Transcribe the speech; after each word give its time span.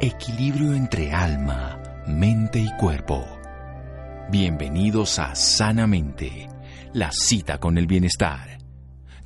Equilibrio 0.00 0.74
entre 0.74 1.12
alma, 1.12 1.80
mente 2.08 2.58
y 2.58 2.68
cuerpo. 2.76 3.24
Bienvenidos 4.28 5.20
a 5.20 5.36
Sanamente, 5.36 6.48
la 6.92 7.12
cita 7.12 7.58
con 7.58 7.78
el 7.78 7.86
bienestar. 7.86 8.58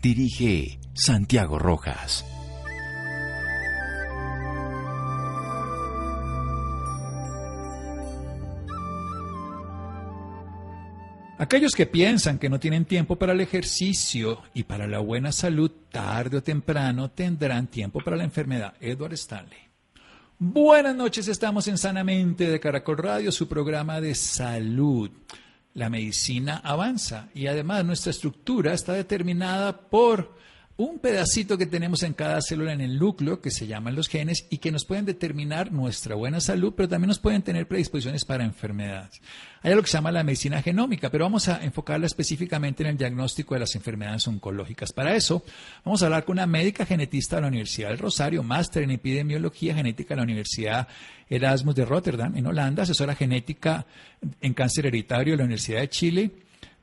Dirige 0.03 0.79
Santiago 0.93 1.59
Rojas. 1.59 2.25
Aquellos 11.39 11.75
que 11.75 11.87
piensan 11.87 12.39
que 12.39 12.51
no 12.51 12.61
tienen 12.61 12.85
tiempo 12.85 13.17
para 13.17 13.33
el 13.33 13.41
ejercicio 13.41 14.43
y 14.53 14.65
para 14.65 14.87
la 14.87 14.99
buena 14.99 15.33
salud, 15.33 15.71
tarde 15.91 16.37
o 16.37 16.43
temprano 16.43 17.11
tendrán 17.11 17.69
tiempo 17.69 18.01
para 18.05 18.19
la 18.19 18.25
enfermedad. 18.25 18.75
Edward 18.81 19.15
Stanley. 19.15 19.68
Buenas 20.41 20.95
noches, 20.95 21.27
estamos 21.27 21.67
en 21.67 21.77
Sanamente 21.79 22.49
de 22.49 22.61
Caracol 22.61 22.99
Radio, 22.99 23.33
su 23.33 23.49
programa 23.49 24.01
de 24.01 24.15
salud. 24.15 25.11
La 25.75 25.91
medicina 25.91 26.61
avanza 26.63 27.29
y 27.35 27.49
además 27.49 27.85
nuestra 27.85 28.11
estructura 28.11 28.73
está 28.73 28.93
determinada 28.93 29.77
por 29.91 30.37
un 30.79 31.01
pedacito 31.01 31.59
que 31.59 31.67
tenemos 31.67 32.05
en 32.05 32.15
cada 32.15 32.41
célula 32.41 32.73
en 32.73 32.81
el 32.81 33.01
núcleo 33.01 33.41
que 33.41 33.51
se 33.51 33.67
llaman 33.67 33.97
los 33.97 34.07
genes 34.07 34.47
y 34.49 34.59
que 34.59 34.71
nos 34.71 34.85
pueden 34.85 35.05
determinar 35.05 35.73
nuestra 35.73 36.15
buena 36.15 36.41
salud, 36.41 36.73
pero 36.77 36.89
también 36.89 37.09
nos 37.09 37.19
pueden 37.19 37.43
tener 37.43 37.67
predisposiciones 37.67 38.25
para 38.25 38.45
enfermedades. 38.45 39.21
Hay 39.63 39.73
algo 39.73 39.83
que 39.83 39.91
se 39.91 39.97
llama 39.97 40.13
la 40.13 40.23
medicina 40.23 40.63
genómica, 40.63 41.11
pero 41.11 41.25
vamos 41.25 41.49
a 41.49 41.65
enfocarla 41.65 42.07
específicamente 42.07 42.85
en 42.85 42.91
el 42.91 42.97
diagnóstico 42.97 43.55
de 43.55 43.61
las 43.61 43.75
enfermedades 43.75 44.29
oncológicas. 44.29 44.93
Para 44.93 45.17
eso, 45.17 45.43
vamos 45.85 46.01
a 46.01 46.07
hablar 46.07 46.25
con 46.25 46.35
una 46.35 46.47
médica 46.47 46.87
genetista 46.87 47.37
de 47.37 47.43
la 47.43 47.49
Universidad 47.49 47.89
del 47.89 47.99
Rosario, 47.99 48.45
máster 48.45 48.85
en 48.85 48.93
epidemiología 48.93 49.75
genética 49.75 50.15
de 50.15 50.19
la 50.19 50.23
Universidad 50.23 50.87
Erasmus 51.29 51.75
de 51.75 51.87
Rotterdam, 51.87 52.37
en 52.37 52.47
Holanda, 52.47 52.85
asesora 52.85 53.17
genética 53.17 53.85
en 54.41 54.55
cáncer 54.55 54.87
hereditario 54.87 55.33
de 55.33 55.39
la 55.39 55.45
Universidad 55.45 55.81
de 55.81 55.89
Chile 55.89 56.31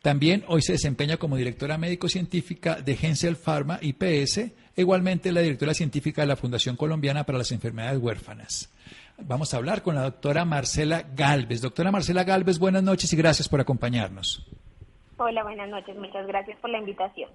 también 0.06 0.44
hoy 0.48 0.62
se 0.62 0.74
desempeña 0.74 1.18
como 1.18 1.36
directora 1.36 1.80
médico-científica 1.80 2.76
de 2.76 2.96
Gensel 2.96 3.36
Pharma 3.36 3.80
IPS, 3.82 4.38
e 4.38 4.54
igualmente 4.76 5.32
la 5.32 5.42
directora 5.42 5.74
científica 5.74 6.22
de 6.22 6.28
la 6.28 6.36
Fundación 6.36 6.76
Colombiana 6.76 7.24
para 7.24 7.40
las 7.40 7.52
Enfermedades 7.52 8.00
Huérfanas. 8.00 8.72
Vamos 9.18 9.52
a 9.52 9.58
hablar 9.58 9.82
con 9.82 9.96
la 9.96 10.04
doctora 10.04 10.46
Marcela 10.46 11.08
Galvez. 11.16 11.60
Doctora 11.60 11.92
Marcela 11.92 12.24
Galvez, 12.24 12.60
buenas 12.60 12.84
noches 12.84 13.12
y 13.14 13.18
gracias 13.18 13.50
por 13.50 13.60
acompañarnos. 13.60 14.46
Hola, 15.18 15.42
buenas 15.42 15.72
noches. 15.72 15.98
Muchas 15.98 16.28
gracias 16.28 16.60
por 16.60 16.70
la 16.70 16.78
invitación. 16.78 17.32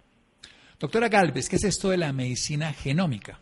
Doctora 0.79 1.09
Galvez, 1.09 1.49
¿qué 1.49 1.57
es 1.57 1.65
esto 1.65 1.91
de 1.91 1.97
la 1.97 2.13
medicina 2.13 2.73
genómica? 2.73 3.41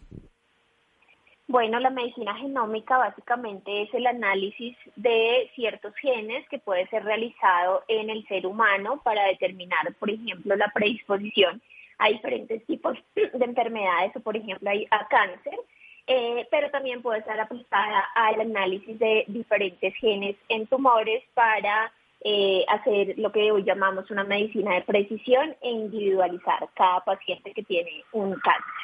Bueno, 1.50 1.80
la 1.80 1.88
medicina 1.88 2.34
genómica 2.34 2.98
básicamente 2.98 3.80
es 3.80 3.94
el 3.94 4.06
análisis 4.06 4.76
de 4.96 5.50
ciertos 5.54 5.94
genes 5.96 6.46
que 6.50 6.58
puede 6.58 6.86
ser 6.88 7.04
realizado 7.04 7.84
en 7.88 8.10
el 8.10 8.26
ser 8.28 8.46
humano 8.46 9.00
para 9.02 9.24
determinar, 9.24 9.94
por 9.98 10.10
ejemplo, 10.10 10.54
la 10.56 10.70
predisposición 10.74 11.62
a 11.96 12.08
diferentes 12.08 12.66
tipos 12.66 12.98
de 13.14 13.44
enfermedades 13.44 14.14
o, 14.16 14.20
por 14.20 14.36
ejemplo, 14.36 14.70
a 14.90 15.08
cáncer, 15.08 15.58
eh, 16.06 16.46
pero 16.50 16.70
también 16.70 17.00
puede 17.00 17.20
estar 17.20 17.40
aplicada 17.40 18.06
al 18.14 18.42
análisis 18.42 18.98
de 18.98 19.24
diferentes 19.28 19.94
genes 19.94 20.36
en 20.50 20.66
tumores 20.66 21.24
para 21.32 21.90
eh, 22.20 22.62
hacer 22.68 23.14
lo 23.16 23.32
que 23.32 23.50
hoy 23.50 23.64
llamamos 23.64 24.10
una 24.10 24.24
medicina 24.24 24.74
de 24.74 24.82
precisión 24.82 25.56
e 25.62 25.70
individualizar 25.70 26.68
cada 26.74 27.00
paciente 27.04 27.54
que 27.54 27.62
tiene 27.62 28.04
un 28.12 28.34
cáncer. 28.34 28.77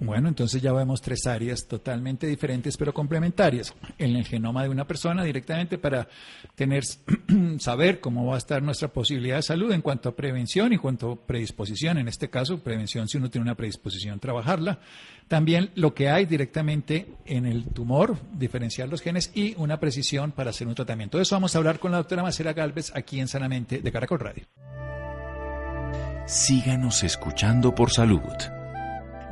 Bueno, 0.00 0.28
entonces 0.28 0.60
ya 0.60 0.72
vemos 0.72 1.00
tres 1.00 1.26
áreas 1.26 1.66
totalmente 1.66 2.26
diferentes 2.26 2.76
pero 2.76 2.92
complementarias. 2.92 3.74
En 3.98 4.16
el 4.16 4.26
genoma 4.26 4.64
de 4.64 4.68
una 4.68 4.86
persona 4.86 5.24
directamente 5.24 5.78
para 5.78 6.08
tener 6.54 6.82
saber 7.58 8.00
cómo 8.00 8.26
va 8.26 8.34
a 8.34 8.38
estar 8.38 8.62
nuestra 8.62 8.88
posibilidad 8.88 9.36
de 9.36 9.42
salud 9.42 9.72
en 9.72 9.80
cuanto 9.80 10.08
a 10.08 10.16
prevención 10.16 10.72
y 10.72 10.78
cuanto 10.78 11.12
a 11.12 11.26
predisposición. 11.26 11.98
En 11.98 12.08
este 12.08 12.30
caso, 12.30 12.58
prevención 12.62 13.08
si 13.08 13.18
uno 13.18 13.30
tiene 13.30 13.44
una 13.44 13.54
predisposición, 13.54 14.18
trabajarla. 14.18 14.80
También 15.28 15.70
lo 15.76 15.94
que 15.94 16.10
hay 16.10 16.26
directamente 16.26 17.14
en 17.24 17.46
el 17.46 17.66
tumor, 17.66 18.16
diferenciar 18.32 18.88
los 18.88 19.00
genes 19.00 19.30
y 19.34 19.54
una 19.56 19.78
precisión 19.78 20.32
para 20.32 20.50
hacer 20.50 20.66
un 20.66 20.74
tratamiento. 20.74 21.16
De 21.16 21.22
eso 21.22 21.36
vamos 21.36 21.54
a 21.54 21.58
hablar 21.58 21.78
con 21.78 21.92
la 21.92 21.98
doctora 21.98 22.22
Macera 22.22 22.52
Galvez 22.52 22.92
aquí 22.94 23.20
en 23.20 23.28
Sanamente 23.28 23.80
de 23.80 23.92
Caracol 23.92 24.20
Radio. 24.20 24.44
Síganos 26.26 27.02
escuchando 27.02 27.74
por 27.74 27.90
salud. 27.90 28.20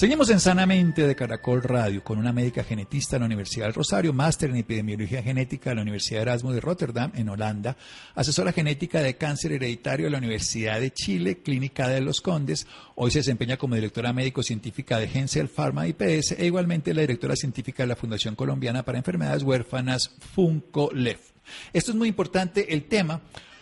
Seguimos 0.00 0.30
en 0.30 0.40
Sanamente 0.40 1.06
de 1.06 1.14
Caracol 1.14 1.62
Radio 1.62 2.02
con 2.02 2.18
una 2.18 2.32
médica 2.32 2.64
genetista 2.64 3.16
de 3.16 3.20
la 3.20 3.26
Universidad 3.26 3.66
del 3.66 3.74
Rosario, 3.74 4.14
máster 4.14 4.48
en 4.48 4.56
epidemiología 4.56 5.22
genética 5.22 5.68
de 5.68 5.76
la 5.76 5.82
Universidad 5.82 6.22
Erasmus 6.22 6.54
de 6.54 6.62
Rotterdam, 6.62 7.12
en 7.14 7.28
Holanda, 7.28 7.76
asesora 8.14 8.52
genética 8.52 9.02
de 9.02 9.18
cáncer 9.18 9.52
hereditario 9.52 10.06
de 10.06 10.10
la 10.12 10.16
Universidad 10.16 10.80
de 10.80 10.90
Chile, 10.90 11.42
Clínica 11.42 11.86
de 11.86 12.00
los 12.00 12.22
Condes. 12.22 12.66
Hoy 12.94 13.10
se 13.10 13.18
desempeña 13.18 13.58
como 13.58 13.74
directora 13.74 14.14
médico-científica 14.14 14.98
de 14.98 15.06
Gensel 15.06 15.50
Pharma 15.50 15.86
IPS 15.86 16.32
e 16.38 16.46
igualmente 16.46 16.94
la 16.94 17.02
directora 17.02 17.36
científica 17.36 17.82
de 17.82 17.88
la 17.88 17.96
Fundación 17.96 18.36
Colombiana 18.36 18.82
para 18.82 18.96
Enfermedades 18.96 19.42
Huérfanas, 19.42 20.12
FUNCO-LEF. 20.34 21.20
Esto 21.74 21.90
es 21.90 21.96
muy 21.98 22.08
importante, 22.08 22.72
el 22.72 22.84
tema 22.84 23.20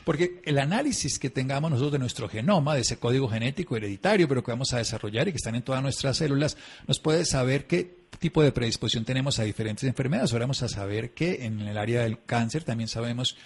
porque 0.09 0.41
el 0.47 0.59
análisis 0.59 1.19
que 1.19 1.29
tengamos 1.29 1.71
nosotros 1.71 1.93
de 1.93 1.99
nuestro 1.99 2.31
genoma, 2.31 2.75
de 2.75 2.81
ese 2.81 2.97
código 2.97 3.29
genético 3.29 3.77
hereditario, 3.77 4.27
pero 4.27 4.43
que 4.43 4.51
vamos 4.51 4.73
a 4.73 4.79
desarrollar 4.79 5.29
y 5.29 5.33
que 5.33 5.37
están 5.37 5.55
en 5.55 5.61
todas 5.61 5.83
nuestras 5.83 6.17
células, 6.17 6.57
nos 6.87 6.99
puede 6.99 7.27
saber 7.27 7.67
qué 7.67 8.07
tipo 8.19 8.43
de 8.43 8.51
predisposición 8.51 9.05
tenemos 9.05 9.39
a 9.39 9.43
diferentes 9.43 9.85
enfermedades. 9.85 10.33
Ahora 10.33 10.45
vamos 10.45 10.63
a 10.63 10.69
saber 10.71 11.11
que 11.11 11.45
en 11.45 11.61
el 11.61 11.77
área 11.77 12.05
del 12.05 12.25
cáncer 12.25 12.65
también 12.65 12.89
sabemos 12.89 13.37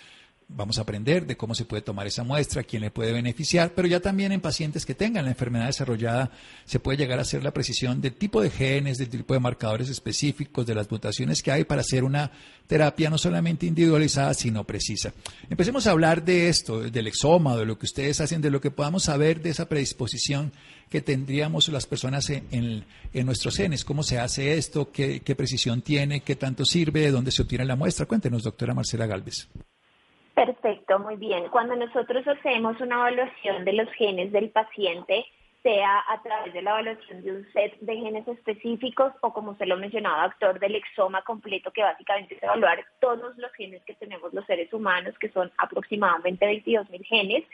vamos 0.49 0.79
a 0.79 0.83
aprender 0.83 1.27
de 1.27 1.37
cómo 1.37 1.55
se 1.55 1.65
puede 1.65 1.83
tomar 1.83 2.07
esa 2.07 2.25
muestra, 2.25 2.63
quién 2.63 2.83
le 2.83 2.91
puede 2.91 3.13
beneficiar, 3.13 3.73
pero 3.75 3.89
ya 3.89 4.01
también 4.01 4.33
en 4.33 4.41
pacientes 4.41 4.85
que 4.85 4.95
tengan 4.95 5.25
la 5.25 5.31
enfermedad 5.31 5.67
desarrollada 5.67 6.31
se 6.65 6.81
puede 6.81 6.99
llegar 6.99 7.19
a 7.19 7.23
hacer 7.23 7.43
la 7.43 7.53
precisión 7.53 8.01
del 8.01 8.15
tipo 8.15 8.41
de 8.43 8.51
genes, 8.51 8.99
del 8.99 9.09
tipo 9.09 9.35
de 9.35 9.41
marcadores 9.41 9.89
específicos, 9.89 10.67
de 10.67 10.75
las 10.75 10.91
mutaciones 10.91 11.43
que 11.43 11.53
hay 11.53 11.65
para 11.65 11.81
hacer 11.81 12.05
una 12.05 12.31
terapia 12.67 13.11
no 13.11 13.19
solamente 13.19 13.67
individualizada, 13.67 14.35
sino 14.35 14.65
precisa. 14.65 15.13
Empecemos 15.51 15.87
a 15.87 15.91
hablar 15.91 16.25
de 16.25 16.49
esto, 16.49 16.81
del 16.81 17.07
exoma, 17.07 17.57
de 17.57 17.67
lo 17.67 17.79
que 17.79 17.87
ustedes 17.87 18.21
hacen, 18.21 18.41
de 18.41 18.51
lo 18.51 18.61
que 18.61 18.71
podamos 18.71 19.05
saber 19.05 19.43
de 19.43 19.51
esa 19.51 19.69
predisposición 19.69 20.53
que 20.89 21.01
tendríamos 21.01 21.69
las 21.69 21.87
personas 21.87 22.29
en, 22.29 22.85
nuestros 23.15 23.57
genes. 23.57 23.85
¿Cómo 23.85 24.03
se 24.03 24.19
hace 24.19 24.59
esto? 24.59 24.93
¿Qué, 24.93 25.21
¿Qué 25.21 25.35
precisión 25.35 25.81
tiene? 25.81 26.21
¿Qué 26.21 26.37
tanto 26.37 26.67
sirve? 26.67 27.01
¿De 27.01 27.11
dónde 27.11 27.31
se 27.31 27.43
obtiene 27.43 27.65
la 27.65 27.77
muestra? 27.77 28.05
Cuéntenos, 28.05 28.43
doctora 28.43 28.75
Marcela 28.75 29.07
Galvez. 29.07 29.49
Perfecto, 30.35 30.99
muy 30.99 31.17
bien. 31.17 31.49
Cuando 31.51 31.77
nosotros 31.77 32.27
hacemos 32.27 32.81
una 32.81 32.97
evaluación 32.97 33.65
de 33.65 33.75
los 33.75 33.91
genes 33.93 34.33
del 34.33 34.51
paciente, 34.51 35.27
sea 35.63 36.03
a 36.09 36.21
través 36.23 36.53
de 36.53 36.63
la 36.63 36.71
evaluación 36.71 37.23
de 37.23 37.33
un 37.33 37.53
set 37.53 37.79
de 37.81 37.97
genes 37.97 38.27
específicos 38.27 39.13
o 39.21 39.33
como 39.33 39.55
se 39.57 39.67
lo 39.67 39.77
mencionaba, 39.77 40.25
actor 40.25 40.59
del 40.59 40.75
exoma 40.75 41.23
completo, 41.23 41.71
que 41.71 41.83
básicamente 41.83 42.35
es 42.35 42.43
evaluar 42.43 42.85
todos 43.01 43.37
los 43.37 43.53
genes 43.53 43.83
que 43.85 43.95
tenemos 43.95 44.33
los 44.33 44.45
seres 44.47 44.73
humanos, 44.73 45.17
que 45.19 45.29
son 45.29 45.53
aproximadamente 45.59 46.47
22 46.47 46.91
mil 46.91 47.05
genes, 47.05 47.45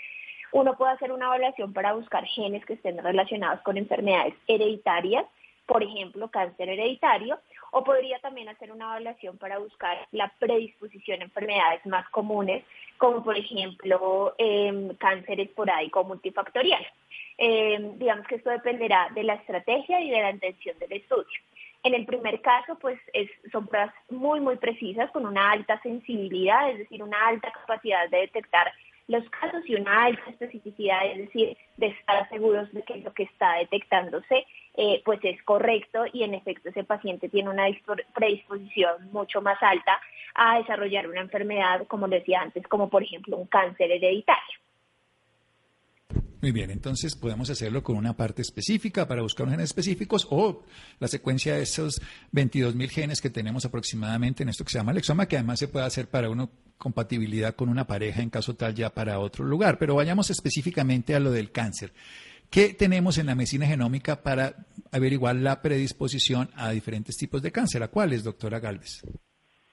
uno 0.53 0.77
puede 0.77 0.93
hacer 0.93 1.13
una 1.13 1.27
evaluación 1.27 1.73
para 1.73 1.93
buscar 1.93 2.25
genes 2.25 2.65
que 2.65 2.75
estén 2.75 3.03
relacionados 3.03 3.61
con 3.61 3.77
enfermedades 3.77 4.35
hereditarias, 4.47 5.27
por 5.67 5.83
ejemplo, 5.83 6.31
cáncer 6.31 6.71
hereditario, 6.71 7.39
o 7.71 7.85
podría 7.85 8.19
también 8.21 8.49
hacer 8.49 8.73
una 8.73 8.87
evaluación 8.87 9.39
para 9.39 9.59
buscar 9.59 10.07
la 10.13 10.33
predisposición 10.39 11.21
a 11.21 11.25
enfermedades 11.25 11.85
más 11.87 12.09
comunes, 12.11 12.65
como 12.97 13.23
por 13.23 13.37
ejemplo 13.37 14.35
eh, 14.39 14.93
cáncer 14.99 15.41
esporádico 15.41 16.05
multifactorial. 16.05 16.87
Em, 17.37 17.99
digamos 17.99 18.27
que 18.27 18.37
esto 18.37 18.51
dependerá 18.51 19.09
de 19.15 19.23
la 19.23 19.35
estrategia 19.35 20.01
y 20.01 20.11
de 20.11 20.21
la 20.21 20.31
intención 20.31 20.79
del 20.79 20.93
estudio. 20.93 21.39
En 21.85 21.95
el 21.95 22.05
primer 22.05 22.41
caso, 22.43 22.77
pues 22.81 22.99
son 23.53 23.69
pruebas 23.69 23.95
muy, 24.11 24.41
muy 24.41 24.57
precisas, 24.57 25.11
con 25.13 25.25
una 25.25 25.53
alta 25.53 25.81
sensibilidad, 25.81 26.71
es 26.71 26.79
decir, 26.79 27.03
una 27.03 27.29
alta 27.29 27.53
capacidad 27.53 28.09
de 28.11 28.19
detectar 28.19 28.73
los 29.07 29.29
casos 29.31 29.63
y 29.67 29.75
una 29.75 30.05
alta 30.05 30.31
especificidad, 30.31 31.07
es 31.07 31.19
decir, 31.19 31.57
de 31.77 31.87
estar 31.87 32.29
seguros 32.29 32.71
de 32.73 32.83
que 32.83 32.97
lo 32.97 33.13
que 33.15 33.23
está 33.23 33.55
detectándose 33.55 34.45
eh, 34.81 35.03
pues 35.05 35.19
es 35.25 35.43
correcto 35.43 36.05
y 36.13 36.23
en 36.23 36.35
efecto 36.35 36.69
ese 36.69 36.85
paciente 36.85 37.29
tiene 37.29 37.51
una 37.51 37.65
predisposición 38.15 39.11
mucho 39.11 39.43
más 39.43 39.61
alta 39.61 39.99
a 40.37 40.59
desarrollar 40.59 41.09
una 41.09 41.21
enfermedad, 41.21 41.85
como 41.89 42.07
decía 42.07 42.43
antes, 42.43 42.65
como 42.69 42.89
por 42.89 43.03
ejemplo 43.03 43.37
un 43.37 43.49
cáncer 43.49 43.91
hereditario. 43.91 44.59
Muy 46.41 46.53
bien, 46.53 46.71
entonces 46.71 47.17
podemos 47.17 47.51
hacerlo 47.51 47.83
con 47.83 47.97
una 47.97 48.17
parte 48.17 48.43
específica 48.43 49.09
para 49.09 49.23
buscar 49.23 49.47
unos 49.47 49.55
genes 49.57 49.71
específicos 49.71 50.29
o 50.31 50.63
la 51.01 51.09
secuencia 51.09 51.57
de 51.57 51.63
esos 51.63 52.01
22.000 52.33 52.89
genes 52.89 53.21
que 53.21 53.31
tenemos 53.31 53.65
aproximadamente 53.65 54.45
en 54.45 54.51
esto 54.51 54.63
que 54.63 54.71
se 54.71 54.79
llama 54.79 54.93
lexoma, 54.93 55.27
que 55.27 55.39
además 55.39 55.59
se 55.59 55.67
puede 55.67 55.87
hacer 55.87 56.09
para 56.09 56.31
una 56.31 56.49
compatibilidad 56.77 57.57
con 57.57 57.69
una 57.69 57.89
pareja 57.89 58.23
en 58.23 58.31
caso 58.31 58.55
tal 58.55 58.77
ya 58.77 58.91
para 58.91 59.19
otro 59.19 59.45
lugar. 59.45 59.77
Pero 59.77 59.97
vayamos 59.97 60.31
específicamente 60.31 61.17
a 61.17 61.19
lo 61.19 61.33
del 61.33 61.51
cáncer. 61.51 61.93
¿Qué 62.51 62.73
tenemos 62.73 63.19
en 63.19 63.27
la 63.27 63.35
medicina 63.35 63.67
genómica 63.67 64.23
para 64.23 64.55
averiguar 64.91 65.37
la 65.37 65.61
predisposición 65.61 66.49
a 66.57 66.71
diferentes 66.71 67.17
tipos 67.17 67.43
de 67.43 67.53
cáncer? 67.53 67.83
¿A 67.83 67.89
cuáles, 67.89 68.25
doctora 68.25 68.59
Galvez? 68.59 69.03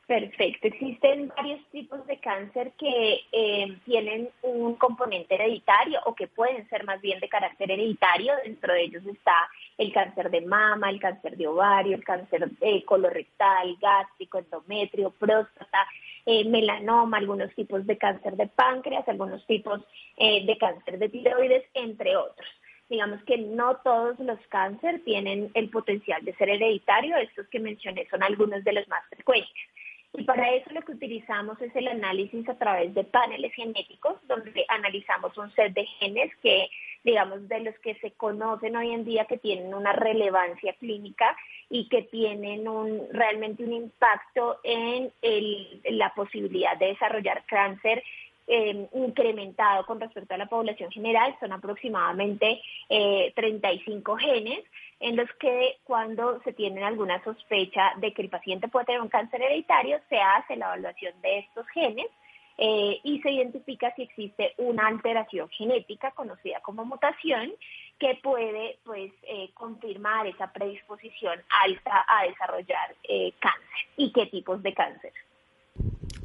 Perfecto. 0.06 0.68
Existen 0.68 1.30
varios 1.30 1.66
tipos 1.72 2.06
de 2.06 2.20
cáncer 2.20 2.74
que 2.78 3.22
eh, 3.32 3.78
tienen 3.86 4.30
un 4.44 4.76
componente 4.76 5.34
hereditario 5.34 6.00
o 6.06 6.14
que 6.14 6.28
pueden 6.28 6.68
ser 6.70 6.84
más 6.84 7.02
bien 7.02 7.20
de 7.22 7.30
carácter 7.30 7.72
hereditario. 7.72 8.34
Dentro 8.44 8.74
de 8.74 8.84
ellos 8.84 9.06
está 9.06 9.34
el 9.78 9.92
cáncer 9.94 10.30
de 10.30 10.42
mama, 10.42 10.90
el 10.90 11.00
cáncer 11.00 11.38
de 11.38 11.48
ovario, 11.48 11.96
el 11.96 12.04
cáncer 12.04 12.52
de 12.52 12.84
colorectal, 12.84 13.78
gástrico, 13.82 14.38
endometrio, 14.38 15.12
próstata, 15.12 15.88
eh, 16.26 16.44
melanoma, 16.44 17.18
algunos 17.18 17.56
tipos 17.56 17.88
de 17.88 17.98
cáncer 17.98 18.36
de 18.36 18.48
páncreas, 18.48 19.08
algunos 19.08 19.44
tipos 19.48 19.82
eh, 20.18 20.46
de 20.46 20.58
cáncer 20.58 21.00
de 21.00 21.10
tiroides, 21.10 21.64
entre 21.74 22.16
otros 22.18 22.48
digamos 22.90 23.24
que 23.24 23.38
no 23.38 23.78
todos 23.78 24.20
los 24.20 24.40
cánceres 24.50 25.04
tienen 25.04 25.52
el 25.54 25.70
potencial 25.70 26.24
de 26.24 26.36
ser 26.36 26.50
hereditario, 26.50 27.18
estos 27.18 27.48
que 27.48 27.60
mencioné 27.60 28.08
son 28.10 28.24
algunos 28.24 28.64
de 28.64 28.74
los 28.74 28.88
más 28.88 29.04
frecuentes. 29.10 29.52
Y 30.18 30.24
para 30.24 30.54
eso 30.54 30.70
lo 30.72 30.82
que 30.82 30.94
utilizamos 30.94 31.62
es 31.62 31.76
el 31.76 31.88
análisis 31.90 32.48
a 32.48 32.58
través 32.58 32.94
de 32.94 33.04
paneles 33.04 33.54
genéticos, 33.54 34.16
donde 34.28 34.66
analizamos 34.70 35.38
un 35.38 35.52
set 35.56 35.74
de 35.74 35.86
genes 36.00 36.32
que, 36.42 36.70
digamos, 37.04 37.48
de 37.50 37.60
los 37.60 37.78
que 37.80 37.96
se 37.96 38.12
conocen 38.12 38.78
hoy 38.78 38.92
en 38.92 39.04
día 39.04 39.26
que 39.26 39.38
tienen 39.38 39.74
una 39.74 39.92
relevancia 39.92 40.74
clínica 40.74 41.36
y 41.70 41.90
que 41.90 42.04
tienen 42.04 42.68
un, 42.68 43.02
realmente 43.12 43.64
un 43.64 43.74
impacto 43.74 44.60
en 44.64 45.12
la 45.84 46.14
posibilidad 46.14 46.78
de 46.78 46.88
desarrollar 46.88 47.44
cáncer 47.46 48.02
eh, 48.48 48.88
incrementado 48.94 49.86
con 49.86 50.00
respecto 50.00 50.36
a 50.36 50.38
la 50.38 50.46
población 50.46 50.92
general, 50.92 51.36
son 51.40 51.52
aproximadamente 51.52 52.62
35 53.36 54.18
eh, 54.18 54.22
genes 54.22 54.64
en 55.00 55.16
los 55.16 55.28
que 55.40 55.78
cuando 55.84 56.40
se 56.44 56.54
tiene 56.54 56.84
alguna 56.84 57.24
sospecha 57.24 57.94
de 57.98 58.14
que 58.14 58.22
el 58.22 58.30
paciente 58.30 58.68
puede 58.68 58.86
tener 58.86 59.02
un 59.02 59.10
cáncer 59.10 59.42
hereditario, 59.42 60.00
se 60.10 60.18
hace 60.20 60.56
la 60.58 60.68
evaluación 60.68 61.20
de 61.22 61.40
estos 61.40 61.68
genes 61.70 62.06
eh, 62.58 63.00
y 63.04 63.20
se 63.22 63.32
identifica 63.32 63.94
si 63.96 64.04
existe 64.04 64.54
una 64.58 64.88
alteración 64.88 65.50
genética 65.50 66.12
conocida 66.12 66.62
como 66.62 66.86
mutación 66.86 67.52
que 68.00 68.20
puede 68.22 68.78
pues 68.86 69.12
eh, 69.24 69.50
confirmar 69.56 70.28
esa 70.28 70.54
predisposición 70.54 71.42
alta 71.64 72.06
a 72.08 72.26
desarrollar 72.26 72.96
cáncer 73.40 73.88
y 73.98 74.12
qué 74.12 74.28
tipos 74.28 74.62
de 74.62 74.74
cáncer. 74.74 75.12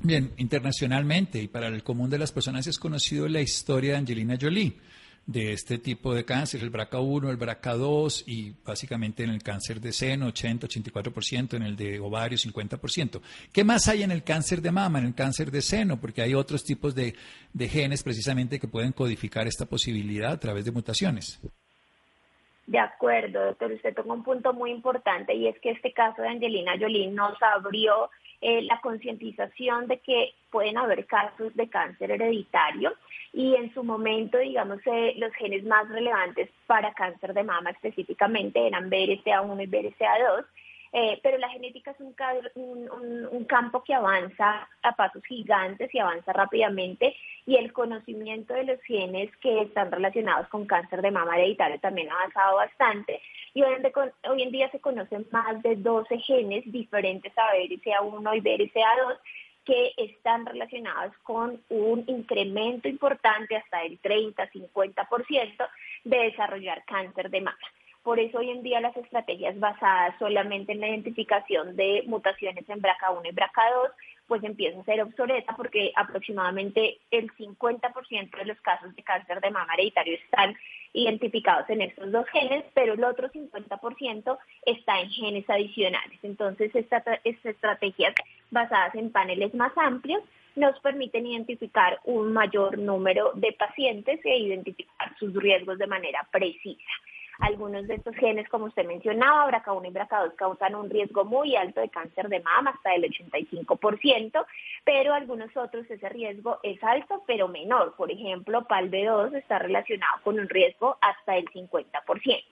Bien, 0.03 0.33
internacionalmente 0.39 1.43
y 1.43 1.49
para 1.49 1.69
el 1.69 1.83
común 1.83 2.09
de 2.09 2.19
las 2.19 2.33
personas 2.33 2.67
es 2.67 2.79
conocido 2.79 3.29
la 3.29 3.43
historia 3.43 3.93
de 3.93 3.99
Angelina 3.99 4.39
Jolie 4.41 4.75
de 5.27 5.53
este 5.53 5.79
tipo 5.79 6.15
de 6.15 6.25
cáncer, 6.25 6.63
el 6.63 6.73
BRCA1, 6.73 7.31
el 7.31 7.39
BRCA2 7.39 8.25
y 8.27 8.53
básicamente 8.65 9.23
en 9.23 9.31
el 9.31 9.43
cáncer 9.43 9.81
de 9.81 9.93
seno 9.93 10.29
80-84%, 10.29 11.55
en 11.55 11.63
el 11.63 11.77
de 11.77 12.01
ovario 12.01 12.37
50%. 12.37 13.21
¿Qué 13.53 13.63
más 13.63 13.89
hay 13.89 14.03
en 14.03 14.11
el 14.11 14.25
cáncer 14.25 14.61
de 14.61 14.73
mama, 14.73 14.99
en 14.99 15.07
el 15.07 15.15
cáncer 15.15 15.51
de 15.51 15.63
seno? 15.63 16.01
Porque 16.01 16.23
hay 16.23 16.35
otros 16.35 16.65
tipos 16.65 16.95
de, 16.95 17.15
de 17.53 17.69
genes 17.69 18.03
precisamente 18.03 18.59
que 18.59 18.69
pueden 18.69 18.93
codificar 18.93 19.47
esta 19.47 19.67
posibilidad 19.67 20.33
a 20.33 20.41
través 20.41 20.65
de 20.65 20.73
mutaciones. 20.73 21.41
De 22.67 22.79
acuerdo, 22.79 23.45
doctor. 23.47 23.73
Usted 23.73 23.95
tocó 23.95 24.13
un 24.13 24.23
punto 24.23 24.53
muy 24.53 24.71
importante 24.71 25.35
y 25.35 25.49
es 25.49 25.59
que 25.61 25.71
este 25.71 25.93
caso 25.93 26.23
de 26.23 26.29
Angelina 26.29 26.73
Jolie 26.79 27.09
nos 27.09 27.37
abrió 27.43 28.11
eh, 28.41 28.63
la 28.63 28.81
concientización 28.81 29.87
de 29.87 29.99
que 29.99 30.33
pueden 30.51 30.79
haber 30.79 31.07
casos 31.07 31.55
de 31.55 31.69
cáncer 31.69 32.11
hereditario 32.11 32.95
y 33.33 33.55
en 33.55 33.73
su 33.75 33.85
momento, 33.85 34.39
digamos, 34.39 34.81
eh, 34.87 35.15
los 35.19 35.33
genes 35.35 35.65
más 35.65 35.89
relevantes 35.89 36.49
para 36.67 36.95
cáncer 36.95 37.35
de 37.35 37.45
mama 37.45 37.71
específicamente 37.71 38.67
eran 38.67 38.91
BRCA1 38.91 39.63
y 39.63 39.67
BRCA2 39.67 40.45
eh, 40.93 41.21
pero 41.23 41.39
la 41.39 41.49
genética 41.49 41.93
es 41.93 42.01
un, 42.01 43.45
campo 43.47 43.83
que 43.83 43.95
avanza 43.95 44.69
a 44.83 44.93
pasos 44.93 45.25
gigantes 45.25 45.93
y 45.93 45.99
avanza 45.99 46.33
rápidamente 46.33 47.17
y 47.47 47.57
el 47.57 47.73
conocimiento 47.73 48.55
de 48.55 48.65
los 48.65 48.81
genes 48.83 49.31
que 49.39 49.63
están 49.63 49.91
relacionados 49.91 50.47
con 50.49 50.67
cáncer 50.67 51.03
de 51.03 51.11
mama 51.11 51.37
hereditario 51.37 51.81
también 51.81 52.11
ha 52.11 52.15
avanzado 52.15 52.57
bastante 52.57 53.21
y 53.55 53.63
hoy 53.63 53.75
en, 53.75 54.31
hoy 54.31 54.43
en 54.43 54.53
día 54.53 54.71
se 54.71 54.81
conocen 54.81 55.27
más 55.33 55.61
de 55.63 55.77
12 55.77 56.19
genes 56.19 56.63
diferentes 56.67 57.33
a 57.37 57.55
BRCA1 57.55 58.37
y 58.37 58.41
BRCA2 58.41 59.19
que 59.65 59.93
están 59.97 60.47
relacionados 60.47 61.13
con 61.23 61.61
un 61.69 62.05
incremento 62.07 62.89
importante 62.89 63.57
hasta 63.57 63.83
el 63.83 64.01
30-50% 64.01 65.69
de 66.05 66.17
desarrollar 66.19 66.85
cáncer 66.85 67.31
de 67.31 67.41
mama. 67.41 67.59
Por 68.03 68.19
eso 68.19 68.39
hoy 68.39 68.51
en 68.51 68.63
día 68.63 68.81
las 68.81 68.97
estrategias 68.97 69.59
basadas 69.59 70.15
solamente 70.19 70.73
en 70.73 70.81
la 70.81 70.89
identificación 70.89 71.77
de 71.77 72.03
mutaciones 72.07 72.69
en 72.69 72.81
BRCA1 72.81 73.21
y 73.25 73.35
BRCA2 73.35 73.91
pues 74.27 74.45
empieza 74.45 74.81
a 74.81 74.85
ser 74.85 75.03
obsoleta 75.03 75.57
porque 75.57 75.93
aproximadamente 75.97 76.99
el 77.11 77.31
50% 77.33 78.39
de 78.39 78.45
los 78.45 78.61
casos 78.61 78.95
de 78.95 79.03
cáncer 79.03 79.41
de 79.41 79.51
mama 79.51 79.75
hereditario 79.75 80.15
están 80.15 80.57
identificados 80.93 81.69
en 81.69 81.83
estos 81.83 82.13
dos 82.13 82.27
genes, 82.29 82.65
pero 82.73 82.95
el 82.95 83.03
otro 83.03 83.29
50% 83.29 84.39
está 84.67 85.01
en 85.01 85.11
genes 85.11 85.51
adicionales. 85.51 86.19
Entonces, 86.23 86.75
estas 86.75 87.03
estrategias 87.25 88.15
basadas 88.53 88.95
en 88.95 89.11
paneles 89.11 89.53
más 89.55 89.73
amplios 89.77 90.23
nos 90.55 90.79
permiten 90.81 91.27
identificar 91.27 91.99
un 92.05 92.33
mayor 92.33 92.79
número 92.79 93.33
de 93.35 93.53
pacientes 93.53 94.21
e 94.25 94.39
identificar 94.39 95.13
sus 95.19 95.35
riesgos 95.35 95.77
de 95.79 95.87
manera 95.89 96.27
precisa. 96.31 96.91
Algunos 97.41 97.87
de 97.87 97.95
estos 97.95 98.15
genes, 98.17 98.47
como 98.51 98.67
usted 98.67 98.85
mencionaba, 98.85 99.51
BRCA1 99.51 99.89
y 99.89 99.93
BRCA2 99.93 100.35
causan 100.37 100.75
un 100.75 100.91
riesgo 100.91 101.25
muy 101.25 101.57
alto 101.57 101.81
de 101.81 101.89
cáncer 101.89 102.29
de 102.29 102.41
mama, 102.41 102.73
hasta 102.73 102.95
el 102.95 103.05
85%, 103.05 104.47
pero 104.85 105.15
algunos 105.15 105.57
otros 105.57 105.91
ese 105.91 106.09
riesgo 106.11 106.59
es 106.63 106.83
alto, 106.85 107.25
pero 107.27 107.49
menor. 107.49 107.95
Por 107.97 108.13
ejemplo, 108.13 108.67
PALB2 108.69 109.37
está 109.37 109.59
relacionado 109.59 110.21
con 110.23 110.39
un 110.39 110.51
riesgo 110.51 110.99
hasta 111.01 111.39
el 111.39 111.47
50%. 111.47 112.45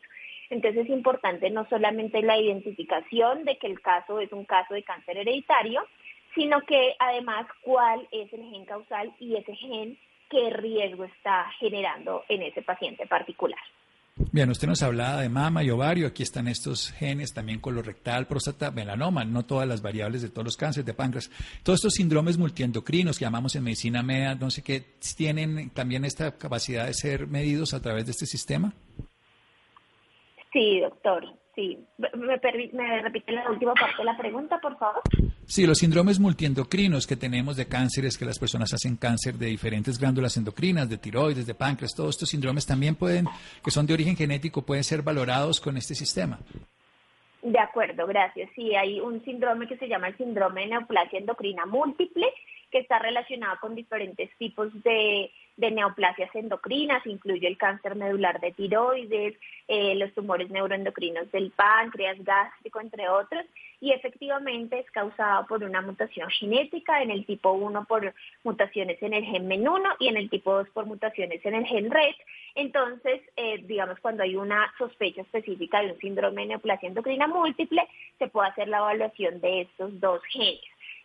Entonces 0.50 0.84
es 0.84 0.88
importante 0.88 1.50
no 1.50 1.68
solamente 1.68 2.22
la 2.22 2.38
identificación 2.38 3.44
de 3.44 3.58
que 3.58 3.66
el 3.66 3.82
caso 3.82 4.20
es 4.20 4.32
un 4.32 4.46
caso 4.46 4.72
de 4.72 4.84
cáncer 4.84 5.18
hereditario, 5.18 5.86
sino 6.34 6.62
que 6.62 6.96
además 6.98 7.46
cuál 7.60 8.08
es 8.10 8.32
el 8.32 8.48
gen 8.50 8.64
causal 8.64 9.12
y 9.18 9.36
ese 9.36 9.54
gen 9.54 9.98
qué 10.30 10.48
riesgo 10.50 11.04
está 11.04 11.50
generando 11.58 12.24
en 12.28 12.42
ese 12.42 12.62
paciente 12.62 13.06
particular. 13.06 13.60
Bien, 14.32 14.50
usted 14.50 14.66
nos 14.66 14.82
hablaba 14.82 15.22
de 15.22 15.28
mama 15.28 15.62
y 15.62 15.70
ovario, 15.70 16.08
aquí 16.08 16.24
están 16.24 16.48
estos 16.48 16.90
genes, 16.90 17.32
también 17.32 17.60
colorectal, 17.60 18.26
próstata, 18.26 18.70
melanoma, 18.72 19.24
no 19.24 19.44
todas 19.44 19.66
las 19.66 19.80
variables 19.80 20.22
de 20.22 20.28
todos 20.28 20.44
los 20.44 20.56
cánceres 20.56 20.84
de 20.84 20.92
páncreas. 20.92 21.30
Todos 21.62 21.78
estos 21.78 21.94
síndromes 21.94 22.36
multiendocrinos 22.36 23.18
que 23.18 23.24
llamamos 23.24 23.54
en 23.54 23.62
medicina 23.62 24.02
MEA, 24.02 24.34
no 24.34 24.50
sé 24.50 24.62
qué, 24.62 24.84
¿tienen 25.16 25.70
también 25.70 26.04
esta 26.04 26.36
capacidad 26.36 26.86
de 26.86 26.94
ser 26.94 27.28
medidos 27.28 27.74
a 27.74 27.80
través 27.80 28.06
de 28.06 28.10
este 28.10 28.26
sistema? 28.26 28.74
Sí, 30.52 30.80
doctor, 30.80 31.24
sí. 31.58 31.76
¿Me, 31.98 32.08
me 32.72 33.02
repite 33.02 33.32
la 33.32 33.50
última 33.50 33.74
parte 33.74 33.96
de 33.98 34.04
la 34.04 34.16
pregunta, 34.16 34.60
por 34.60 34.78
favor? 34.78 35.02
Sí, 35.44 35.66
los 35.66 35.78
síndromes 35.78 36.20
multiendocrinos 36.20 37.06
que 37.06 37.16
tenemos 37.16 37.56
de 37.56 37.66
cánceres, 37.66 38.16
que 38.16 38.24
las 38.24 38.38
personas 38.38 38.72
hacen 38.72 38.96
cáncer 38.96 39.34
de 39.34 39.46
diferentes 39.46 39.98
glándulas 39.98 40.36
endocrinas, 40.36 40.88
de 40.88 40.98
tiroides, 40.98 41.46
de 41.46 41.54
páncreas, 41.54 41.94
todos 41.96 42.10
estos 42.10 42.28
síndromes 42.28 42.64
también 42.64 42.94
pueden, 42.94 43.26
que 43.64 43.72
son 43.72 43.86
de 43.86 43.94
origen 43.94 44.16
genético, 44.16 44.62
pueden 44.62 44.84
ser 44.84 45.02
valorados 45.02 45.60
con 45.60 45.76
este 45.76 45.94
sistema. 45.96 46.38
De 47.42 47.58
acuerdo, 47.58 48.06
gracias. 48.06 48.50
Sí, 48.54 48.74
hay 48.74 49.00
un 49.00 49.24
síndrome 49.24 49.66
que 49.66 49.78
se 49.78 49.88
llama 49.88 50.08
el 50.08 50.16
síndrome 50.16 50.62
de 50.62 50.66
neoplasia 50.68 51.18
endocrina 51.18 51.66
múltiple, 51.66 52.26
que 52.70 52.78
está 52.78 52.98
relacionado 52.98 53.56
con 53.60 53.74
diferentes 53.74 54.30
tipos 54.38 54.70
de 54.84 55.30
de 55.58 55.72
neoplasias 55.72 56.34
endocrinas, 56.34 57.04
incluye 57.04 57.46
el 57.46 57.58
cáncer 57.58 57.96
medular 57.96 58.40
de 58.40 58.52
tiroides, 58.52 59.34
eh, 59.66 59.94
los 59.96 60.14
tumores 60.14 60.48
neuroendocrinos 60.50 61.30
del 61.32 61.50
páncreas, 61.50 62.16
gástrico, 62.24 62.80
entre 62.80 63.08
otros, 63.08 63.44
y 63.80 63.90
efectivamente 63.92 64.78
es 64.78 64.90
causado 64.92 65.46
por 65.46 65.62
una 65.64 65.82
mutación 65.82 66.30
genética, 66.30 67.02
en 67.02 67.10
el 67.10 67.26
tipo 67.26 67.52
1 67.52 67.84
por 67.86 68.14
mutaciones 68.44 69.02
en 69.02 69.14
el 69.14 69.24
gen 69.24 69.48
MEN1 69.48 69.96
y 69.98 70.08
en 70.08 70.16
el 70.16 70.30
tipo 70.30 70.52
2 70.54 70.68
por 70.70 70.86
mutaciones 70.86 71.44
en 71.44 71.54
el 71.56 71.66
gen 71.66 71.90
RET. 71.90 72.16
Entonces, 72.54 73.20
eh, 73.36 73.58
digamos, 73.64 73.98
cuando 74.00 74.22
hay 74.22 74.36
una 74.36 74.72
sospecha 74.78 75.22
específica 75.22 75.82
de 75.82 75.92
un 75.92 75.98
síndrome 75.98 76.42
de 76.42 76.48
neoplasia 76.48 76.88
endocrina 76.88 77.26
múltiple, 77.26 77.82
se 78.18 78.28
puede 78.28 78.48
hacer 78.48 78.68
la 78.68 78.78
evaluación 78.78 79.40
de 79.40 79.62
estos 79.62 79.98
dos 80.00 80.22
genes. 80.30 80.60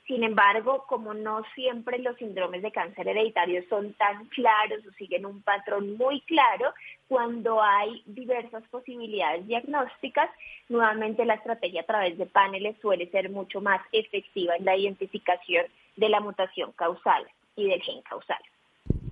Sin 0.08 0.24
embargo, 0.24 0.86
como 0.88 1.14
no 1.14 1.44
siempre 1.56 1.98
los 2.00 2.18
síndromes 2.18 2.62
de 2.62 2.72
cáncer 2.72 3.08
hereditario 3.08 3.64
son 3.70 3.94
tan 3.94 4.26
claros 4.26 4.86
o 4.86 4.92
siguen 4.94 5.26
un 5.26 5.42
patrón 5.42 5.96
muy 5.96 6.20
claro, 6.22 6.74
cuando 7.08 7.62
hay 7.64 8.04
diversas 8.06 8.64
posibilidades 8.70 9.48
diagnósticas, 9.48 10.30
nuevamente 10.68 11.24
la 11.24 11.36
estrategia 11.36 11.82
a 11.82 11.86
través 11.86 12.18
de 12.18 12.26
paneles 12.26 12.76
suele 12.82 13.10
ser 13.12 13.30
mucho 13.30 13.62
más 13.62 13.82
efectiva 13.94 14.56
en 14.58 14.66
la 14.66 14.76
identificación 14.76 15.66
de 15.96 16.10
la 16.10 16.20
mutación 16.20 16.74
causal 16.74 17.26
y 17.56 17.70
del 17.70 17.82
gen 17.82 18.02
causal. 18.02 18.42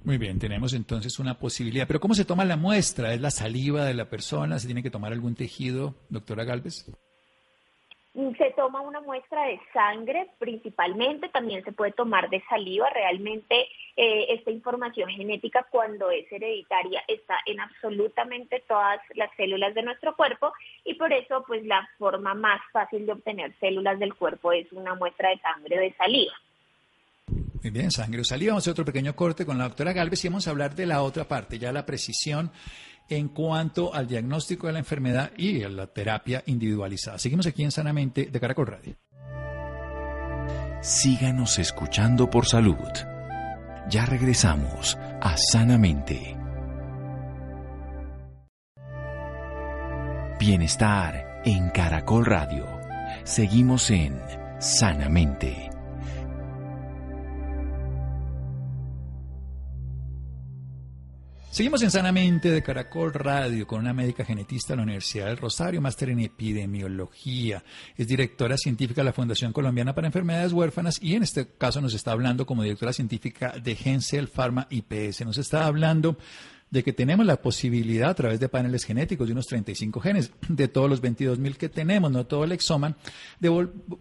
Muy 0.03 0.17
bien, 0.17 0.39
tenemos 0.39 0.73
entonces 0.73 1.19
una 1.19 1.37
posibilidad. 1.37 1.87
Pero 1.87 1.99
¿cómo 1.99 2.15
se 2.15 2.25
toma 2.25 2.43
la 2.43 2.57
muestra? 2.57 3.13
¿Es 3.13 3.21
la 3.21 3.31
saliva 3.31 3.85
de 3.85 3.93
la 3.93 4.09
persona? 4.09 4.59
¿Se 4.59 4.67
tiene 4.67 4.83
que 4.83 4.89
tomar 4.89 5.13
algún 5.13 5.35
tejido, 5.35 5.95
doctora 6.09 6.43
Galvez? 6.43 6.91
Se 8.13 8.51
toma 8.57 8.81
una 8.81 8.99
muestra 8.99 9.45
de 9.45 9.59
sangre 9.71 10.27
principalmente, 10.37 11.29
también 11.29 11.63
se 11.63 11.71
puede 11.71 11.93
tomar 11.93 12.29
de 12.29 12.43
saliva. 12.49 12.89
Realmente 12.89 13.69
eh, 13.95 14.25
esta 14.29 14.51
información 14.51 15.09
genética 15.09 15.65
cuando 15.71 16.11
es 16.11 16.29
hereditaria 16.29 17.01
está 17.07 17.39
en 17.45 17.61
absolutamente 17.61 18.63
todas 18.67 18.99
las 19.15 19.33
células 19.37 19.73
de 19.75 19.83
nuestro 19.83 20.13
cuerpo 20.17 20.51
y 20.83 20.95
por 20.95 21.13
eso 21.13 21.45
pues 21.47 21.63
la 21.65 21.87
forma 21.97 22.33
más 22.33 22.59
fácil 22.73 23.05
de 23.05 23.13
obtener 23.13 23.53
células 23.61 23.97
del 23.97 24.13
cuerpo 24.13 24.51
es 24.51 24.69
una 24.73 24.93
muestra 24.95 25.29
de 25.29 25.39
sangre 25.39 25.77
de 25.77 25.93
saliva. 25.93 26.33
Muy 27.61 27.71
bien, 27.71 27.91
sangre 27.91 28.23
saliva. 28.23 28.53
Vamos 28.53 28.61
a 28.61 28.63
hacer 28.63 28.71
otro 28.71 28.85
pequeño 28.85 29.15
corte 29.15 29.45
con 29.45 29.57
la 29.57 29.65
doctora 29.65 29.93
Galvez 29.93 30.25
y 30.25 30.29
vamos 30.29 30.47
a 30.47 30.49
hablar 30.49 30.75
de 30.75 30.87
la 30.87 31.03
otra 31.03 31.27
parte, 31.27 31.59
ya 31.59 31.71
la 31.71 31.85
precisión 31.85 32.51
en 33.07 33.27
cuanto 33.29 33.93
al 33.93 34.07
diagnóstico 34.07 34.67
de 34.67 34.73
la 34.73 34.79
enfermedad 34.79 35.31
y 35.37 35.59
la 35.59 35.87
terapia 35.87 36.43
individualizada. 36.45 37.19
Seguimos 37.19 37.45
aquí 37.45 37.63
en 37.63 37.71
Sanamente 37.71 38.29
de 38.31 38.39
Caracol 38.39 38.67
Radio. 38.67 38.95
Síganos 40.81 41.59
escuchando 41.59 42.29
por 42.29 42.47
salud. 42.47 42.75
Ya 43.89 44.05
regresamos 44.05 44.97
a 45.21 45.35
Sanamente. 45.37 46.37
Bienestar 50.39 51.41
en 51.45 51.69
Caracol 51.69 52.25
Radio. 52.25 52.65
Seguimos 53.23 53.91
en 53.91 54.19
Sanamente. 54.59 55.69
Seguimos 61.51 61.83
en 61.83 61.91
Sanamente 61.91 62.49
de 62.49 62.63
Caracol 62.63 63.13
Radio 63.13 63.67
con 63.67 63.81
una 63.81 63.91
médica 63.91 64.23
genetista 64.23 64.71
de 64.71 64.77
la 64.77 64.83
Universidad 64.83 65.25
del 65.25 65.35
Rosario, 65.35 65.81
máster 65.81 66.09
en 66.09 66.21
epidemiología. 66.21 67.61
Es 67.97 68.07
directora 68.07 68.55
científica 68.55 69.01
de 69.01 69.05
la 69.07 69.13
Fundación 69.13 69.51
Colombiana 69.51 69.93
para 69.93 70.07
Enfermedades 70.07 70.53
Huérfanas 70.53 70.97
y 71.01 71.13
en 71.13 71.23
este 71.23 71.49
caso 71.57 71.81
nos 71.81 71.93
está 71.93 72.13
hablando 72.13 72.45
como 72.45 72.63
directora 72.63 72.93
científica 72.93 73.53
de 73.61 73.75
Gensel 73.75 74.29
Pharma 74.29 74.65
IPS. 74.69 75.25
Nos 75.25 75.37
está 75.37 75.65
hablando 75.65 76.17
de 76.69 76.85
que 76.85 76.93
tenemos 76.93 77.25
la 77.25 77.41
posibilidad 77.41 78.11
a 78.11 78.15
través 78.15 78.39
de 78.39 78.47
paneles 78.47 78.85
genéticos 78.85 79.27
de 79.27 79.33
unos 79.33 79.47
35 79.47 79.99
genes, 79.99 80.31
de 80.47 80.69
todos 80.69 80.89
los 80.89 81.01
22.000 81.01 81.57
que 81.57 81.67
tenemos, 81.67 82.09
no 82.09 82.25
todo 82.25 82.45
el 82.45 82.53
exoma, 82.53 82.95
de 83.41 83.49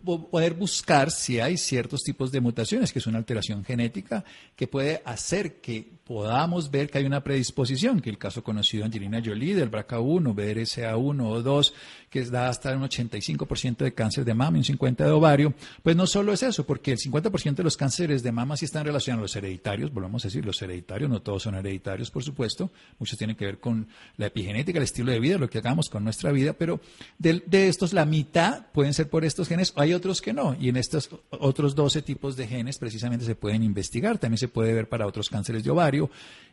poder 0.05 0.55
buscar 0.55 1.11
si 1.11 1.41
hay 1.41 1.59
ciertos 1.59 2.03
tipos 2.05 2.31
de 2.31 2.41
mutaciones, 2.41 2.93
que 2.93 3.01
es 3.01 3.07
una 3.09 3.19
alteración 3.19 3.65
genética 3.65 4.25
que 4.55 4.69
puede 4.69 5.03
hacer 5.05 5.61
que 5.61 6.00
podamos 6.11 6.73
ver 6.73 6.91
que 6.91 6.99
hay 6.99 7.05
una 7.05 7.23
predisposición, 7.23 8.01
que 8.01 8.11
el 8.11 8.19
caso 8.19 8.43
conocido 8.43 8.81
de 8.81 8.87
Angelina 8.87 9.23
Jolie, 9.25 9.55
del 9.55 9.71
BRCA1, 9.71 10.35
BRCA1 10.35 11.25
o 11.25 11.41
2, 11.41 11.75
que 12.11 12.25
da 12.25 12.49
hasta 12.49 12.77
un 12.77 12.83
85% 12.83 13.77
de 13.77 13.95
cáncer 13.95 14.25
de 14.25 14.35
mama 14.35 14.59
y 14.59 14.59
un 14.59 14.77
50% 14.77 14.97
de 14.97 15.11
ovario, 15.13 15.55
pues 15.85 15.95
no 15.95 16.09
solo 16.09 16.33
es 16.33 16.43
eso, 16.43 16.67
porque 16.67 16.91
el 16.91 16.99
50% 16.99 17.55
de 17.55 17.63
los 17.63 17.77
cánceres 17.77 18.25
de 18.25 18.33
mama 18.33 18.57
sí 18.57 18.65
están 18.65 18.85
relacionados 18.85 19.21
a 19.21 19.23
los 19.23 19.37
hereditarios, 19.37 19.93
volvemos 19.93 20.25
a 20.25 20.29
decir, 20.29 20.45
los 20.45 20.61
hereditarios, 20.61 21.09
no 21.09 21.23
todos 21.23 21.45
son 21.45 21.55
hereditarios, 21.55 22.11
por 22.11 22.25
supuesto, 22.25 22.73
muchos 22.99 23.17
tienen 23.17 23.37
que 23.37 23.45
ver 23.45 23.61
con 23.61 23.87
la 24.17 24.27
epigenética, 24.27 24.81
el 24.81 24.85
estilo 24.87 25.13
de 25.13 25.21
vida, 25.21 25.39
lo 25.39 25.49
que 25.49 25.59
hagamos 25.59 25.89
con 25.89 26.03
nuestra 26.03 26.33
vida, 26.33 26.55
pero 26.55 26.81
de, 27.19 27.41
de 27.47 27.69
estos 27.69 27.93
la 27.93 28.05
mitad 28.05 28.67
pueden 28.73 28.95
ser 28.95 29.09
por 29.09 29.25
estos 29.25 29.47
genes, 29.47 29.73
hay 29.77 29.95
otros 29.95 30.21
que 30.21 30.33
no, 30.33 30.57
y 30.59 30.71
en 30.71 30.77
estos 30.77 31.09
otros 31.31 31.77
12 31.77 32.03
tipos 32.03 32.37
de 32.37 32.49
genes 32.49 32.79
precisamente 32.79 33.25
se 33.25 33.37
pueden 33.37 33.63
investigar, 33.63 34.19
también 34.19 34.39
se 34.39 34.49
puede 34.49 34.75
ver 34.75 34.89
para 34.89 35.07
otros 35.07 35.29
cánceres 35.29 35.63
de 35.63 35.71
ovario, 35.71 36.00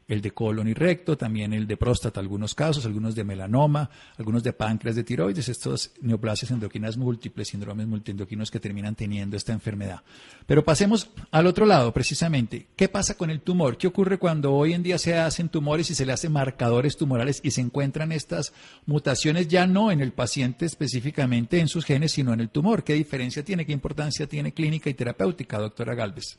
el 0.07 0.21
de 0.21 0.31
colon 0.31 0.67
y 0.67 0.73
recto, 0.73 1.17
también 1.17 1.53
el 1.53 1.67
de 1.67 1.75
próstata, 1.75 2.19
algunos 2.19 2.55
casos, 2.55 2.85
algunos 2.85 3.13
de 3.13 3.23
melanoma, 3.23 3.89
algunos 4.17 4.41
de 4.43 4.53
páncreas, 4.53 4.95
de 4.95 5.03
tiroides, 5.03 5.49
estos 5.49 5.91
neoplasias 6.01 6.51
endocrinas 6.51 6.97
múltiples, 6.97 7.49
síndromes 7.49 7.87
multiendocrinos 7.87 8.49
que 8.49 8.59
terminan 8.59 8.95
teniendo 8.95 9.35
esta 9.35 9.51
enfermedad. 9.51 10.01
Pero 10.45 10.63
pasemos 10.63 11.09
al 11.31 11.47
otro 11.47 11.65
lado, 11.65 11.93
precisamente. 11.93 12.67
¿Qué 12.75 12.87
pasa 12.87 13.15
con 13.15 13.29
el 13.29 13.41
tumor? 13.41 13.77
¿Qué 13.77 13.87
ocurre 13.87 14.17
cuando 14.17 14.53
hoy 14.53 14.73
en 14.73 14.83
día 14.83 14.97
se 14.97 15.17
hacen 15.17 15.49
tumores 15.49 15.91
y 15.91 15.95
se 15.95 16.05
le 16.05 16.13
hacen 16.13 16.31
marcadores 16.31 16.95
tumorales 16.95 17.41
y 17.43 17.51
se 17.51 17.61
encuentran 17.61 18.11
estas 18.11 18.53
mutaciones 18.85 19.49
ya 19.49 19.67
no 19.67 19.91
en 19.91 19.99
el 19.99 20.13
paciente 20.13 20.65
específicamente 20.65 21.59
en 21.59 21.67
sus 21.67 21.83
genes, 21.83 22.13
sino 22.13 22.33
en 22.33 22.39
el 22.39 22.49
tumor? 22.49 22.83
¿Qué 22.83 22.93
diferencia 22.93 23.43
tiene? 23.43 23.65
¿Qué 23.65 23.73
importancia 23.73 24.27
tiene 24.27 24.53
clínica 24.53 24.89
y 24.89 24.93
terapéutica, 24.93 25.59
doctora 25.59 25.95
Galvez? 25.95 26.37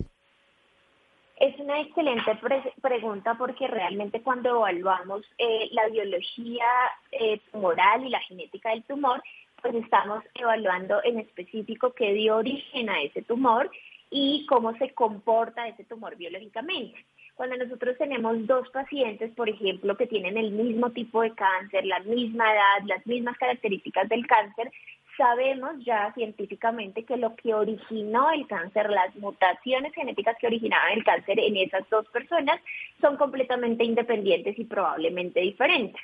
Es 1.41 1.57
una 1.61 1.81
excelente 1.81 2.37
pregunta 2.83 3.35
porque 3.39 3.69
realmente 3.69 4.23
cuando 4.23 4.51
evaluamos 4.51 5.23
eh, 5.39 5.69
la 5.71 5.87
biología 5.89 6.65
eh, 7.13 7.41
tumoral 7.53 8.05
y 8.05 8.09
la 8.09 8.19
genética 8.23 8.71
del 8.71 8.83
tumor, 8.83 9.23
pues 9.63 9.77
estamos 9.77 10.25
evaluando 10.35 11.01
en 11.05 11.21
específico 11.21 11.93
qué 11.93 12.13
dio 12.13 12.39
origen 12.39 12.91
a 12.91 13.03
ese 13.03 13.23
tumor 13.23 13.71
y 14.11 14.47
cómo 14.47 14.77
se 14.79 14.93
comporta 14.95 15.69
ese 15.69 15.85
tumor 15.85 16.17
biológicamente. 16.17 17.05
Cuando 17.37 17.57
nosotros 17.57 17.97
tenemos 17.99 18.45
dos 18.49 18.69
pacientes, 18.71 19.31
por 19.37 19.49
ejemplo, 19.49 19.97
que 19.97 20.09
tienen 20.09 20.37
el 20.37 20.51
mismo 20.51 20.91
tipo 20.91 21.23
de 21.23 21.37
cáncer, 21.37 21.85
la 21.87 22.01
misma 22.01 22.53
edad, 22.53 22.85
las 22.87 23.07
mismas 23.07 23.39
características 23.39 24.09
del 24.09 24.27
cáncer, 24.27 24.73
sabemos 25.19 25.73
ya 25.85 26.13
científicamente 26.15 27.05
que 27.05 27.19
lo 27.19 27.35
que 27.37 27.53
originó 27.53 28.31
el 28.31 28.47
cáncer, 28.47 28.89
las 28.89 29.15
mutaciones 29.17 29.93
genéticas 29.93 30.37
que 30.39 30.47
originaban 30.47 30.93
el 30.93 31.05
cáncer 31.05 31.39
en 31.41 31.57
esas 31.57 31.89
dos 31.91 32.07
personas 32.09 32.61
son 33.01 33.19
completamente 33.19 33.85
independientes 33.85 34.59
y 34.59 34.65
probablemente 34.65 35.41
diferentes. 35.41 36.01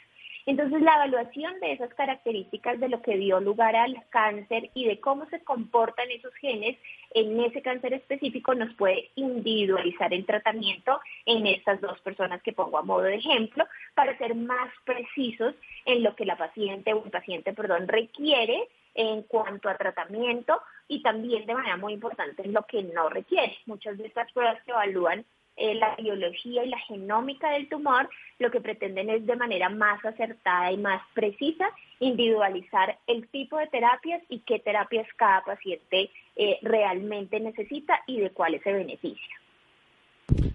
Entonces, 0.47 0.83
la 0.83 0.97
evaluación 0.97 1.59
de 1.61 1.73
esas 1.73 1.95
características 1.95 2.79
de 2.79 2.91
lo 2.91 3.01
que 3.01 3.17
dio 3.17 3.41
lugar 3.41 3.75
al 3.77 3.97
cáncer 4.11 4.69
y 4.75 4.85
de 4.85 5.01
cómo 5.01 5.25
se 5.31 5.43
comportan 5.43 6.11
esos 6.11 6.35
genes 6.35 6.77
en 7.15 7.41
ese 7.41 7.63
cáncer 7.63 7.95
específico 7.95 8.55
nos 8.55 8.75
puede 8.75 9.11
individualizar 9.15 10.13
el 10.13 10.27
tratamiento 10.27 11.01
en 11.25 11.47
estas 11.47 11.81
dos 11.81 11.99
personas 12.01 12.43
que 12.43 12.53
pongo 12.53 12.77
a 12.77 12.83
modo 12.83 13.05
de 13.05 13.15
ejemplo 13.15 13.65
para 13.95 14.19
ser 14.19 14.35
más 14.35 14.71
precisos 14.85 15.55
en 15.87 16.03
lo 16.03 16.15
que 16.15 16.27
la 16.27 16.37
paciente 16.37 16.93
o 16.93 17.03
el 17.03 17.11
paciente, 17.11 17.55
perdón, 17.55 17.89
requiere 17.89 18.69
en 18.95 19.23
cuanto 19.23 19.69
a 19.69 19.77
tratamiento 19.77 20.61
y 20.89 21.03
también 21.03 21.47
de 21.47 21.55
manera 21.55 21.77
muy 21.77 21.95
importante 21.95 22.47
lo 22.47 22.63
que 22.65 22.83
no 22.83 23.09
requiere. 23.09 23.57
Muchas 23.67 23.99
de 23.99 24.07
estas 24.07 24.31
pruebas 24.33 24.63
que 24.65 24.71
evalúan 24.71 25.25
eh, 25.57 25.75
la 25.75 25.95
biología 25.97 26.65
y 26.65 26.69
la 26.69 26.79
genómica 26.81 27.51
del 27.51 27.69
tumor, 27.69 28.09
lo 28.41 28.51
que 28.51 28.61
pretenden 28.61 29.09
es 29.09 29.25
de 29.25 29.37
manera 29.37 29.69
más 29.69 30.05
acertada 30.05 30.73
y 30.73 30.77
más 30.77 31.01
precisa 31.15 31.71
individualizar 32.01 32.99
el 33.07 33.29
tipo 33.29 33.57
de 33.59 33.69
terapias 33.69 34.21
y 34.29 34.41
qué 34.41 34.59
terapias 34.59 35.07
cada 35.17 35.43
paciente 35.43 36.11
eh, 36.35 36.59
realmente 36.63 37.39
necesita 37.39 38.01
y 38.07 38.21
de 38.21 38.31
cuáles 38.31 38.63
se 38.63 38.73
beneficia. 38.73 39.37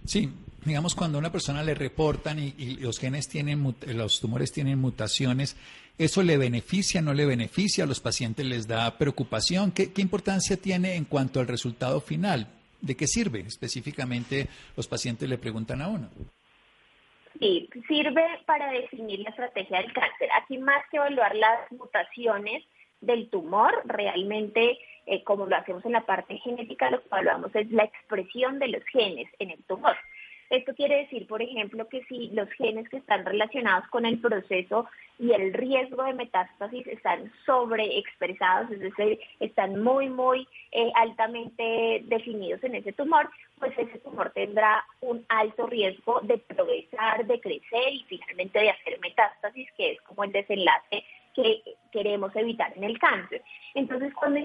Sí, 0.04 0.28
digamos 0.64 0.94
cuando 0.94 1.18
a 1.18 1.20
una 1.20 1.32
persona 1.32 1.62
le 1.62 1.74
reportan 1.74 2.38
y, 2.38 2.76
los 2.76 2.98
genes 2.98 3.28
tienen, 3.28 3.74
los 3.86 4.20
tumores 4.20 4.52
tienen 4.52 4.78
mutaciones, 4.78 5.56
¿eso 5.98 6.22
le 6.22 6.36
beneficia, 6.36 7.00
no 7.00 7.14
le 7.14 7.26
beneficia? 7.26 7.84
¿A 7.84 7.86
los 7.86 8.00
pacientes 8.00 8.44
les 8.46 8.66
da 8.68 8.98
preocupación? 8.98 9.72
¿Qué, 9.72 9.90
importancia 9.96 10.56
tiene 10.56 10.96
en 10.96 11.04
cuanto 11.04 11.40
al 11.40 11.48
resultado 11.48 12.00
final? 12.00 12.46
¿De 12.80 12.96
qué 12.96 13.06
sirve? 13.06 13.40
Específicamente 13.40 14.48
los 14.76 14.86
pacientes 14.86 15.28
le 15.28 15.38
preguntan 15.38 15.82
a 15.82 15.88
uno. 15.88 16.08
Sí, 17.38 17.68
sirve 17.88 18.24
para 18.44 18.70
definir 18.72 19.20
la 19.20 19.30
estrategia 19.30 19.78
del 19.78 19.92
cáncer. 19.92 20.28
Aquí 20.42 20.58
más 20.58 20.82
que 20.90 20.98
evaluar 20.98 21.34
las 21.36 21.70
mutaciones 21.72 22.64
del 23.00 23.30
tumor, 23.30 23.72
realmente 23.86 24.78
eh, 25.06 25.24
como 25.24 25.46
lo 25.46 25.56
hacemos 25.56 25.84
en 25.86 25.92
la 25.92 26.06
parte 26.06 26.36
genética, 26.38 26.90
lo 26.90 27.00
que 27.00 27.06
evaluamos 27.06 27.54
es 27.56 27.70
la 27.70 27.84
expresión 27.84 28.58
de 28.58 28.68
los 28.68 28.84
genes 28.84 29.28
en 29.38 29.50
el 29.50 29.62
tumor. 29.64 29.96
Esto 30.50 30.74
quiere 30.74 30.96
decir, 30.96 31.28
por 31.28 31.40
ejemplo, 31.40 31.88
que 31.88 32.02
si 32.04 32.28
los 32.30 32.50
genes 32.50 32.88
que 32.88 32.96
están 32.96 33.24
relacionados 33.24 33.86
con 33.88 34.04
el 34.04 34.18
proceso 34.18 34.88
y 35.16 35.30
el 35.30 35.52
riesgo 35.52 36.02
de 36.02 36.14
metástasis 36.14 36.88
están 36.88 37.32
sobreexpresados, 37.46 38.68
es 38.72 38.80
decir, 38.80 39.20
están 39.38 39.80
muy, 39.80 40.08
muy 40.08 40.48
eh, 40.72 40.90
altamente 40.96 42.02
definidos 42.06 42.64
en 42.64 42.74
ese 42.74 42.92
tumor, 42.92 43.30
pues 43.60 43.78
ese 43.78 43.98
tumor 44.00 44.30
tendrá 44.30 44.84
un 45.00 45.24
alto 45.28 45.68
riesgo 45.68 46.20
de 46.22 46.38
progresar, 46.38 47.26
de 47.26 47.40
crecer 47.40 47.92
y 47.92 48.04
finalmente 48.08 48.58
de 48.58 48.70
hacer 48.70 48.98
metástasis, 49.00 49.68
que 49.76 49.92
es 49.92 50.00
como 50.02 50.24
el 50.24 50.32
desenlace 50.32 51.04
que 51.34 51.62
queremos 51.92 52.34
evitar 52.34 52.72
en 52.76 52.84
el 52.84 52.98
cáncer. 52.98 53.42
Entonces, 53.74 54.12
cuando 54.14 54.40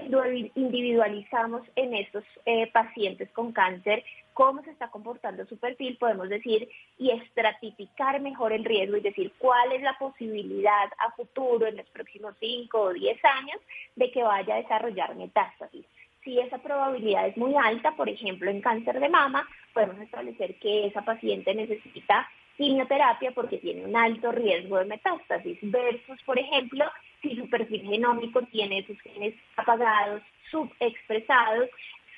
individualizamos 0.54 1.62
en 1.76 1.94
estos 1.94 2.24
eh, 2.44 2.70
pacientes 2.72 3.30
con 3.32 3.52
cáncer 3.52 4.04
cómo 4.36 4.62
se 4.62 4.70
está 4.70 4.90
comportando 4.90 5.46
su 5.46 5.56
perfil, 5.56 5.96
podemos 5.96 6.28
decir 6.28 6.68
y 6.98 7.10
estratificar 7.10 8.20
mejor 8.20 8.52
el 8.52 8.66
riesgo 8.66 8.98
y 8.98 9.00
decir 9.00 9.32
cuál 9.38 9.72
es 9.72 9.80
la 9.80 9.96
posibilidad 9.98 10.90
a 10.98 11.10
futuro, 11.12 11.66
en 11.66 11.78
los 11.78 11.86
próximos 11.86 12.34
5 12.38 12.78
o 12.78 12.92
10 12.92 13.24
años, 13.24 13.56
de 13.94 14.10
que 14.10 14.22
vaya 14.22 14.54
a 14.54 14.58
desarrollar 14.58 15.16
metástasis. 15.16 15.86
Si 16.22 16.38
esa 16.38 16.58
probabilidad 16.58 17.28
es 17.28 17.36
muy 17.38 17.54
alta, 17.56 17.92
por 17.92 18.10
ejemplo, 18.10 18.50
en 18.50 18.60
cáncer 18.60 19.00
de 19.00 19.08
mama, 19.08 19.48
podemos 19.72 19.98
establecer 20.00 20.56
que 20.56 20.86
esa 20.86 21.02
paciente 21.02 21.54
necesita 21.54 22.28
quimioterapia 22.56 23.32
porque 23.32 23.58
tiene 23.58 23.84
un 23.84 23.96
alto 23.96 24.32
riesgo 24.32 24.78
de 24.78 24.86
metástasis, 24.86 25.58
versus, 25.62 26.20
por 26.24 26.38
ejemplo, 26.38 26.84
si 27.22 27.36
su 27.36 27.48
perfil 27.48 27.82
genómico 27.82 28.42
tiene 28.42 28.78
esos 28.78 28.98
genes 29.00 29.34
apagados, 29.56 30.22
subexpresados, 30.50 31.68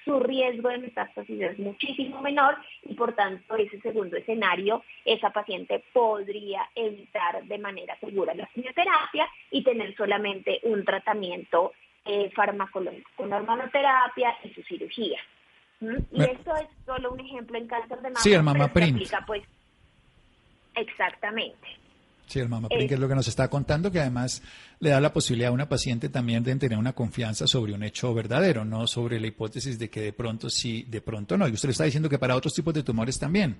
su 0.05 0.19
riesgo 0.21 0.71
de 0.71 0.79
metástasis 0.79 1.41
es 1.41 1.59
muchísimo 1.59 2.23
menor 2.23 2.57
y 2.85 2.95
por 2.95 3.15
tanto 3.15 3.57
ese 3.57 3.79
segundo 3.81 4.17
escenario, 4.17 4.83
esa 5.05 5.31
paciente 5.31 5.85
podría 5.93 6.63
evitar 6.75 7.45
de 7.45 7.59
manera 7.59 7.95
segura 8.01 8.35
la 8.35 8.47
quimioterapia 8.47 9.29
y 9.51 9.63
tener 9.63 9.95
solamente 9.97 10.61
un 10.63 10.83
tratamiento 10.85 11.73
eh, 12.07 12.31
farmacológico 12.35 13.11
con 13.17 13.33
hormonoterapia 13.33 14.35
y 14.45 14.49
su 14.55 14.63
cirugía. 14.63 15.21
¿Mm? 15.81 15.97
Y 16.11 16.23
esto 16.23 16.57
es 16.57 16.69
solo 16.87 17.13
un 17.13 17.21
ejemplo 17.21 17.59
en 17.59 17.69
cáncer 17.69 17.99
de 17.99 18.09
mama. 18.09 18.21
Sí, 18.21 18.33
el 18.33 18.43
mama 18.43 18.69
print. 18.69 18.99
pues, 19.27 19.43
exactamente. 20.81 21.69
Sí, 22.27 22.41
el 22.41 22.49
mama 22.51 22.69
print, 22.69 22.89
que 22.89 22.95
es 22.95 23.01
lo 23.01 23.09
que 23.09 23.15
nos 23.15 23.27
está 23.27 23.49
contando, 23.49 23.91
que 23.91 24.01
además 24.01 24.43
le 24.81 24.91
da 24.91 25.01
la 25.01 25.15
posibilidad 25.15 25.51
a 25.51 25.55
una 25.55 25.69
paciente 25.69 26.11
también 26.11 26.45
de 26.45 26.55
tener 26.57 26.77
una 26.77 26.93
confianza 26.93 27.47
sobre 27.47 27.73
un 27.73 27.83
hecho 27.83 28.13
verdadero, 28.13 28.67
no 28.67 28.87
sobre 28.87 29.19
la 29.19 29.29
hipótesis 29.29 29.79
de 29.79 29.89
que 29.89 30.03
de 30.03 30.13
pronto 30.13 30.51
sí, 30.51 30.85
de 30.89 31.01
pronto 31.01 31.39
no. 31.39 31.49
Y 31.49 31.53
usted 31.53 31.69
le 31.69 31.73
está 31.73 31.85
diciendo 31.85 32.11
que 32.11 32.19
para 32.19 32.37
otros 32.37 32.53
tipos 32.53 32.75
de 32.75 32.83
tumores 32.83 33.19
también. 33.19 33.57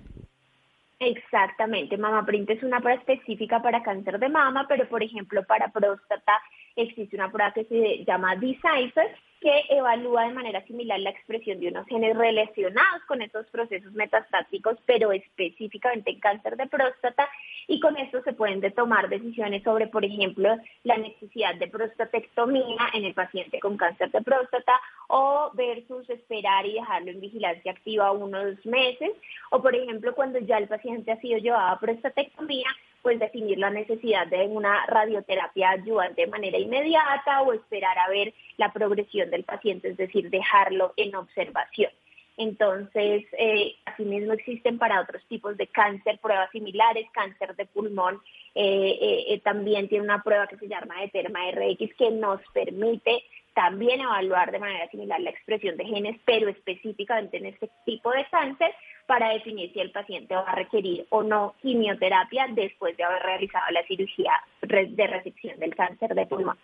Exactamente, 0.99 1.97
mama 1.97 2.25
print 2.25 2.49
es 2.51 2.61
una 2.61 2.79
prueba 2.79 2.99
específica 2.99 3.59
para 3.61 3.81
cáncer 3.81 4.19
de 4.19 4.29
mama, 4.29 4.65
pero 4.67 4.87
por 4.87 5.01
ejemplo 5.01 5.43
para 5.45 5.71
próstata 5.71 6.33
existe 6.75 7.15
una 7.15 7.31
prueba 7.31 7.53
que 7.53 7.63
se 7.63 8.03
llama 8.05 8.35
Decipher, 8.35 9.15
que 9.41 9.63
evalúa 9.69 10.25
de 10.25 10.33
manera 10.33 10.65
similar 10.65 10.99
la 10.99 11.11
expresión 11.11 11.59
de 11.59 11.69
unos 11.69 11.87
genes 11.87 12.15
relacionados 12.15 13.03
con 13.07 13.21
esos 13.21 13.45
procesos 13.47 13.91
metastáticos, 13.93 14.77
pero 14.85 15.11
específicamente 15.11 16.11
en 16.11 16.19
cáncer 16.19 16.57
de 16.57 16.67
próstata, 16.67 17.27
y 17.67 17.79
con 17.79 17.97
esto 17.97 18.21
se 18.23 18.33
pueden 18.33 18.61
tomar 18.73 19.07
decisiones 19.09 19.63
sobre, 19.63 19.87
por 19.87 20.03
ejemplo, 20.03 20.57
la 20.83 20.97
necesidad 20.97 21.55
de 21.55 21.67
prostatectomía 21.67 22.89
en 22.93 23.05
el 23.05 23.13
paciente 23.13 23.59
con 23.59 23.77
cáncer 23.77 24.11
de 24.11 24.21
próstata 24.21 24.79
o 25.07 25.51
versus 25.53 26.09
esperar 26.09 26.65
y 26.65 26.73
dejarlo 26.73 27.11
en 27.11 27.21
vigilancia 27.21 27.71
activa 27.71 28.11
unos 28.11 28.65
meses, 28.65 29.11
o 29.51 29.61
por 29.61 29.75
ejemplo, 29.75 30.13
cuando 30.15 30.39
ya 30.39 30.57
el 30.57 30.67
paciente 30.67 31.11
ha 31.11 31.21
sido 31.21 31.37
llevado 31.37 31.75
a 31.75 31.79
prostatectomía, 31.79 32.67
pues 33.01 33.19
definir 33.19 33.57
la 33.57 33.69
necesidad 33.69 34.27
de 34.27 34.45
una 34.47 34.85
radioterapia 34.85 35.71
ayudante 35.71 36.21
de 36.21 36.27
manera 36.27 36.57
inmediata 36.57 37.41
o 37.41 37.53
esperar 37.53 37.97
a 37.97 38.09
ver 38.09 38.33
la 38.57 38.71
progresión 38.71 39.29
del 39.29 39.43
paciente, 39.43 39.89
es 39.89 39.97
decir, 39.97 40.29
dejarlo 40.29 40.93
en 40.97 41.15
observación. 41.15 41.91
Entonces, 42.37 43.25
eh, 43.37 43.75
asimismo 43.85 44.31
existen 44.31 44.77
para 44.77 45.01
otros 45.01 45.21
tipos 45.27 45.57
de 45.57 45.67
cáncer 45.67 46.19
pruebas 46.19 46.49
similares, 46.51 47.05
cáncer 47.11 47.53
de 47.57 47.65
pulmón, 47.65 48.21
eh, 48.55 48.97
eh, 49.01 49.25
eh 49.33 49.41
también 49.41 49.89
tiene 49.89 50.05
una 50.05 50.23
prueba 50.23 50.47
que 50.47 50.55
se 50.55 50.69
llama 50.69 51.03
Eterma 51.03 51.39
RX 51.51 51.93
que 51.95 52.11
nos 52.11 52.39
permite 52.53 53.23
también 53.53 53.99
evaluar 53.99 54.51
de 54.51 54.59
manera 54.59 54.87
similar 54.89 55.19
la 55.19 55.31
expresión 55.31 55.75
de 55.75 55.83
genes, 55.83 56.17
pero 56.23 56.47
específicamente 56.47 57.35
en 57.35 57.47
este 57.47 57.69
tipo 57.85 58.09
de 58.11 58.25
cáncer, 58.31 58.73
para 59.09 59.33
definir 59.33 59.73
si 59.73 59.79
el 59.79 59.89
paciente 59.89 60.35
va 60.35 60.41
a 60.41 60.53
requerir 60.53 61.07
o 61.09 61.23
no 61.23 61.55
quimioterapia 61.63 62.45
después 62.53 62.95
de 62.95 63.03
haber 63.03 63.23
realizado 63.23 63.65
la 63.71 63.83
cirugía 63.87 64.33
de 64.61 65.07
resección 65.07 65.59
del 65.59 65.73
cáncer 65.75 66.13
de 66.13 66.27
pulmón. 66.27 66.55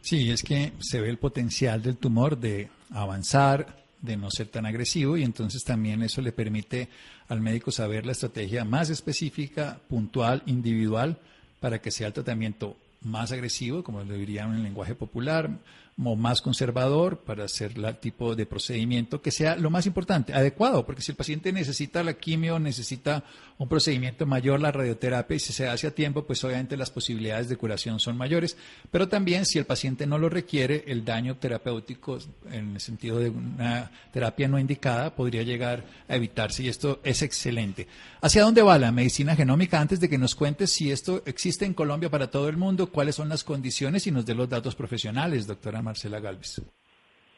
Sí, 0.00 0.32
es 0.32 0.42
que 0.42 0.72
se 0.80 1.00
ve 1.00 1.08
el 1.08 1.18
potencial 1.18 1.80
del 1.80 1.96
tumor 1.96 2.36
de 2.36 2.68
avanzar, 2.92 3.68
de 4.02 4.16
no 4.16 4.32
ser 4.32 4.48
tan 4.48 4.66
agresivo 4.66 5.16
y 5.16 5.22
entonces 5.22 5.62
también 5.62 6.02
eso 6.02 6.20
le 6.20 6.32
permite 6.32 6.88
al 7.28 7.40
médico 7.40 7.70
saber 7.70 8.04
la 8.04 8.12
estrategia 8.12 8.64
más 8.64 8.90
específica, 8.90 9.78
puntual, 9.88 10.42
individual, 10.46 11.18
para 11.60 11.80
que 11.80 11.92
sea 11.92 12.08
el 12.08 12.12
tratamiento 12.12 12.76
más 13.02 13.30
agresivo, 13.30 13.84
como 13.84 14.02
lo 14.02 14.14
dirían 14.14 14.50
en 14.50 14.56
el 14.56 14.62
lenguaje 14.64 14.96
popular, 14.96 15.48
más 15.96 16.40
conservador 16.40 17.18
para 17.18 17.44
hacer 17.44 17.72
el 17.76 17.96
tipo 17.98 18.34
de 18.34 18.46
procedimiento 18.46 19.20
que 19.20 19.30
sea 19.30 19.56
lo 19.56 19.70
más 19.70 19.86
importante, 19.86 20.32
adecuado, 20.32 20.86
porque 20.86 21.02
si 21.02 21.12
el 21.12 21.16
paciente 21.16 21.52
necesita 21.52 22.02
la 22.02 22.14
quimio, 22.14 22.58
necesita 22.58 23.22
un 23.58 23.68
procedimiento 23.68 24.24
mayor, 24.24 24.60
la 24.60 24.72
radioterapia, 24.72 25.36
y 25.36 25.40
si 25.40 25.52
se 25.52 25.68
hace 25.68 25.86
a 25.86 25.94
tiempo, 25.94 26.24
pues 26.24 26.42
obviamente 26.44 26.78
las 26.78 26.90
posibilidades 26.90 27.50
de 27.50 27.56
curación 27.56 28.00
son 28.00 28.16
mayores, 28.16 28.56
pero 28.90 29.08
también 29.08 29.44
si 29.44 29.58
el 29.58 29.66
paciente 29.66 30.06
no 30.06 30.16
lo 30.16 30.30
requiere, 30.30 30.84
el 30.86 31.04
daño 31.04 31.36
terapéutico 31.36 32.18
en 32.50 32.74
el 32.74 32.80
sentido 32.80 33.18
de 33.18 33.28
una 33.28 33.90
terapia 34.12 34.48
no 34.48 34.58
indicada 34.58 35.14
podría 35.14 35.42
llegar 35.42 35.84
a 36.08 36.16
evitarse 36.16 36.62
y 36.62 36.68
esto 36.68 37.00
es 37.04 37.20
excelente. 37.20 37.86
¿Hacia 38.22 38.42
dónde 38.42 38.62
va 38.62 38.78
la 38.78 38.92
medicina 38.92 39.36
genómica? 39.36 39.80
Antes 39.80 40.00
de 40.00 40.08
que 40.08 40.18
nos 40.18 40.34
cuentes 40.34 40.70
si 40.72 40.90
esto 40.90 41.22
existe 41.26 41.66
en 41.66 41.74
Colombia 41.74 42.10
para 42.10 42.30
todo 42.30 42.48
el 42.48 42.56
mundo, 42.56 42.90
cuáles 42.90 43.16
son 43.16 43.28
las 43.28 43.44
condiciones 43.44 44.06
y 44.06 44.10
nos 44.10 44.24
dé 44.24 44.34
los 44.34 44.48
datos 44.48 44.74
profesionales, 44.74 45.46
doctora 45.46 45.82
Marcela 45.90 46.20
Galvez. 46.20 46.62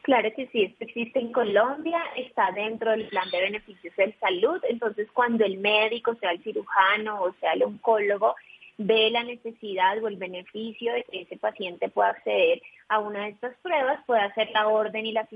Claro 0.03 0.29
que 0.35 0.47
sí, 0.47 0.63
esto 0.63 0.83
existe 0.83 1.19
en 1.19 1.31
Colombia, 1.31 1.99
está 2.17 2.51
dentro 2.51 2.91
del 2.91 3.07
plan 3.07 3.29
de 3.31 3.41
beneficios 3.41 3.95
de 3.95 4.13
salud, 4.19 4.61
entonces 4.69 5.07
cuando 5.11 5.43
el 5.45 5.57
médico, 5.57 6.13
sea 6.15 6.31
el 6.31 6.43
cirujano 6.43 7.23
o 7.23 7.33
sea 7.39 7.53
el 7.53 7.63
oncólogo, 7.63 8.35
ve 8.77 9.09
la 9.11 9.23
necesidad 9.23 10.03
o 10.03 10.07
el 10.07 10.17
beneficio 10.17 10.93
de 10.93 11.03
que 11.03 11.21
ese 11.21 11.37
paciente 11.37 11.89
pueda 11.89 12.09
acceder 12.09 12.61
a 12.89 12.99
una 12.99 13.23
de 13.23 13.29
estas 13.29 13.55
pruebas, 13.59 14.03
puede 14.05 14.21
hacer 14.21 14.49
la 14.51 14.67
orden 14.67 15.05
y 15.05 15.13
la, 15.13 15.27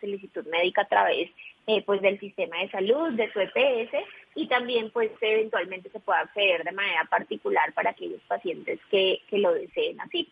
solicitud 0.00 0.46
médica 0.46 0.82
a 0.82 0.88
través 0.88 1.28
eh, 1.66 1.82
pues 1.84 2.00
del 2.00 2.20
sistema 2.20 2.58
de 2.58 2.70
salud, 2.70 3.12
de 3.12 3.30
su 3.32 3.40
EPS, 3.40 3.92
y 4.36 4.46
también 4.46 4.90
pues 4.92 5.10
eventualmente 5.20 5.90
se 5.90 6.00
puede 6.00 6.20
acceder 6.20 6.64
de 6.64 6.72
manera 6.72 7.04
particular 7.10 7.72
para 7.74 7.90
aquellos 7.90 8.22
pacientes 8.28 8.78
que, 8.90 9.20
que 9.28 9.38
lo 9.38 9.52
deseen 9.52 10.00
así. 10.00 10.28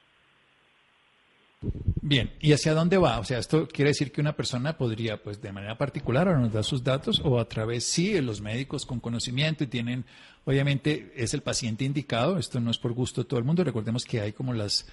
Bien, 2.03 2.33
¿y 2.41 2.53
hacia 2.53 2.73
dónde 2.73 2.97
va? 2.97 3.19
O 3.19 3.25
sea, 3.25 3.39
esto 3.39 3.69
quiere 3.69 3.91
decir 3.91 4.11
que 4.11 4.23
una 4.23 4.35
persona 4.35 4.79
podría, 4.79 5.23
pues, 5.23 5.43
de 5.43 5.53
manera 5.53 5.77
particular, 5.77 6.27
nos 6.39 6.51
da 6.51 6.63
sus 6.63 6.83
datos, 6.83 7.21
o 7.23 7.39
a 7.39 7.47
través, 7.47 7.85
sí, 7.85 8.19
los 8.23 8.41
médicos 8.41 8.87
con 8.87 9.01
conocimiento 9.01 9.65
y 9.65 9.67
tienen, 9.67 10.07
obviamente, 10.47 11.13
es 11.15 11.35
el 11.35 11.43
paciente 11.43 11.85
indicado, 11.85 12.39
esto 12.39 12.59
no 12.59 12.71
es 12.71 12.79
por 12.79 12.95
gusto 12.95 13.23
de 13.23 13.29
todo 13.29 13.39
el 13.39 13.45
mundo, 13.45 13.65
recordemos 13.65 14.05
que 14.05 14.23
hay 14.23 14.33
como 14.33 14.55
las 14.55 14.87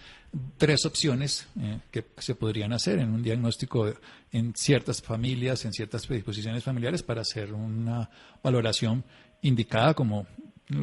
tres 0.57 0.85
opciones 0.85 1.47
eh, 1.57 1.79
que 1.91 2.05
se 2.17 2.35
podrían 2.35 2.73
hacer 2.73 2.99
en 2.99 3.13
un 3.13 3.23
diagnóstico 3.23 3.89
en 4.33 4.53
ciertas 4.53 5.01
familias, 5.01 5.63
en 5.63 5.71
ciertas 5.71 6.05
predisposiciones 6.05 6.65
familiares 6.65 7.03
para 7.03 7.21
hacer 7.21 7.53
una 7.53 8.09
valoración 8.43 9.05
indicada 9.41 9.93
como 9.93 10.27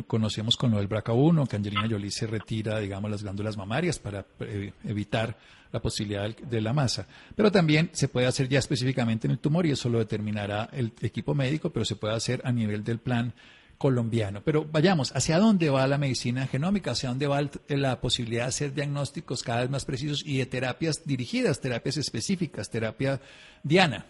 conocemos 0.06 0.56
con 0.56 0.70
lo 0.70 0.78
del 0.78 0.88
BRCA1, 0.88 1.46
que 1.46 1.56
Angelina 1.56 1.86
Jolie 1.88 2.10
se 2.10 2.26
retira, 2.26 2.78
digamos, 2.78 3.10
las 3.10 3.22
glándulas 3.22 3.56
mamarias 3.56 3.98
para 3.98 4.24
eh, 4.40 4.72
evitar 4.84 5.36
la 5.74 5.80
posibilidad 5.80 6.30
de 6.36 6.60
la 6.60 6.72
masa. 6.72 7.08
Pero 7.34 7.50
también 7.50 7.90
se 7.92 8.06
puede 8.06 8.28
hacer 8.28 8.48
ya 8.48 8.60
específicamente 8.60 9.26
en 9.26 9.32
el 9.32 9.40
tumor 9.40 9.66
y 9.66 9.72
eso 9.72 9.88
lo 9.88 9.98
determinará 9.98 10.68
el 10.72 10.92
equipo 11.02 11.34
médico, 11.34 11.70
pero 11.70 11.84
se 11.84 11.96
puede 11.96 12.14
hacer 12.14 12.40
a 12.44 12.52
nivel 12.52 12.84
del 12.84 13.00
plan 13.00 13.32
colombiano. 13.76 14.40
Pero 14.44 14.64
vayamos, 14.64 15.10
¿hacia 15.16 15.40
dónde 15.40 15.70
va 15.70 15.84
la 15.88 15.98
medicina 15.98 16.46
genómica? 16.46 16.92
¿Hacia 16.92 17.08
dónde 17.08 17.26
va 17.26 17.42
la 17.66 18.00
posibilidad 18.00 18.44
de 18.44 18.50
hacer 18.50 18.72
diagnósticos 18.72 19.42
cada 19.42 19.62
vez 19.62 19.70
más 19.70 19.84
precisos 19.84 20.24
y 20.24 20.38
de 20.38 20.46
terapias 20.46 21.04
dirigidas, 21.04 21.60
terapias 21.60 21.96
específicas, 21.96 22.70
terapia 22.70 23.20
diana? 23.64 24.06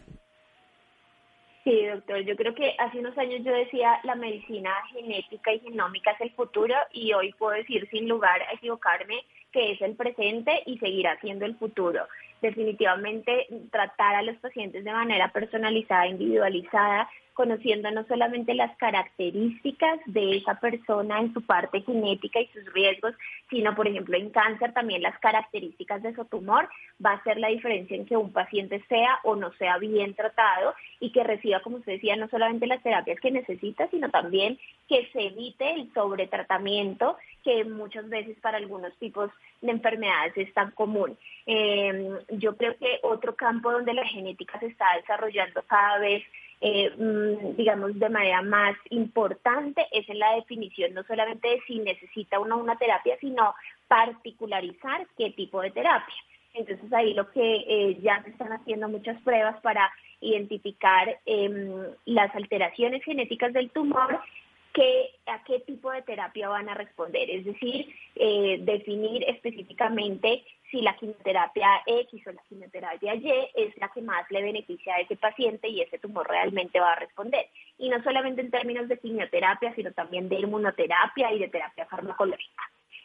Sí, 1.65 1.87
doctor, 1.87 2.21
yo 2.27 2.37
creo 2.37 2.55
que 2.55 2.75
hace 2.79 2.99
unos 2.99 3.17
años 3.17 3.41
yo 3.43 3.55
decía 3.55 3.99
la 4.05 4.17
medicina 4.17 4.71
genética 4.93 5.51
y 5.51 5.61
genómica 5.61 6.11
es 6.11 6.21
el 6.21 6.31
futuro 6.33 6.75
y 6.93 7.15
hoy 7.15 7.33
puedo 7.39 7.57
decir 7.57 7.89
sin 7.91 8.07
lugar 8.07 8.43
a 8.43 8.53
equivocarme 8.53 9.25
que 9.55 9.71
es 9.71 9.81
el 9.81 9.95
presente 9.95 10.65
y 10.67 10.77
seguirá 10.79 11.19
siendo 11.21 11.47
el 11.47 11.55
futuro. 11.57 12.07
Definitivamente 12.43 13.47
tratar 13.71 14.17
a 14.17 14.23
los 14.23 14.37
pacientes 14.39 14.85
de 14.85 14.93
manera 14.93 15.33
personalizada, 15.33 16.09
individualizada, 16.09 17.09
conociendo 17.35 17.91
no 17.91 18.07
solamente 18.07 18.55
las 18.55 18.75
características 18.77 20.01
de 20.07 20.37
esa 20.37 20.59
persona 20.61 21.21
en 21.21 21.35
su 21.35 21.43
parte 21.43 21.83
genética 21.83 22.41
y 22.41 22.47
sus 22.49 22.73
riesgos, 22.73 23.15
sino, 23.51 23.75
por 23.75 23.89
ejemplo, 23.89 24.17
en 24.17 24.31
cáncer 24.31 24.73
también 24.73 25.03
las 25.03 25.19
características 25.19 26.03
de 26.03 26.15
su 26.15 26.25
tumor, 26.25 26.69
va 27.05 27.13
a 27.13 27.23
ser 27.25 27.39
la 27.39 27.49
diferencia 27.49 27.97
en 27.97 28.07
que 28.07 28.17
un 28.17 28.33
paciente 28.33 28.83
sea 28.89 29.19
o 29.25 29.37
no 29.37 29.53
sea 29.55 29.79
bien 29.79 30.15
tratado 30.15 30.75
y 31.01 31.11
que 31.11 31.25
reciba, 31.25 31.61
como 31.61 31.77
usted 31.79 31.93
decía, 31.93 32.17
no 32.17 32.29
solamente 32.29 32.67
las 32.67 32.83
terapias 32.83 33.21
que 33.21 33.31
necesita, 33.31 33.89
sino 33.89 34.11
también 34.11 34.59
que 34.89 35.09
se 35.13 35.27
evite 35.27 35.73
el 35.75 35.93
sobretratamiento 35.93 37.17
que 37.43 37.65
muchas 37.65 38.09
veces 38.09 38.39
para 38.41 38.57
algunos 38.57 38.97
tipos 38.99 39.31
de 39.61 39.71
enfermedades 39.71 40.33
es 40.37 40.53
tan 40.55 40.71
común. 40.71 41.17
Em, 41.47 42.17
yo 42.31 42.57
creo 42.57 42.77
que 42.79 43.01
otro 43.03 43.35
campo 43.35 43.71
donde 43.71 43.93
la 43.93 44.07
genética 44.07 44.59
se 44.61 44.67
está 44.67 44.87
desarrollando 44.97 45.63
cada 45.63 45.99
vez 45.99 46.23
eh, 46.67 46.91
mm, 46.97 47.57
digamos, 47.57 47.99
de 47.99 48.09
manera 48.09 48.41
más 48.41 48.75
importante 48.89 49.87
es 49.93 50.09
en 50.09 50.19
la 50.19 50.35
definición 50.37 50.95
no 50.95 51.03
solamente 51.03 51.47
de 51.47 51.61
si 51.67 51.79
necesita 51.79 52.39
uno 52.41 52.57
una 52.57 52.79
terapia, 52.79 53.19
sino 53.21 53.55
particularizar 53.87 55.07
qué 55.19 55.31
tipo 55.33 55.61
de 55.61 55.73
terapia. 55.73 56.15
Entonces 56.55 56.91
ahí 56.95 57.13
lo 57.13 57.31
que 57.31 57.57
eh, 57.69 57.99
ya 58.01 58.23
se 58.23 58.31
están 58.31 58.51
haciendo 58.53 58.89
muchas 58.89 59.21
pruebas 59.21 59.61
para 59.61 59.93
identificar 60.23 61.21
em, 61.27 61.83
las 62.07 62.35
alteraciones 62.35 63.05
genéticas 63.05 63.53
del 63.53 63.69
tumor 63.69 64.21
a 65.27 65.45
qué 65.45 65.61
tipo 65.61 65.91
de 65.93 66.03
terapia 66.03 66.49
van 66.49 66.69
a 66.69 66.75
responder, 66.75 67.31
es 67.31 67.45
decir, 67.45 67.95
eh, 68.17 68.59
definir 68.63 69.23
específicamente 69.29 70.43
si 70.75 70.83
la 70.83 70.97
quimioterapia 70.97 71.83
X 71.87 72.27
o 72.27 72.33
la 72.33 72.43
quimioterapia 72.49 73.15
Y 73.15 73.31
es 73.55 73.77
la 73.77 73.89
que 73.91 74.03
más 74.03 74.29
le 74.31 74.43
beneficia 74.43 74.97
a 74.97 75.01
ese 75.01 75.15
paciente 75.15 75.69
y 75.69 75.81
ese 75.81 76.01
tumor 76.01 76.29
realmente 76.29 76.81
va 76.81 76.95
a 76.95 76.99
responder. 76.99 77.47
Y 77.79 77.89
no 77.89 78.03
solamente 78.03 78.41
en 78.41 78.51
términos 78.51 78.89
de 78.89 78.99
quimioterapia, 78.99 79.73
sino 79.77 79.93
también 79.93 80.29
de 80.29 80.41
inmunoterapia 80.41 81.33
y 81.33 81.39
de 81.39 81.49
terapia 81.49 81.87
farmacológica. 81.87 82.63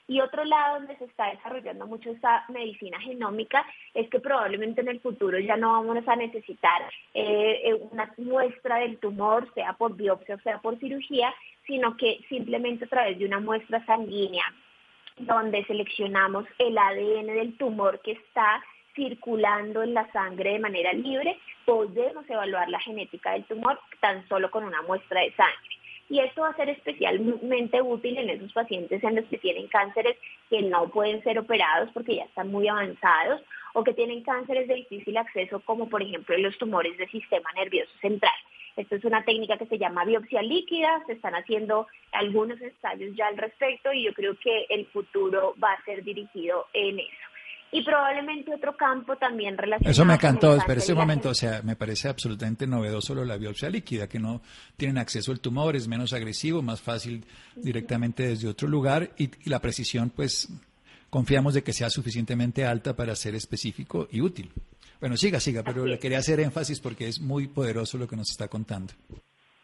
Y 0.07 0.19
otro 0.19 0.43
lado 0.45 0.79
donde 0.79 0.97
se 0.97 1.05
está 1.05 1.27
desarrollando 1.29 1.85
mucho 1.85 2.09
esta 2.09 2.43
medicina 2.47 2.99
genómica 2.99 3.63
es 3.93 4.09
que 4.09 4.19
probablemente 4.19 4.81
en 4.81 4.87
el 4.87 4.99
futuro 4.99 5.37
ya 5.37 5.55
no 5.55 5.73
vamos 5.73 6.07
a 6.07 6.15
necesitar 6.15 6.81
eh, 7.13 7.61
eh, 7.65 7.73
una 7.91 8.11
muestra 8.17 8.77
del 8.77 8.97
tumor, 8.97 9.47
sea 9.53 9.73
por 9.73 9.95
biopsia 9.95 10.33
o 10.33 10.39
sea 10.39 10.57
por 10.57 10.79
cirugía, 10.79 11.31
sino 11.67 11.95
que 11.97 12.19
simplemente 12.29 12.85
a 12.85 12.87
través 12.87 13.19
de 13.19 13.25
una 13.25 13.39
muestra 13.39 13.85
sanguínea 13.85 14.45
donde 15.19 15.65
seleccionamos 15.65 16.45
el 16.57 16.77
ADN 16.77 17.27
del 17.27 17.57
tumor 17.57 17.99
que 18.01 18.11
está 18.13 18.63
circulando 18.95 19.83
en 19.83 19.93
la 19.93 20.11
sangre 20.11 20.53
de 20.53 20.59
manera 20.59 20.91
libre, 20.93 21.37
podemos 21.65 22.29
evaluar 22.29 22.69
la 22.69 22.79
genética 22.79 23.31
del 23.31 23.45
tumor 23.45 23.79
tan 23.99 24.27
solo 24.27 24.49
con 24.51 24.63
una 24.63 24.81
muestra 24.81 25.21
de 25.21 25.31
sangre. 25.33 25.79
Y 26.09 26.19
esto 26.19 26.41
va 26.41 26.49
a 26.49 26.55
ser 26.55 26.69
especialmente 26.69 27.81
útil 27.81 28.17
en 28.17 28.31
esos 28.31 28.51
pacientes 28.51 29.03
en 29.03 29.15
los 29.15 29.25
que 29.25 29.37
tienen 29.37 29.67
cánceres 29.67 30.17
que 30.49 30.63
no 30.63 30.89
pueden 30.89 31.23
ser 31.23 31.37
operados 31.37 31.89
porque 31.93 32.15
ya 32.15 32.23
están 32.23 32.51
muy 32.51 32.67
avanzados 32.67 33.41
o 33.73 33.83
que 33.83 33.93
tienen 33.93 34.23
cánceres 34.23 34.67
de 34.67 34.75
difícil 34.75 35.17
acceso 35.17 35.59
como 35.59 35.87
por 35.87 36.01
ejemplo 36.01 36.35
los 36.39 36.57
tumores 36.57 36.97
del 36.97 37.11
sistema 37.11 37.51
nervioso 37.53 37.91
central. 38.01 38.33
Esto 38.79 38.95
es 38.95 39.03
una 39.03 39.25
técnica 39.25 39.57
que 39.57 39.65
se 39.65 39.77
llama 39.77 40.05
biopsia 40.05 40.41
líquida, 40.41 41.03
se 41.05 41.11
están 41.11 41.33
haciendo 41.33 41.85
algunos 42.13 42.61
ensayos 42.61 43.13
ya 43.13 43.27
al 43.27 43.35
respecto 43.35 43.91
y 43.91 44.05
yo 44.05 44.13
creo 44.13 44.37
que 44.41 44.67
el 44.69 44.85
futuro 44.85 45.53
va 45.61 45.73
a 45.73 45.83
ser 45.83 46.01
dirigido 46.01 46.65
en 46.73 46.99
eso. 46.99 47.27
Y 47.73 47.83
probablemente 47.83 48.55
otro 48.55 48.77
campo 48.77 49.17
también 49.17 49.57
relacionado. 49.57 49.91
Eso 49.91 50.05
me 50.05 50.13
encantó, 50.13 50.57
pero 50.65 50.79
ese 50.79 50.95
momento, 50.95 51.29
o 51.31 51.35
sea, 51.35 51.61
me 51.61 51.75
parece 51.75 52.07
absolutamente 52.07 52.65
novedoso 52.67 53.13
lo 53.13 53.21
de 53.21 53.27
la 53.27 53.35
biopsia 53.35 53.69
líquida, 53.69 54.07
que 54.07 54.17
no 54.17 54.41
tienen 54.77 54.97
acceso 54.97 55.33
al 55.33 55.41
tumor, 55.41 55.75
es 55.75 55.89
menos 55.89 56.13
agresivo, 56.13 56.61
más 56.61 56.81
fácil 56.81 57.25
directamente 57.57 58.29
desde 58.29 58.47
otro 58.47 58.69
lugar 58.69 59.09
y, 59.17 59.25
y 59.25 59.49
la 59.49 59.59
precisión, 59.59 60.09
pues, 60.09 60.47
confiamos 61.09 61.53
de 61.53 61.63
que 61.63 61.73
sea 61.73 61.89
suficientemente 61.89 62.65
alta 62.65 62.95
para 62.95 63.13
ser 63.13 63.35
específico 63.35 64.07
y 64.09 64.21
útil. 64.21 64.53
Bueno, 64.99 65.15
siga, 65.15 65.39
siga, 65.39 65.63
pero 65.63 65.85
le 65.85 65.97
quería 65.97 66.17
hacer 66.17 66.39
énfasis 66.39 66.81
porque 66.81 67.07
es 67.07 67.21
muy 67.21 67.47
poderoso 67.47 67.97
lo 67.97 68.07
que 68.07 68.17
nos 68.17 68.29
está 68.29 68.47
contando. 68.47 68.93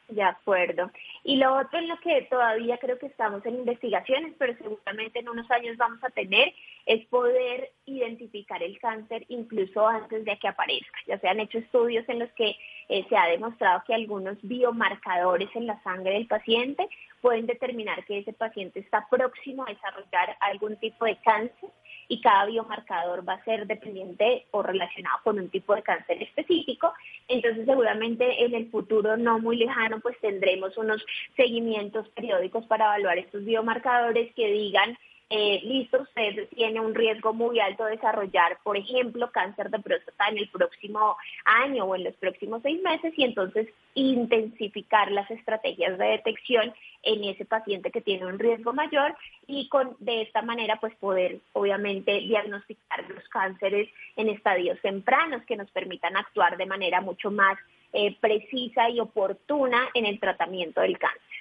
De 0.08 0.22
acuerdo. 0.22 0.92
Y 1.24 1.38
lo 1.38 1.58
otro 1.58 1.80
en 1.80 1.88
lo 1.88 2.00
que 2.00 2.28
todavía 2.30 2.78
creo 2.78 2.98
que 3.00 3.08
estamos 3.08 3.46
en 3.46 3.56
investigaciones, 3.56 4.34
pero 4.38 4.56
seguramente 4.58 5.20
en 5.20 5.30
unos 5.30 5.50
años 5.52 5.76
vamos 5.78 6.02
a 6.04 6.10
tener, 6.10 6.54
es 6.86 7.06
poder 7.08 7.72
identificar 7.86 8.62
el 8.62 8.78
cáncer 8.80 9.26
incluso 9.30 9.88
antes 9.88 10.24
de 10.24 10.38
que 10.38 10.48
aparezca. 10.48 11.00
Ya 11.08 11.20
se 11.20 11.28
han 11.28 11.40
hecho 11.40 11.58
estudios 11.58 12.08
en 12.08 12.20
los 12.20 12.32
que 12.34 12.56
eh, 12.90 13.06
se 13.10 13.18
ha 13.18 13.28
demostrado 13.28 13.84
que 13.86 13.94
algunos 13.94 14.38
biomarcadores 14.42 15.50
en 15.56 15.68
la 15.68 15.82
sangre 15.84 16.14
del 16.14 16.28
paciente 16.28 16.88
pueden 17.22 17.48
determinar 17.48 18.06
que 18.06 18.20
ese 18.20 18.34
paciente 18.34 18.80
está 18.80 19.08
próximo 19.10 19.64
a 19.64 19.72
desarrollar 19.72 20.38
algún 20.42 20.78
tipo 20.78 21.06
de 21.06 21.18
cáncer 21.18 21.70
y 22.08 22.22
cada 22.22 22.46
biomarcador 22.46 23.28
va 23.28 23.34
a 23.34 23.44
ser 23.44 23.66
dependiente 23.66 24.46
o 24.52 24.62
relacionado 24.62 25.18
con 25.24 25.40
un 25.40 25.50
tipo 25.50 25.74
de 25.74 25.82
cáncer 25.82 26.22
específico. 26.22 26.94
Entonces 27.28 27.66
seguramente 27.66 28.46
en 28.46 28.54
el 28.54 28.70
futuro 28.70 29.18
no 29.18 29.40
muy 29.40 29.58
lejano 29.58 30.00
pues 30.02 30.20
tendremos 30.20 30.78
unos 30.78 31.04
seguimientos 31.36 32.08
periódicos 32.10 32.66
para 32.68 32.86
evaluar 32.86 33.18
estos 33.18 33.44
biomarcadores 33.44 34.32
que 34.36 34.52
digan 34.52 34.96
eh, 35.30 35.60
listo, 35.64 36.04
usted 36.04 36.48
tiene 36.50 36.80
un 36.80 36.94
riesgo 36.94 37.34
muy 37.34 37.60
alto 37.60 37.86
de 37.86 37.92
desarrollar, 37.92 38.60
por 38.64 38.78
ejemplo, 38.78 39.32
cáncer 39.32 39.72
de 39.72 39.80
próstata 39.80 40.28
en 40.28 40.38
el 40.38 40.48
próximo 40.50 41.18
año 41.46 41.86
o 41.86 41.96
en 41.96 42.04
los 42.04 42.14
próximos 42.16 42.62
seis 42.62 42.80
meses 42.84 43.12
y 43.18 43.24
entonces 43.24 43.68
intensificar 43.96 45.12
las 45.12 45.30
estrategias 45.32 45.98
de 45.98 46.06
detección 46.06 46.74
en 47.02 47.24
ese 47.24 47.44
paciente 47.44 47.90
que 47.90 48.02
tiene 48.02 48.28
un 48.28 48.38
riesgo 48.38 48.72
mayor 48.74 49.16
y 49.48 49.68
con 49.70 49.96
de 50.00 50.22
esta 50.22 50.44
manera 50.44 50.80
pues 50.80 50.96
poder 50.98 51.40
obviamente 51.54 52.20
diagnosticar 52.20 53.10
los 53.10 53.28
cánceres 53.30 53.90
en 54.16 54.30
estadios 54.30 54.80
tempranos 54.82 55.44
que 55.46 55.58
nos 55.58 55.72
permitan 55.72 56.18
actuar 56.18 56.56
de 56.56 56.68
manera 56.68 57.02
mucho 57.02 57.32
más 57.32 57.58
eh, 57.94 58.16
precisa 58.20 58.90
y 58.90 59.00
oportuna 59.00 59.90
en 59.94 60.06
el 60.06 60.20
tratamiento 60.20 60.82
del 60.82 61.00
cáncer. 61.00 61.35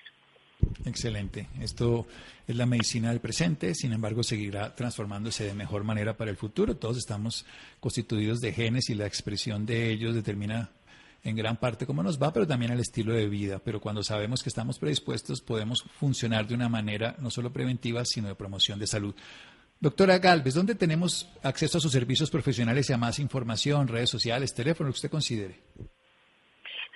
Excelente. 0.84 1.48
Esto 1.60 2.06
es 2.46 2.56
la 2.56 2.66
medicina 2.66 3.10
del 3.10 3.20
presente, 3.20 3.74
sin 3.74 3.92
embargo 3.92 4.22
seguirá 4.22 4.74
transformándose 4.74 5.44
de 5.44 5.54
mejor 5.54 5.82
manera 5.82 6.16
para 6.16 6.30
el 6.30 6.36
futuro. 6.36 6.76
Todos 6.76 6.98
estamos 6.98 7.46
constituidos 7.80 8.40
de 8.40 8.52
genes 8.52 8.90
y 8.90 8.94
la 8.94 9.06
expresión 9.06 9.64
de 9.64 9.90
ellos 9.90 10.14
determina 10.14 10.70
en 11.22 11.36
gran 11.36 11.56
parte 11.56 11.86
cómo 11.86 12.02
nos 12.02 12.22
va, 12.22 12.32
pero 12.32 12.46
también 12.46 12.72
el 12.72 12.80
estilo 12.80 13.14
de 13.14 13.28
vida. 13.28 13.58
Pero 13.64 13.80
cuando 13.80 14.02
sabemos 14.02 14.42
que 14.42 14.50
estamos 14.50 14.78
predispuestos, 14.78 15.40
podemos 15.40 15.82
funcionar 15.82 16.46
de 16.46 16.54
una 16.54 16.68
manera 16.68 17.16
no 17.18 17.30
solo 17.30 17.50
preventiva, 17.50 18.04
sino 18.04 18.28
de 18.28 18.34
promoción 18.34 18.78
de 18.78 18.86
salud. 18.86 19.14
Doctora 19.80 20.18
Galvez, 20.18 20.54
¿dónde 20.54 20.74
tenemos 20.74 21.30
acceso 21.42 21.78
a 21.78 21.80
sus 21.80 21.92
servicios 21.92 22.30
profesionales 22.30 22.88
y 22.90 22.92
a 22.92 22.98
más 22.98 23.18
información, 23.18 23.88
redes 23.88 24.10
sociales, 24.10 24.54
teléfono, 24.54 24.90
que 24.90 24.96
usted 24.96 25.10
considere? 25.10 25.60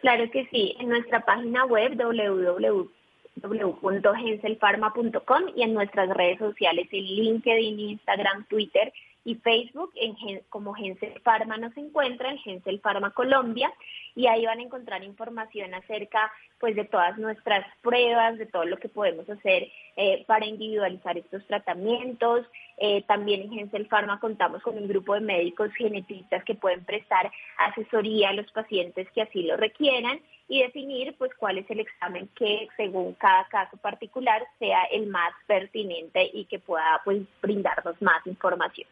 Claro 0.02 0.31
que 0.31 0.46
sí, 0.50 0.76
en 0.78 0.90
nuestra 0.90 1.24
página 1.24 1.64
web 1.64 1.96
www 1.96 2.97
www.genselfarma.com 3.40 5.42
y 5.55 5.62
en 5.62 5.74
nuestras 5.74 6.09
redes 6.11 6.38
sociales 6.38 6.88
en 6.92 7.05
LinkedIn, 7.05 7.81
Instagram, 7.81 8.46
Twitter 8.48 8.92
y 9.24 9.35
Facebook, 9.37 9.92
en, 9.94 10.16
como 10.48 10.74
Gensel 10.74 11.20
Pharma 11.20 11.57
nos 11.57 11.76
encuentran, 11.76 12.38
Gensel 12.38 12.81
Pharma 12.81 13.11
Colombia, 13.11 13.72
y 14.14 14.26
ahí 14.26 14.46
van 14.46 14.59
a 14.59 14.62
encontrar 14.62 15.04
información 15.04 15.74
acerca 15.74 16.33
pues 16.59 16.74
de 16.74 16.85
todas 16.85 17.18
nuestras 17.18 17.64
pruebas, 17.83 18.38
de 18.38 18.46
todo 18.46 18.64
lo 18.64 18.78
que 18.78 18.88
podemos 18.88 19.28
hacer 19.28 19.68
eh, 19.96 20.24
para 20.26 20.46
individualizar 20.46 21.16
estos 21.16 21.46
tratamientos. 21.46 22.46
Eh, 22.78 23.02
también 23.02 23.42
en 23.42 23.52
Gensel 23.52 23.87
Pharma 23.87 24.18
contamos 24.18 24.62
con 24.62 24.76
un 24.76 24.88
grupo 24.88 25.14
de 25.14 25.20
médicos 25.20 25.72
genetistas 25.74 26.42
que 26.44 26.54
pueden 26.54 26.85
prestar 26.85 27.31
asesoría 27.59 28.31
a 28.31 28.33
los 28.35 28.50
pacientes 28.52 29.09
que 29.12 29.22
así 29.22 29.42
lo 29.42 29.57
requieran 29.57 30.20
y 30.48 30.62
definir 30.62 31.14
pues 31.18 31.31
cuál 31.37 31.59
es 31.59 31.70
el 31.70 31.81
examen 31.81 32.28
que 32.35 32.68
según 32.76 33.14
cada 33.14 33.46
caso 33.48 33.76
particular 33.76 34.42
sea 34.59 34.85
el 34.85 35.07
más 35.07 35.33
pertinente 35.46 36.31
y 36.33 36.46
que 36.46 36.59
pueda 36.59 37.00
pues 37.04 37.22
brindarnos 37.42 38.00
más 38.00 38.26
información. 38.26 38.88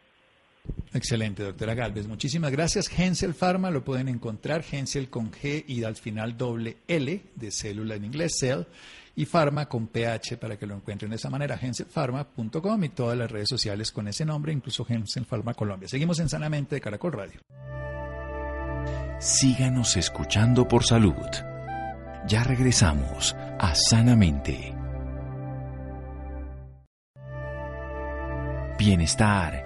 Excelente, 0.96 1.42
doctora 1.42 1.74
Galvez. 1.74 2.06
Muchísimas 2.06 2.50
gracias. 2.50 2.90
Hensel 2.96 3.34
Pharma 3.34 3.70
lo 3.70 3.84
pueden 3.84 4.08
encontrar, 4.08 4.64
Hensel 4.70 5.10
con 5.10 5.30
G 5.30 5.64
y 5.66 5.84
al 5.84 5.96
final 5.96 6.36
doble 6.36 6.78
L 6.88 7.22
de 7.34 7.50
célula 7.50 7.96
en 7.96 8.04
inglés, 8.06 8.38
cell, 8.40 8.62
y 9.14 9.26
Pharma 9.26 9.66
con 9.66 9.88
PH 9.88 10.38
para 10.38 10.58
que 10.58 10.66
lo 10.66 10.74
encuentren 10.74 11.10
de 11.10 11.16
esa 11.16 11.30
manera, 11.30 11.58
henselpharma.com 11.60 12.84
y 12.84 12.88
todas 12.90 13.16
las 13.16 13.30
redes 13.30 13.48
sociales 13.48 13.92
con 13.92 14.08
ese 14.08 14.24
nombre, 14.24 14.52
incluso 14.52 14.86
Hensel 14.88 15.26
Pharma 15.26 15.54
Colombia. 15.54 15.88
Seguimos 15.88 16.18
en 16.20 16.28
Sanamente 16.28 16.76
de 16.76 16.80
Caracol 16.80 17.12
Radio. 17.12 17.40
Síganos 19.18 19.96
escuchando 19.96 20.68
por 20.68 20.84
salud. 20.84 21.14
Ya 22.26 22.42
regresamos 22.42 23.34
a 23.58 23.74
Sanamente. 23.74 24.74
Bienestar 28.78 29.65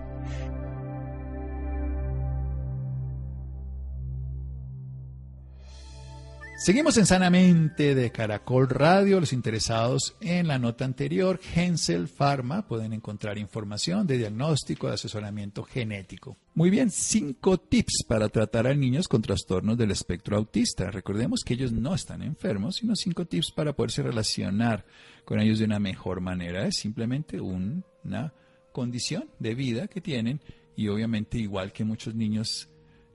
Seguimos 6.63 6.95
en 6.97 7.07
Sanamente 7.07 7.95
de 7.95 8.11
Caracol 8.11 8.69
Radio. 8.69 9.19
Los 9.19 9.33
interesados 9.33 10.15
en 10.21 10.47
la 10.47 10.59
nota 10.59 10.85
anterior, 10.85 11.39
Hensel 11.55 12.07
Pharma, 12.07 12.67
pueden 12.67 12.93
encontrar 12.93 13.39
información 13.39 14.05
de 14.05 14.19
diagnóstico, 14.19 14.85
de 14.85 14.93
asesoramiento 14.93 15.63
genético. 15.63 16.37
Muy 16.53 16.69
bien, 16.69 16.91
cinco 16.91 17.57
tips 17.57 18.03
para 18.07 18.29
tratar 18.29 18.67
a 18.67 18.75
niños 18.75 19.07
con 19.07 19.23
trastornos 19.23 19.75
del 19.75 19.89
espectro 19.89 20.37
autista. 20.37 20.91
Recordemos 20.91 21.41
que 21.43 21.55
ellos 21.55 21.71
no 21.71 21.95
están 21.95 22.21
enfermos, 22.21 22.75
sino 22.75 22.95
cinco 22.95 23.25
tips 23.25 23.53
para 23.55 23.73
poderse 23.73 24.03
relacionar 24.03 24.85
con 25.25 25.39
ellos 25.39 25.57
de 25.57 25.65
una 25.65 25.79
mejor 25.79 26.21
manera. 26.21 26.67
Es 26.67 26.75
simplemente 26.75 27.41
una 27.41 28.35
condición 28.71 29.31
de 29.39 29.55
vida 29.55 29.87
que 29.87 29.99
tienen 29.99 30.39
y 30.75 30.89
obviamente 30.89 31.39
igual 31.39 31.73
que 31.73 31.85
muchos 31.85 32.13
niños 32.13 32.69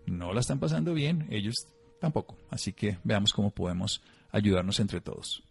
no 0.04 0.32
la 0.32 0.40
están 0.40 0.58
pasando 0.58 0.94
bien, 0.94 1.28
ellos 1.30 1.54
Así 2.50 2.72
que 2.72 2.98
veamos 3.04 3.32
cómo 3.32 3.50
podemos 3.50 4.02
ayudarnos 4.32 4.80
entre 4.80 5.00
todos. 5.00 5.42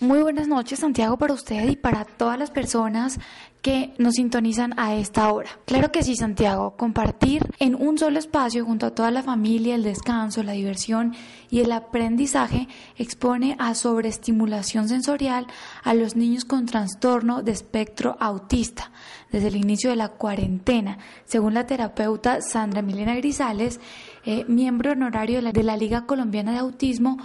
Muy 0.00 0.22
buenas 0.22 0.48
noches, 0.48 0.80
Santiago, 0.80 1.16
para 1.16 1.34
usted 1.34 1.68
y 1.68 1.76
para 1.76 2.04
todas 2.04 2.36
las 2.36 2.50
personas 2.50 3.20
que 3.62 3.94
nos 3.96 4.14
sintonizan 4.14 4.78
a 4.78 4.94
esta 4.96 5.32
hora. 5.32 5.48
Claro 5.66 5.92
que 5.92 6.02
sí, 6.02 6.16
Santiago, 6.16 6.76
compartir 6.76 7.46
en 7.60 7.76
un 7.76 7.96
solo 7.96 8.18
espacio 8.18 8.64
junto 8.64 8.86
a 8.86 8.90
toda 8.90 9.12
la 9.12 9.22
familia 9.22 9.76
el 9.76 9.84
descanso, 9.84 10.42
la 10.42 10.52
diversión 10.52 11.14
y 11.48 11.60
el 11.60 11.70
aprendizaje 11.70 12.66
expone 12.96 13.56
a 13.60 13.74
sobreestimulación 13.74 14.88
sensorial 14.88 15.46
a 15.84 15.94
los 15.94 16.16
niños 16.16 16.44
con 16.44 16.66
trastorno 16.66 17.42
de 17.42 17.52
espectro 17.52 18.16
autista 18.18 18.90
desde 19.30 19.48
el 19.48 19.56
inicio 19.56 19.90
de 19.90 19.96
la 19.96 20.10
cuarentena, 20.10 20.98
según 21.24 21.54
la 21.54 21.66
terapeuta 21.66 22.40
Sandra 22.40 22.82
Milena 22.82 23.14
Grisales, 23.14 23.80
eh, 24.26 24.44
miembro 24.48 24.92
honorario 24.92 25.42
de 25.42 25.62
la 25.62 25.76
Liga 25.76 26.06
Colombiana 26.06 26.52
de 26.52 26.58
Autismo 26.58 27.18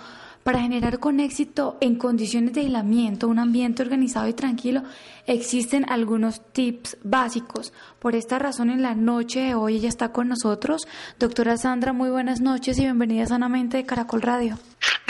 para 0.43 0.61
generar 0.61 0.99
con 0.99 1.19
éxito 1.19 1.77
en 1.81 1.95
condiciones 1.95 2.53
de 2.53 2.61
aislamiento 2.61 3.27
un 3.27 3.39
ambiente 3.39 3.83
organizado 3.83 4.27
y 4.27 4.33
tranquilo, 4.33 4.83
existen 5.27 5.85
algunos 5.89 6.41
tips 6.53 6.97
básicos. 7.03 7.73
Por 7.99 8.15
esta 8.15 8.39
razón, 8.39 8.69
en 8.69 8.81
la 8.81 8.95
noche 8.95 9.41
de 9.41 9.55
hoy 9.55 9.75
ella 9.75 9.89
está 9.89 10.11
con 10.11 10.29
nosotros. 10.29 10.87
Doctora 11.19 11.57
Sandra, 11.57 11.93
muy 11.93 12.09
buenas 12.09 12.41
noches 12.41 12.77
y 12.77 12.81
bienvenida 12.81 13.25
sanamente 13.25 13.77
de 13.77 13.85
Caracol 13.85 14.21
Radio. 14.21 14.57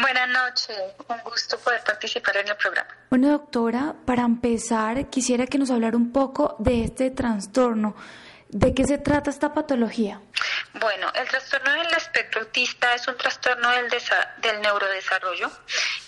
Buenas 0.02 0.30
noches, 0.30 0.78
un 1.08 1.18
gusto 1.24 1.58
poder 1.60 1.82
participar 1.86 2.38
en 2.38 2.50
el 2.50 2.56
programa. 2.56 2.90
Bueno, 3.10 3.30
doctora, 3.30 3.96
para 4.06 4.24
empezar, 4.24 5.10
quisiera 5.10 5.46
que 5.46 5.58
nos 5.58 5.72
hablara 5.72 5.96
un 5.96 6.12
poco 6.12 6.56
de 6.60 6.84
este 6.84 7.12
trastorno. 7.12 7.96
¿De 8.50 8.74
qué 8.74 8.84
se 8.84 8.98
trata 8.98 9.30
esta 9.30 9.54
patología? 9.54 10.22
Bueno, 10.74 11.12
el 11.14 11.28
trastorno 11.28 11.72
del 11.72 11.94
espectro 11.96 12.42
autista 12.42 12.96
es 12.96 13.08
un 13.08 13.16
trastorno 13.16 13.70
del, 13.70 13.90
del 14.42 14.62
neurodesarrollo 14.62 15.52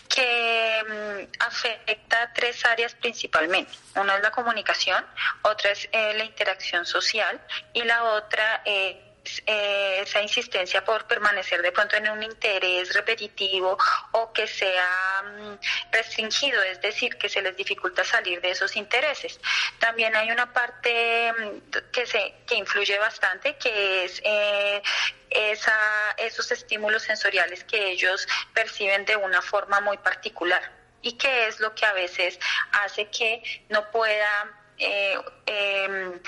que 0.09 0.83
mm, 0.87 1.37
afecta 1.39 2.23
a 2.23 2.33
tres 2.33 2.65
áreas 2.65 2.95
principalmente. 2.95 3.71
Una 3.95 4.15
es 4.15 4.23
la 4.23 4.31
comunicación, 4.31 5.05
otra 5.43 5.71
es 5.71 5.87
eh, 5.91 6.15
la 6.17 6.23
interacción 6.23 6.83
social 6.83 7.39
y 7.73 7.83
la 7.83 8.05
otra 8.05 8.63
eh, 8.65 9.10
eh, 9.45 9.99
esa 10.01 10.21
insistencia 10.21 10.83
por 10.83 11.05
permanecer 11.05 11.61
de 11.61 11.71
pronto 11.71 11.95
en 11.95 12.09
un 12.09 12.23
interés 12.23 12.93
repetitivo 12.93 13.77
o 14.13 14.33
que 14.33 14.47
sea 14.47 15.23
mm, 15.23 15.91
restringido, 15.91 16.61
es 16.63 16.81
decir, 16.81 17.17
que 17.17 17.29
se 17.29 17.41
les 17.41 17.55
dificulta 17.55 18.03
salir 18.03 18.41
de 18.41 18.51
esos 18.51 18.75
intereses. 18.75 19.39
También 19.79 20.15
hay 20.15 20.31
una 20.31 20.51
parte 20.51 21.31
mm, 21.33 21.91
que, 21.91 22.05
se, 22.07 22.33
que 22.47 22.55
influye 22.55 22.97
bastante, 22.97 23.57
que 23.57 24.05
es 24.05 24.21
eh, 24.25 24.81
esa, 25.29 25.75
esos 26.17 26.51
estímulos 26.51 27.03
sensoriales 27.03 27.63
que 27.63 27.91
ellos 27.91 28.27
perciben 28.53 29.05
de 29.05 29.15
una 29.15 29.41
forma 29.41 29.81
muy 29.81 29.97
particular 29.99 30.71
y 31.01 31.13
que 31.13 31.47
es 31.47 31.59
lo 31.59 31.73
que 31.75 31.85
a 31.85 31.93
veces 31.93 32.39
hace 32.71 33.07
que 33.09 33.41
no 33.69 33.89
pueda 33.91 34.60
eh, 34.83 35.15
em, 35.45 36.19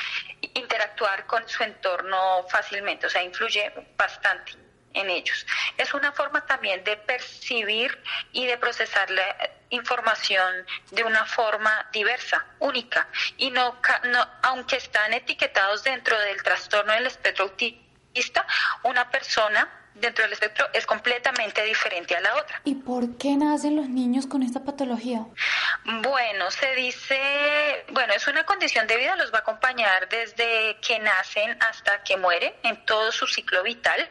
interactuar 0.54 1.26
con 1.26 1.48
su 1.50 1.64
entorno 1.64 2.46
fácilmente, 2.48 3.08
o 3.08 3.10
sea, 3.10 3.24
influye 3.24 3.74
bastante 3.98 4.54
en 4.94 5.10
ellos. 5.10 5.46
Es 5.76 5.92
una 5.96 6.12
forma 6.12 6.46
también 6.46 6.84
de 6.84 6.96
percibir 6.98 8.00
y 8.32 8.46
de 8.46 8.60
procesar 8.60 9.10
la 9.10 9.50
información 9.70 10.68
de 10.92 11.04
una 11.04 11.26
forma 11.26 11.90
diversa, 11.92 12.46
única, 12.60 13.08
y 13.38 13.50
no, 13.50 13.82
no 14.04 14.28
aunque 14.44 14.78
están 14.78 15.14
etiquetados 15.14 15.84
dentro 15.84 16.20
del 16.20 16.44
trastorno 16.44 16.94
del 16.94 17.08
espectro 17.08 17.46
autista, 17.46 18.46
una 18.84 19.10
persona 19.10 19.83
dentro 19.96 20.24
del 20.24 20.34
espectro 20.34 20.68
es 20.74 20.86
completamente 20.86 21.64
diferente 21.64 22.16
a 22.16 22.22
la 22.22 22.36
otra. 22.36 22.62
¿Y 22.64 22.76
por 22.76 23.18
qué 23.18 23.36
nacen 23.36 23.76
los 23.76 23.90
niños 23.90 24.28
con 24.28 24.44
esta 24.44 24.64
patología? 24.64 25.26
Bueno, 26.02 26.52
se 26.52 26.76
dice, 26.76 27.86
bueno, 27.92 28.14
es 28.14 28.28
una 28.28 28.46
condición 28.46 28.88
de 28.88 28.98
vida, 28.98 29.16
los 29.16 29.34
va 29.34 29.40
a 29.40 29.42
acompañar 29.42 30.10
desde 30.10 30.78
que 30.86 31.00
nacen 31.00 31.58
hasta 31.62 32.04
que 32.04 32.18
mueren 32.18 32.54
en 32.64 32.84
todo 32.86 33.12
su 33.12 33.28
ciclo 33.28 33.64
vital. 33.64 34.10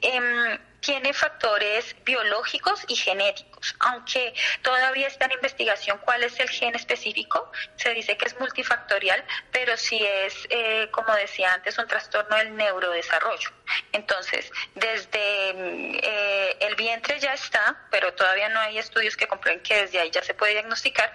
Em, 0.00 0.58
tiene 0.84 1.14
factores 1.14 1.96
biológicos 2.04 2.84
y 2.88 2.94
genéticos, 2.94 3.74
aunque 3.80 4.34
todavía 4.60 5.06
está 5.06 5.24
en 5.24 5.32
investigación 5.32 5.98
cuál 6.04 6.22
es 6.22 6.38
el 6.38 6.50
gen 6.50 6.74
específico, 6.74 7.50
se 7.76 7.94
dice 7.94 8.18
que 8.18 8.26
es 8.26 8.38
multifactorial, 8.38 9.24
pero 9.50 9.78
sí 9.78 9.98
es, 10.04 10.34
eh, 10.50 10.88
como 10.90 11.14
decía 11.14 11.54
antes, 11.54 11.78
un 11.78 11.86
trastorno 11.86 12.36
del 12.36 12.54
neurodesarrollo. 12.54 13.50
Entonces, 13.92 14.52
desde 14.74 15.08
eh, 15.14 16.56
el 16.60 16.74
vientre 16.74 17.18
ya 17.18 17.32
está, 17.32 17.86
pero 17.90 18.12
todavía 18.12 18.50
no 18.50 18.60
hay 18.60 18.76
estudios 18.76 19.16
que 19.16 19.26
comprueben 19.26 19.62
que 19.62 19.82
desde 19.82 20.00
ahí 20.00 20.10
ya 20.10 20.22
se 20.22 20.34
puede 20.34 20.52
diagnosticar, 20.52 21.14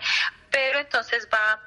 pero 0.49 0.79
entonces 0.79 1.27
va, 1.31 1.61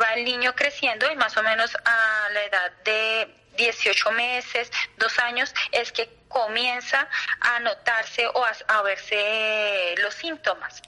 va 0.00 0.06
el 0.14 0.24
niño 0.24 0.56
creciendo 0.56 1.08
y 1.08 1.14
más 1.14 1.36
o 1.36 1.42
menos 1.44 1.76
a 1.84 2.28
la 2.32 2.42
edad 2.42 2.72
de 2.84 3.43
18 3.56 4.12
meses, 4.12 4.70
dos 4.96 5.18
años, 5.18 5.54
es 5.72 5.92
que 5.92 6.08
comienza 6.28 7.08
a 7.40 7.60
notarse 7.60 8.26
o 8.26 8.44
a, 8.68 8.82
verse 8.82 9.94
los 10.02 10.14
síntomas. 10.14 10.82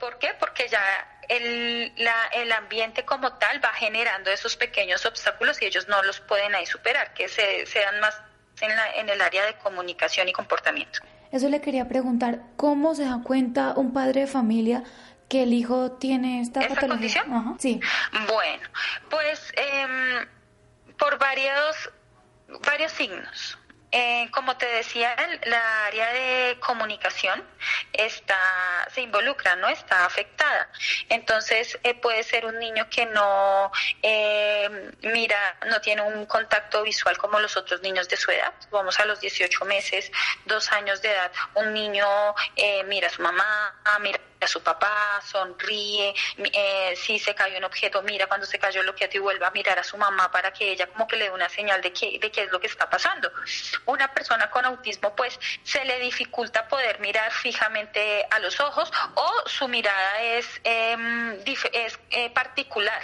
¿Por 0.00 0.18
qué? 0.18 0.34
Porque 0.38 0.68
ya 0.68 0.82
el, 1.28 1.92
el 2.32 2.52
ambiente 2.52 3.04
como 3.04 3.34
tal 3.34 3.64
va 3.64 3.72
generando 3.72 4.30
esos 4.30 4.56
pequeños 4.56 5.06
obstáculos 5.06 5.62
y 5.62 5.66
ellos 5.66 5.86
no 5.88 6.02
los 6.02 6.20
pueden 6.20 6.54
ahí 6.54 6.66
superar, 6.66 7.14
que 7.14 7.28
se, 7.28 7.64
dan 7.74 8.00
más 8.00 8.20
en, 8.60 8.74
la, 8.74 8.92
en 8.96 9.08
el 9.08 9.20
área 9.20 9.46
de 9.46 9.54
comunicación 9.54 10.28
y 10.28 10.32
comportamiento. 10.32 11.00
Eso 11.30 11.48
le 11.48 11.60
quería 11.60 11.88
preguntar, 11.88 12.40
¿cómo 12.56 12.94
se 12.94 13.04
da 13.04 13.20
cuenta 13.24 13.74
un 13.76 13.94
padre 13.94 14.22
de 14.22 14.26
familia 14.26 14.82
que 15.28 15.44
el 15.44 15.54
hijo 15.54 15.92
tiene 15.92 16.42
esta 16.42 16.60
¿Esta 16.60 16.86
condición? 16.86 17.56
sí. 17.58 17.80
Bueno, 18.28 18.68
pues 19.08 19.52
em, 19.56 20.26
por 21.02 21.18
varios, 21.18 21.90
varios 22.64 22.92
signos. 22.92 23.58
Eh, 23.90 24.28
como 24.30 24.56
te 24.56 24.66
decía, 24.66 25.16
la 25.46 25.86
área 25.86 26.12
de 26.12 26.60
comunicación 26.60 27.44
está, 27.92 28.38
se 28.94 29.02
involucra, 29.02 29.56
¿no? 29.56 29.68
Está 29.68 30.06
afectada. 30.06 30.70
Entonces, 31.08 31.76
eh, 31.82 31.94
puede 31.94 32.22
ser 32.22 32.46
un 32.46 32.56
niño 32.58 32.88
que 32.88 33.04
no 33.06 33.72
eh, 34.00 34.92
mira, 35.02 35.58
no 35.68 35.80
tiene 35.80 36.02
un 36.02 36.24
contacto 36.24 36.84
visual 36.84 37.18
como 37.18 37.40
los 37.40 37.56
otros 37.56 37.82
niños 37.82 38.08
de 38.08 38.16
su 38.16 38.30
edad. 38.30 38.54
Vamos 38.70 39.00
a 39.00 39.04
los 39.04 39.20
18 39.20 39.64
meses, 39.64 40.10
dos 40.46 40.70
años 40.70 41.02
de 41.02 41.10
edad. 41.10 41.32
Un 41.54 41.74
niño 41.74 42.06
mira 42.86 43.08
a 43.08 43.10
su 43.10 43.20
mamá, 43.22 43.74
mira 44.00 44.20
a 44.44 44.48
su 44.48 44.62
papá, 44.62 45.20
sonríe, 45.24 46.14
eh, 46.38 46.94
si 46.96 47.18
se 47.18 47.34
cayó 47.34 47.58
un 47.58 47.64
objeto, 47.64 48.02
mira 48.02 48.26
cuando 48.26 48.46
se 48.46 48.58
cayó 48.58 48.80
el 48.80 48.88
objeto 48.88 49.16
y 49.16 49.20
vuelve 49.20 49.44
a 49.46 49.50
mirar 49.50 49.78
a 49.78 49.84
su 49.84 49.96
mamá 49.96 50.30
para 50.30 50.52
que 50.52 50.72
ella 50.72 50.86
como 50.86 51.06
que 51.06 51.16
le 51.16 51.24
dé 51.24 51.30
una 51.30 51.48
señal 51.48 51.80
de, 51.80 51.92
qué, 51.92 52.18
de 52.18 52.30
qué 52.30 52.42
es 52.42 52.50
lo 52.50 52.60
que 52.60 52.66
está 52.66 52.88
pasando. 52.88 53.30
Una 53.86 54.12
persona 54.12 54.50
con 54.50 54.64
autismo 54.64 55.14
pues 55.14 55.38
se 55.62 55.84
le 55.84 55.98
dificulta 56.00 56.68
poder 56.68 57.00
mirar 57.00 57.32
fijamente 57.32 58.26
a 58.30 58.38
los 58.38 58.60
ojos 58.60 58.90
o 59.14 59.48
su 59.48 59.68
mirada 59.68 60.22
es, 60.22 60.46
em, 60.64 61.38
es 61.72 61.98
eh, 62.10 62.30
particular, 62.30 63.00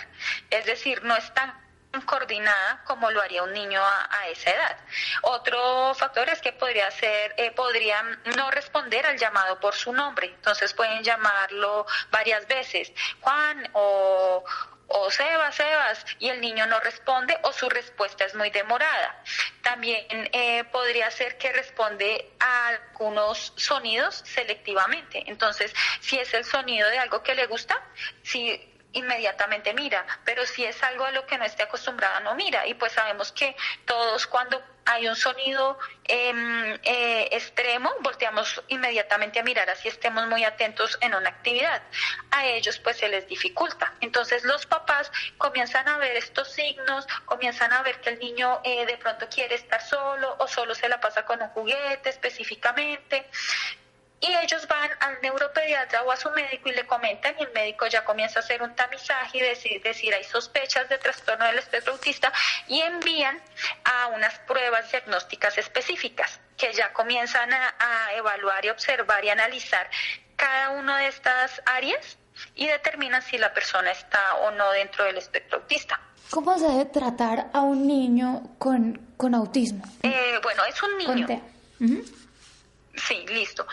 es 0.51 0.66
decir, 0.66 1.03
no 1.05 1.16
es 1.16 1.33
tan 1.35 1.67
coordinada 2.07 2.83
como 2.85 3.11
lo 3.11 3.20
haría 3.20 3.42
un 3.42 3.53
niño 3.53 3.83
a, 3.83 4.29
esa 4.29 4.51
edad. 4.51 4.77
Otro 5.22 5.94
factor 5.94 6.29
es 6.29 6.40
que 6.40 6.53
podría 6.53 6.90
ser, 6.90 7.35
eh, 7.37 7.51
podrían 7.53 8.20
no 8.37 8.51
responder 8.51 9.07
al 9.07 9.18
llamado 9.18 9.59
por 9.61 9.74
su 9.74 9.92
nombre, 9.92 10.27
entonces 10.27 10.72
pueden 10.74 11.03
llamarlo 11.03 11.87
varias 12.11 12.46
veces, 12.46 12.92
Juan 13.20 13.68
o, 13.72 14.44
o 14.88 15.11
Sebas, 15.11 15.55
Sebas, 15.55 16.05
y 16.18 16.29
el 16.29 16.40
niño 16.40 16.66
no 16.66 16.81
responde 16.81 17.38
o 17.42 17.53
su 17.53 17.68
respuesta 17.68 18.24
es 18.24 18.35
muy 18.35 18.51
demorada. 18.51 19.22
También 19.62 20.07
eh, 20.11 20.64
podría 20.64 21.11
ser 21.11 21.37
que 21.38 21.53
responde 21.53 22.31
a 22.40 22.68
algunos 22.68 23.53
sonidos 23.57 24.22
selectivamente. 24.27 25.24
Entonces, 25.27 25.74
si 26.01 26.18
es 26.18 26.33
el 26.35 26.44
sonido 26.44 26.88
de 26.88 26.98
algo 26.98 27.22
que 27.22 27.35
le 27.35 27.46
gusta, 27.46 27.81
si 28.22 28.77
inmediatamente 28.92 29.74
mira, 29.74 30.07
pero 30.24 30.46
si 30.46 30.64
es 30.64 30.83
algo 30.83 31.05
a 31.05 31.11
lo 31.11 31.27
que 31.27 31.38
no 31.38 31.44
esté 31.44 31.62
acostumbrada, 31.62 32.20
no 32.20 32.35
mira. 32.35 32.66
Y 32.66 32.74
pues 32.74 32.92
sabemos 32.92 33.33
que 33.33 33.55
todos 33.85 34.27
cuando 34.27 34.62
hay 34.87 35.07
un 35.07 35.16
sonido 35.16 35.79
em, 36.05 36.79
eh, 36.83 37.29
extremo, 37.33 37.94
volteamos 38.01 38.62
inmediatamente 38.68 39.38
a 39.38 39.42
mirar, 39.42 39.68
así 39.68 39.88
estemos 39.88 40.27
muy 40.29 40.44
atentos 40.44 40.96
en 41.03 41.14
una 41.14 41.29
actividad. 41.29 41.83
A 42.31 42.46
ellos 42.46 42.79
pues 42.79 42.96
se 42.96 43.09
les 43.09 43.29
dificulta. 43.29 43.92
Entonces 44.01 44.44
los 44.44 44.64
papás 44.64 45.12
comienzan 45.37 45.87
a 45.88 45.98
ver 45.98 46.16
estos 46.16 46.51
signos, 46.51 47.07
comienzan 47.27 47.72
a 47.74 47.83
ver 47.83 48.01
que 48.01 48.11
el 48.11 48.18
niño 48.18 48.61
eh, 48.64 48.87
de 48.87 48.96
pronto 48.96 49.29
quiere 49.29 49.57
estar 49.57 49.83
solo 49.83 50.37
o 50.38 50.48
solo 50.48 50.74
se 50.74 50.88
la 50.88 51.01
pasa 51.01 51.27
con 51.27 51.42
un 51.42 51.48
juguete 51.51 52.09
específicamente 52.09 53.29
y 54.20 54.35
ellos 54.35 54.66
van 54.66 54.90
al 55.00 55.20
neuropediatra 55.22 56.02
o 56.02 56.11
a 56.11 56.16
su 56.16 56.31
médico 56.31 56.68
y 56.68 56.72
le 56.72 56.87
comentan 56.87 57.35
y 57.38 57.42
el 57.42 57.52
médico 57.52 57.87
ya 57.87 58.04
comienza 58.04 58.40
a 58.40 58.42
hacer 58.42 58.62
un 58.62 58.74
tamizaje 58.74 59.38
y 59.38 59.40
decir, 59.40 59.83
decir 59.83 60.12
hay 60.12 60.24
sospechas 60.24 60.88
de 60.88 60.98
trastorno 60.98 61.44
del 61.46 61.59
espectro 61.59 61.92
autista 61.92 62.33
y 62.66 62.81
envían 62.81 63.40
a 63.85 64.09
unas 64.09 64.38
pruebas 64.40 64.90
diagnósticas 64.90 65.57
específicas 65.59 66.40
que 66.57 66.72
ya 66.72 66.92
comienzan 66.92 67.52
a, 67.52 67.74
a 67.78 68.14
evaluar 68.14 68.64
y 68.64 68.70
observar 68.70 69.24
y 69.24 69.31
analizar 69.31 69.88
cada 70.37 70.70
una 70.70 70.98
de 70.98 71.09
estas 71.09 71.62
áreas 71.66 72.18
y 72.54 72.66
determinan 72.66 73.22
si 73.22 73.38
la 73.38 73.52
persona 73.52 73.90
está 73.90 74.35
o 74.42 74.50
no 74.52 74.70
dentro 74.72 75.04
del 75.04 75.18
espectro 75.18 75.59
autista. 75.59 76.00
¿Cómo 76.31 76.59
se 76.59 76.68
debe 76.68 76.85
tratar 76.87 77.46
a 77.52 77.61
un 77.61 77.87
niño 77.87 78.50
con, 78.59 79.00
con 79.16 79.35
autismo? 79.35 79.83
Eh, 80.02 80.38
bueno, 80.42 80.64
es 80.64 80.83
un 80.83 80.98
niño. 80.98 81.26
Sí, 82.98 83.24
listo. 83.28 83.66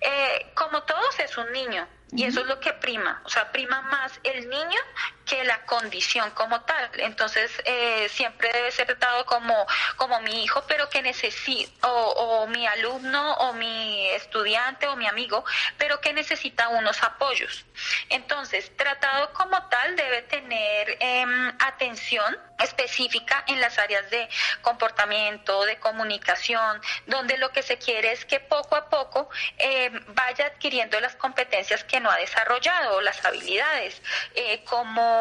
Eh, 0.00 0.52
como 0.54 0.82
todos 0.82 1.18
es 1.20 1.36
un 1.36 1.50
niño 1.52 1.88
y 2.12 2.24
eso 2.24 2.40
es 2.40 2.46
lo 2.46 2.60
que 2.60 2.72
prima, 2.74 3.20
o 3.24 3.28
sea, 3.28 3.50
prima 3.50 3.82
más 3.82 4.20
el 4.22 4.48
niño 4.48 4.80
que 5.26 5.44
la 5.44 5.60
condición 5.66 6.30
como 6.30 6.60
tal. 6.62 6.88
Entonces, 6.98 7.50
eh, 7.64 8.08
siempre 8.08 8.50
debe 8.52 8.70
ser 8.70 8.86
tratado 8.86 9.26
como, 9.26 9.66
como 9.96 10.20
mi 10.20 10.44
hijo, 10.44 10.62
pero 10.68 10.88
que 10.88 11.02
necesita, 11.02 11.88
o, 11.88 12.46
mi 12.46 12.66
alumno, 12.66 13.34
o 13.34 13.52
mi 13.52 14.08
estudiante, 14.10 14.86
o 14.86 14.96
mi 14.96 15.06
amigo, 15.06 15.44
pero 15.76 16.00
que 16.00 16.12
necesita 16.12 16.68
unos 16.68 17.02
apoyos. 17.02 17.66
Entonces, 18.08 18.74
tratado 18.76 19.32
como 19.32 19.60
tal 19.68 19.96
debe 19.96 20.22
tener 20.22 20.96
em, 21.00 21.48
atención 21.58 22.38
específica 22.58 23.44
en 23.48 23.60
las 23.60 23.78
áreas 23.78 24.08
de 24.10 24.28
comportamiento, 24.62 25.64
de 25.64 25.76
comunicación, 25.78 26.80
donde 27.06 27.36
lo 27.36 27.50
que 27.50 27.62
se 27.62 27.76
quiere 27.78 28.12
es 28.12 28.24
que 28.24 28.40
poco 28.40 28.76
a 28.76 28.88
poco 28.88 29.28
em, 29.58 30.02
vaya 30.14 30.46
adquiriendo 30.46 30.98
las 31.00 31.16
competencias 31.16 31.84
que 31.84 32.00
no 32.00 32.10
ha 32.10 32.16
desarrollado, 32.16 33.00
las 33.00 33.22
habilidades, 33.24 34.00
eh, 34.34 34.62
como 34.64 35.15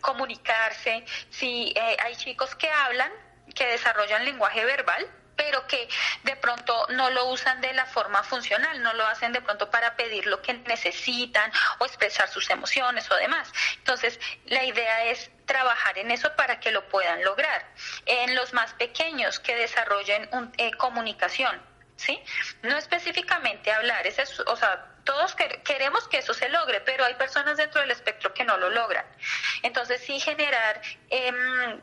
comunicarse. 0.00 1.04
Si 1.30 1.72
eh, 1.76 1.96
hay 2.02 2.16
chicos 2.16 2.54
que 2.54 2.68
hablan, 2.70 3.12
que 3.54 3.66
desarrollan 3.66 4.24
lenguaje 4.24 4.64
verbal, 4.64 5.08
pero 5.36 5.66
que 5.66 5.88
de 6.22 6.36
pronto 6.36 6.86
no 6.90 7.10
lo 7.10 7.26
usan 7.26 7.60
de 7.60 7.72
la 7.72 7.86
forma 7.86 8.22
funcional, 8.22 8.82
no 8.82 8.92
lo 8.94 9.06
hacen 9.06 9.32
de 9.32 9.40
pronto 9.40 9.70
para 9.70 9.96
pedir 9.96 10.26
lo 10.26 10.40
que 10.42 10.54
necesitan 10.54 11.50
o 11.78 11.86
expresar 11.86 12.28
sus 12.28 12.48
emociones 12.50 13.10
o 13.10 13.16
demás. 13.16 13.52
Entonces, 13.78 14.18
la 14.46 14.64
idea 14.64 15.04
es 15.06 15.30
trabajar 15.46 15.98
en 15.98 16.10
eso 16.10 16.34
para 16.36 16.60
que 16.60 16.70
lo 16.70 16.88
puedan 16.88 17.22
lograr. 17.24 17.66
En 18.06 18.34
los 18.34 18.52
más 18.52 18.72
pequeños 18.74 19.40
que 19.40 19.54
desarrollen 19.56 20.28
un, 20.32 20.52
eh, 20.56 20.72
comunicación, 20.72 21.60
¿sí? 21.96 22.22
No 22.62 22.76
específicamente 22.76 23.72
hablar, 23.72 24.06
es, 24.06 24.40
o 24.40 24.56
sea, 24.56 24.93
todos 25.04 25.34
queremos 25.64 26.08
que 26.08 26.18
eso 26.18 26.34
se 26.34 26.48
logre, 26.48 26.80
pero 26.80 27.04
hay 27.04 27.14
personas 27.14 27.56
dentro 27.56 27.80
del 27.80 27.90
espectro 27.90 28.32
que 28.34 28.44
no 28.44 28.56
lo 28.56 28.70
logran. 28.70 29.04
Entonces, 29.62 30.00
sí 30.02 30.18
generar 30.18 30.80
em, 31.10 31.80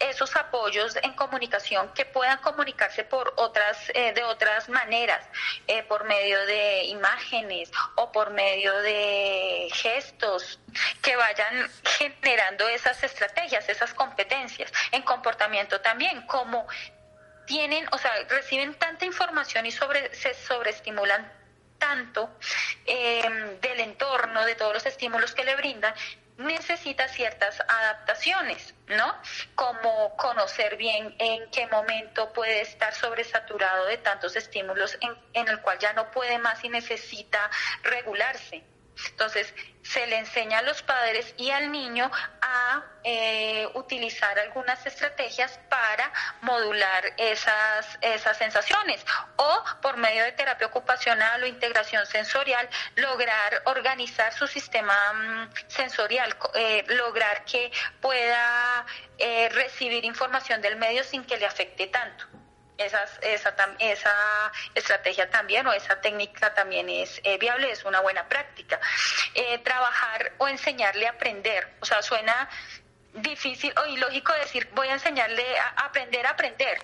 esos 0.00 0.34
apoyos 0.34 0.96
en 1.02 1.12
comunicación 1.12 1.92
que 1.92 2.06
puedan 2.06 2.38
comunicarse 2.38 3.04
por 3.04 3.32
otras, 3.36 3.90
eh, 3.94 4.12
de 4.14 4.24
otras 4.24 4.68
maneras, 4.68 5.24
eh, 5.66 5.82
por 5.82 6.04
medio 6.04 6.44
de 6.46 6.84
imágenes 6.84 7.70
o 7.96 8.10
por 8.10 8.30
medio 8.30 8.74
de 8.78 9.68
gestos, 9.72 10.58
que 11.02 11.16
vayan 11.16 11.70
generando 11.98 12.66
esas 12.68 13.02
estrategias, 13.02 13.68
esas 13.68 13.92
competencias 13.92 14.72
en 14.90 15.02
comportamiento 15.02 15.80
también, 15.80 16.22
como 16.26 16.66
tienen, 17.44 17.86
o 17.92 17.98
sea, 17.98 18.12
reciben 18.28 18.74
tanta 18.74 19.04
información 19.04 19.66
y 19.66 19.70
sobre, 19.70 20.14
se 20.14 20.34
sobreestimulan 20.34 21.39
tanto 21.80 22.30
em, 22.86 23.58
del 23.58 23.80
entorno, 23.80 24.44
de 24.44 24.54
todos 24.54 24.74
los 24.74 24.86
estímulos 24.86 25.34
que 25.34 25.44
le 25.44 25.56
brindan, 25.56 25.92
necesita 26.36 27.08
ciertas 27.08 27.60
adaptaciones, 27.60 28.74
¿no? 28.86 29.14
Como 29.56 30.16
conocer 30.16 30.76
bien 30.76 31.14
en 31.18 31.50
qué 31.50 31.66
momento 31.66 32.32
puede 32.32 32.60
estar 32.60 32.94
sobresaturado 32.94 33.86
de 33.86 33.98
tantos 33.98 34.36
estímulos 34.36 34.96
en, 35.00 35.16
en 35.34 35.48
el 35.48 35.60
cual 35.60 35.78
ya 35.78 35.92
no 35.92 36.10
puede 36.12 36.38
más 36.38 36.62
y 36.64 36.68
necesita 36.68 37.50
regularse. 37.82 38.69
Entonces, 39.08 39.54
se 39.82 40.06
le 40.06 40.18
enseña 40.18 40.58
a 40.58 40.62
los 40.62 40.82
padres 40.82 41.34
y 41.36 41.50
al 41.50 41.72
niño 41.72 42.10
a 42.42 42.84
eh, 43.02 43.66
utilizar 43.74 44.38
algunas 44.38 44.84
estrategias 44.86 45.58
para 45.68 46.12
modular 46.42 47.04
esas, 47.16 47.98
esas 48.02 48.36
sensaciones 48.36 49.04
o 49.36 49.64
por 49.80 49.96
medio 49.96 50.22
de 50.24 50.32
terapia 50.32 50.66
ocupacional 50.66 51.42
o 51.42 51.46
integración 51.46 52.04
sensorial 52.06 52.68
lograr 52.96 53.62
organizar 53.64 54.32
su 54.34 54.46
sistema 54.46 55.12
mm, 55.12 55.50
sensorial, 55.68 56.36
eh, 56.54 56.84
lograr 56.88 57.44
que 57.44 57.72
pueda 58.00 58.84
eh, 59.18 59.48
recibir 59.48 60.04
información 60.04 60.60
del 60.60 60.76
medio 60.76 61.04
sin 61.04 61.24
que 61.24 61.38
le 61.38 61.46
afecte 61.46 61.86
tanto 61.86 62.29
esa, 62.80 63.06
esa 63.78 64.52
estrategia 64.74 65.30
también 65.30 65.66
o 65.66 65.72
esa 65.72 66.00
técnica 66.00 66.54
también 66.54 66.88
es 66.88 67.20
eh, 67.24 67.38
viable, 67.38 67.70
es 67.70 67.84
una 67.84 68.00
buena 68.00 68.28
práctica. 68.28 68.80
Eh, 69.34 69.58
trabajar 69.58 70.32
o 70.38 70.48
enseñarle 70.48 71.06
a 71.06 71.10
aprender, 71.10 71.68
o 71.80 71.84
sea, 71.84 72.02
suena 72.02 72.48
difícil 73.12 73.74
o 73.76 73.86
ilógico 73.86 74.32
decir 74.34 74.68
voy 74.72 74.86
a 74.86 74.92
enseñarle 74.92 75.44
a 75.58 75.86
aprender 75.86 76.24
a 76.26 76.30
aprender, 76.30 76.78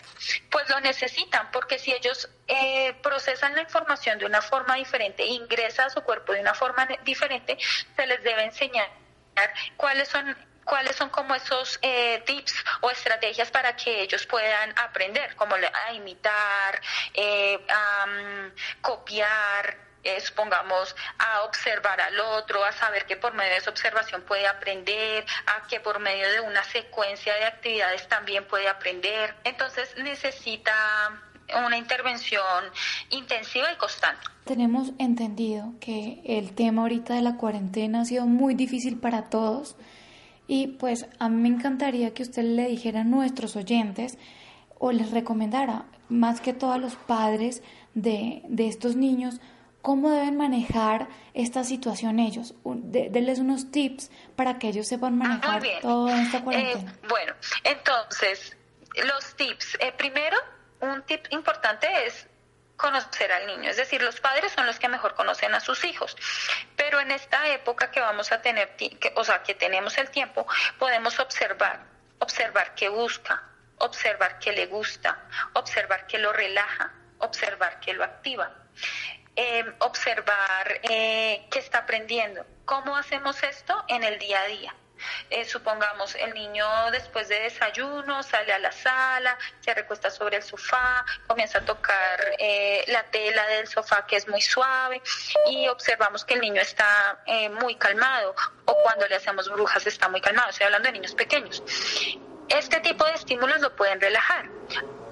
pues 0.50 0.68
lo 0.68 0.80
necesitan 0.80 1.50
porque 1.52 1.78
si 1.78 1.92
ellos 1.92 2.28
eh, 2.48 2.94
procesan 3.00 3.54
la 3.54 3.62
información 3.62 4.18
de 4.18 4.26
una 4.26 4.42
forma 4.42 4.74
diferente, 4.74 5.24
ingresa 5.24 5.84
a 5.86 5.90
su 5.90 6.02
cuerpo 6.02 6.32
de 6.32 6.40
una 6.40 6.54
forma 6.54 6.88
diferente, 7.04 7.56
se 7.94 8.06
les 8.06 8.22
debe 8.24 8.42
enseñar 8.42 8.88
cuáles 9.76 10.08
son 10.08 10.36
cuáles 10.66 10.96
son 10.96 11.08
como 11.08 11.34
esos 11.34 11.78
eh, 11.80 12.22
tips 12.26 12.54
o 12.82 12.90
estrategias 12.90 13.50
para 13.50 13.74
que 13.76 14.02
ellos 14.02 14.26
puedan 14.26 14.74
aprender, 14.78 15.34
como 15.36 15.54
a 15.54 15.92
imitar, 15.94 16.80
eh, 17.14 17.58
a 17.70 18.06
copiar, 18.82 19.78
eh, 20.02 20.20
supongamos, 20.20 20.94
a 21.18 21.42
observar 21.42 22.00
al 22.00 22.18
otro, 22.20 22.64
a 22.64 22.72
saber 22.72 23.06
que 23.06 23.16
por 23.16 23.32
medio 23.32 23.52
de 23.52 23.58
esa 23.58 23.70
observación 23.70 24.22
puede 24.22 24.46
aprender, 24.46 25.24
a 25.46 25.66
que 25.66 25.80
por 25.80 26.00
medio 26.00 26.30
de 26.30 26.40
una 26.40 26.62
secuencia 26.64 27.34
de 27.34 27.44
actividades 27.44 28.06
también 28.08 28.44
puede 28.46 28.68
aprender. 28.68 29.34
Entonces 29.44 29.96
necesita 29.96 30.74
una 31.64 31.76
intervención 31.78 32.64
intensiva 33.10 33.72
y 33.72 33.76
constante. 33.76 34.26
Tenemos 34.44 34.90
entendido 34.98 35.74
que 35.80 36.20
el 36.24 36.54
tema 36.54 36.82
ahorita 36.82 37.14
de 37.14 37.22
la 37.22 37.36
cuarentena 37.36 38.02
ha 38.02 38.04
sido 38.04 38.26
muy 38.26 38.54
difícil 38.54 38.98
para 38.98 39.28
todos 39.30 39.76
y 40.46 40.68
pues 40.68 41.06
a 41.18 41.28
mí 41.28 41.40
me 41.48 41.54
encantaría 41.56 42.14
que 42.14 42.22
usted 42.22 42.42
le 42.42 42.68
dijera 42.68 43.00
a 43.00 43.04
nuestros 43.04 43.56
oyentes 43.56 44.18
o 44.78 44.92
les 44.92 45.10
recomendara 45.10 45.86
más 46.08 46.40
que 46.40 46.52
todo 46.52 46.72
a 46.72 46.78
los 46.78 46.96
padres 46.96 47.62
de, 47.94 48.42
de 48.48 48.68
estos 48.68 48.96
niños 48.96 49.40
cómo 49.86 50.10
deben 50.10 50.36
manejar 50.36 51.06
esta 51.32 51.62
situación 51.62 52.18
ellos. 52.18 52.56
denles 52.64 53.38
unos 53.38 53.70
tips 53.70 54.10
para 54.34 54.58
que 54.58 54.70
ellos 54.70 54.88
sepan 54.88 55.14
ah, 55.22 55.28
manejar 55.28 55.62
todo 55.80 56.08
esta 56.08 56.42
cuarentena. 56.42 56.90
Eh, 56.90 57.06
bueno, 57.08 57.32
entonces, 57.62 58.56
los 58.96 59.36
tips. 59.36 59.78
Eh, 59.78 59.92
primero, 59.96 60.36
un 60.80 61.02
tip 61.02 61.20
importante 61.30 61.86
es 62.04 62.26
conocer 62.76 63.32
al 63.32 63.46
niño, 63.46 63.70
es 63.70 63.76
decir, 63.76 64.02
los 64.02 64.20
padres 64.20 64.52
son 64.52 64.66
los 64.66 64.78
que 64.78 64.88
mejor 64.88 65.14
conocen 65.14 65.54
a 65.54 65.60
sus 65.60 65.84
hijos, 65.84 66.16
pero 66.76 67.00
en 67.00 67.10
esta 67.10 67.48
época 67.48 67.90
que 67.90 68.00
vamos 68.00 68.32
a 68.32 68.42
tener, 68.42 68.76
o 69.14 69.24
sea, 69.24 69.42
que 69.42 69.54
tenemos 69.54 69.96
el 69.98 70.10
tiempo, 70.10 70.46
podemos 70.78 71.18
observar, 71.18 71.80
observar 72.18 72.74
qué 72.74 72.88
busca, 72.88 73.42
observar 73.78 74.38
qué 74.38 74.52
le 74.52 74.66
gusta, 74.66 75.18
observar 75.54 76.06
qué 76.06 76.18
lo 76.18 76.32
relaja, 76.32 76.92
observar 77.18 77.80
qué 77.80 77.94
lo 77.94 78.04
activa. 78.04 78.52
Em, 79.38 79.74
observar 79.80 80.80
eh, 80.82 81.46
qué 81.50 81.58
está 81.58 81.78
aprendiendo. 81.80 82.46
¿Cómo 82.64 82.96
hacemos 82.96 83.42
esto 83.42 83.84
en 83.86 84.02
el 84.02 84.18
día 84.18 84.40
a 84.40 84.46
día? 84.46 84.74
Eh, 85.30 85.44
supongamos 85.44 86.14
el 86.14 86.34
niño 86.34 86.66
después 86.90 87.28
de 87.28 87.40
desayuno 87.40 88.22
sale 88.22 88.52
a 88.52 88.58
la 88.58 88.72
sala, 88.72 89.38
se 89.60 89.74
recuesta 89.74 90.10
sobre 90.10 90.36
el 90.36 90.42
sofá, 90.42 91.04
comienza 91.26 91.58
a 91.58 91.64
tocar 91.64 92.34
eh, 92.38 92.84
la 92.88 93.04
tela 93.04 93.46
del 93.48 93.66
sofá 93.66 94.06
que 94.06 94.16
es 94.16 94.28
muy 94.28 94.40
suave 94.40 95.02
y 95.46 95.68
observamos 95.68 96.24
que 96.24 96.34
el 96.34 96.40
niño 96.40 96.60
está 96.60 97.22
eh, 97.26 97.48
muy 97.48 97.76
calmado 97.76 98.34
o 98.64 98.74
cuando 98.82 99.06
le 99.06 99.16
hacemos 99.16 99.48
brujas 99.50 99.86
está 99.86 100.08
muy 100.08 100.20
calmado. 100.20 100.50
Estoy 100.50 100.66
hablando 100.66 100.88
de 100.88 100.92
niños 100.92 101.14
pequeños. 101.14 101.62
Este 102.48 102.80
tipo 102.80 103.04
de 103.04 103.12
estímulos 103.12 103.60
lo 103.60 103.74
pueden 103.74 104.00
relajar. 104.00 104.48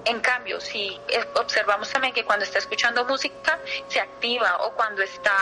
En 0.07 0.21
cambio, 0.21 0.61
si 0.61 1.01
observamos 1.35 1.91
también 1.91 2.13
que 2.13 2.25
cuando 2.25 2.45
está 2.45 2.59
escuchando 2.59 3.05
música 3.07 3.59
se 3.89 4.01
activa 4.01 4.59
o 4.65 4.73
cuando 4.75 5.03
está 5.03 5.35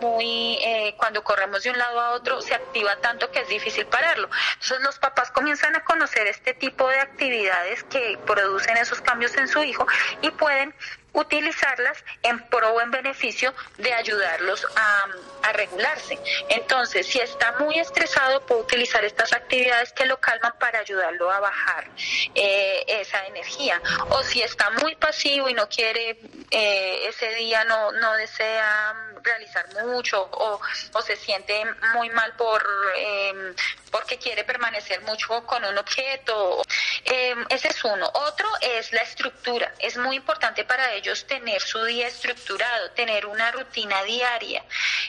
muy, 0.00 0.58
eh, 0.62 0.94
cuando 0.98 1.24
corremos 1.24 1.62
de 1.62 1.70
un 1.70 1.78
lado 1.78 2.00
a 2.00 2.10
otro 2.10 2.40
se 2.42 2.54
activa 2.54 2.96
tanto 2.96 3.30
que 3.30 3.40
es 3.40 3.48
difícil 3.48 3.86
pararlo. 3.86 4.28
Entonces 4.54 4.80
los 4.82 4.98
papás 4.98 5.30
comienzan 5.30 5.76
a 5.76 5.84
conocer 5.84 6.26
este 6.26 6.52
tipo 6.52 6.88
de 6.88 6.98
actividades 6.98 7.84
que 7.84 8.18
producen 8.26 8.76
esos 8.76 9.00
cambios 9.00 9.36
en 9.36 9.48
su 9.48 9.62
hijo 9.62 9.86
y 10.20 10.30
pueden 10.30 10.74
utilizarlas 11.12 12.04
en 12.22 12.40
pro 12.48 12.74
o 12.74 12.80
en 12.80 12.90
beneficio 12.90 13.54
de 13.78 13.92
ayudarlos 13.92 14.66
a, 14.76 15.06
regularse. 15.52 16.18
Entonces, 16.48 17.06
si 17.06 17.18
está 17.18 17.52
muy 17.58 17.78
estresado, 17.78 18.46
puede 18.46 18.62
utilizar 18.62 19.04
estas 19.04 19.32
actividades 19.32 19.92
que 19.92 20.06
lo 20.06 20.18
calman 20.18 20.54
para 20.58 20.78
ayudarlo 20.78 21.30
a 21.30 21.40
bajar 21.40 21.90
eh, 22.34 22.84
esa 22.86 23.26
energía. 23.26 23.82
O 24.08 24.22
si 24.22 24.40
está 24.40 24.70
muy 24.70 24.94
pasivo 24.94 25.50
y 25.50 25.54
no 25.54 25.68
quiere, 25.68 26.16
eh, 26.50 27.06
ese 27.08 27.34
día 27.34 27.64
no, 27.64 27.92
no 27.92 28.14
desea 28.14 28.94
realizar 29.22 29.66
mucho 29.84 30.22
o, 30.22 30.60
o 30.94 31.02
se 31.02 31.16
siente 31.16 31.64
muy 31.92 32.08
mal 32.10 32.32
por 32.34 32.64
eh, 32.96 33.54
porque 33.90 34.18
quiere 34.18 34.44
permanecer 34.44 35.02
mucho 35.02 35.44
con 35.44 35.64
un 35.64 35.76
objeto. 35.76 36.62
ese 37.04 37.68
es 37.68 37.84
uno. 37.84 38.10
Otro 38.14 38.48
es 38.60 38.92
la 38.92 39.02
estructura. 39.02 39.74
Es 39.78 39.96
muy 39.98 40.16
importante 40.16 40.64
para 40.64 40.92
ellos 40.94 41.01
ellos 41.02 41.26
tener 41.26 41.60
su 41.60 41.82
día 41.84 42.06
estructurado, 42.06 42.92
tener 42.92 43.26
una 43.26 43.50
rutina 43.50 44.02
diaria, 44.04 44.64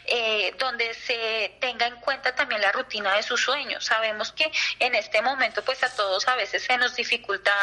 eh, 0.05 0.53
donde 0.57 0.93
se 0.95 1.55
tenga 1.61 1.85
en 1.85 1.97
cuenta 1.97 2.33
también 2.33 2.61
la 2.61 2.71
rutina 2.71 3.15
de 3.15 3.21
sus 3.21 3.41
sueños. 3.41 3.85
Sabemos 3.85 4.31
que 4.31 4.51
en 4.79 4.95
este 4.95 5.21
momento, 5.21 5.63
pues 5.63 5.83
a 5.83 5.95
todos 5.95 6.27
a 6.27 6.35
veces 6.35 6.63
se 6.63 6.77
nos 6.77 6.95
dificulta 6.95 7.53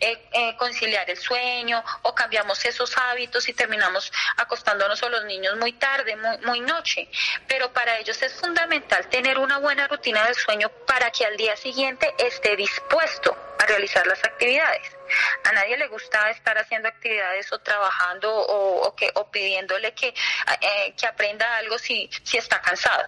eh, 0.00 0.26
eh, 0.32 0.56
conciliar 0.56 1.08
el 1.10 1.18
sueño 1.18 1.84
o 2.02 2.14
cambiamos 2.14 2.64
esos 2.64 2.96
hábitos 2.96 3.46
y 3.48 3.52
terminamos 3.52 4.10
acostándonos 4.38 5.02
a 5.02 5.08
los 5.10 5.24
niños 5.26 5.56
muy 5.58 5.72
tarde, 5.74 6.16
muy, 6.16 6.38
muy 6.38 6.60
noche. 6.60 7.08
Pero 7.46 7.72
para 7.72 7.98
ellos 7.98 8.20
es 8.22 8.32
fundamental 8.34 9.06
tener 9.08 9.38
una 9.38 9.58
buena 9.58 9.86
rutina 9.86 10.24
del 10.24 10.34
sueño 10.34 10.70
para 10.86 11.10
que 11.10 11.26
al 11.26 11.36
día 11.36 11.56
siguiente 11.56 12.14
esté 12.18 12.56
dispuesto 12.56 13.36
a 13.58 13.66
realizar 13.66 14.06
las 14.06 14.22
actividades. 14.24 14.96
A 15.44 15.52
nadie 15.52 15.76
le 15.76 15.86
gusta 15.88 16.30
estar 16.30 16.58
haciendo 16.58 16.88
actividades 16.88 17.52
o 17.52 17.58
trabajando 17.66 18.32
o, 18.32 18.94
que, 18.94 19.10
o 19.14 19.28
pidiéndole 19.30 19.92
que, 19.92 20.08
eh, 20.08 20.94
que 20.96 21.06
aprenda 21.06 21.56
algo 21.56 21.78
si, 21.78 22.08
si 22.22 22.38
está 22.38 22.62
cansado. 22.62 23.04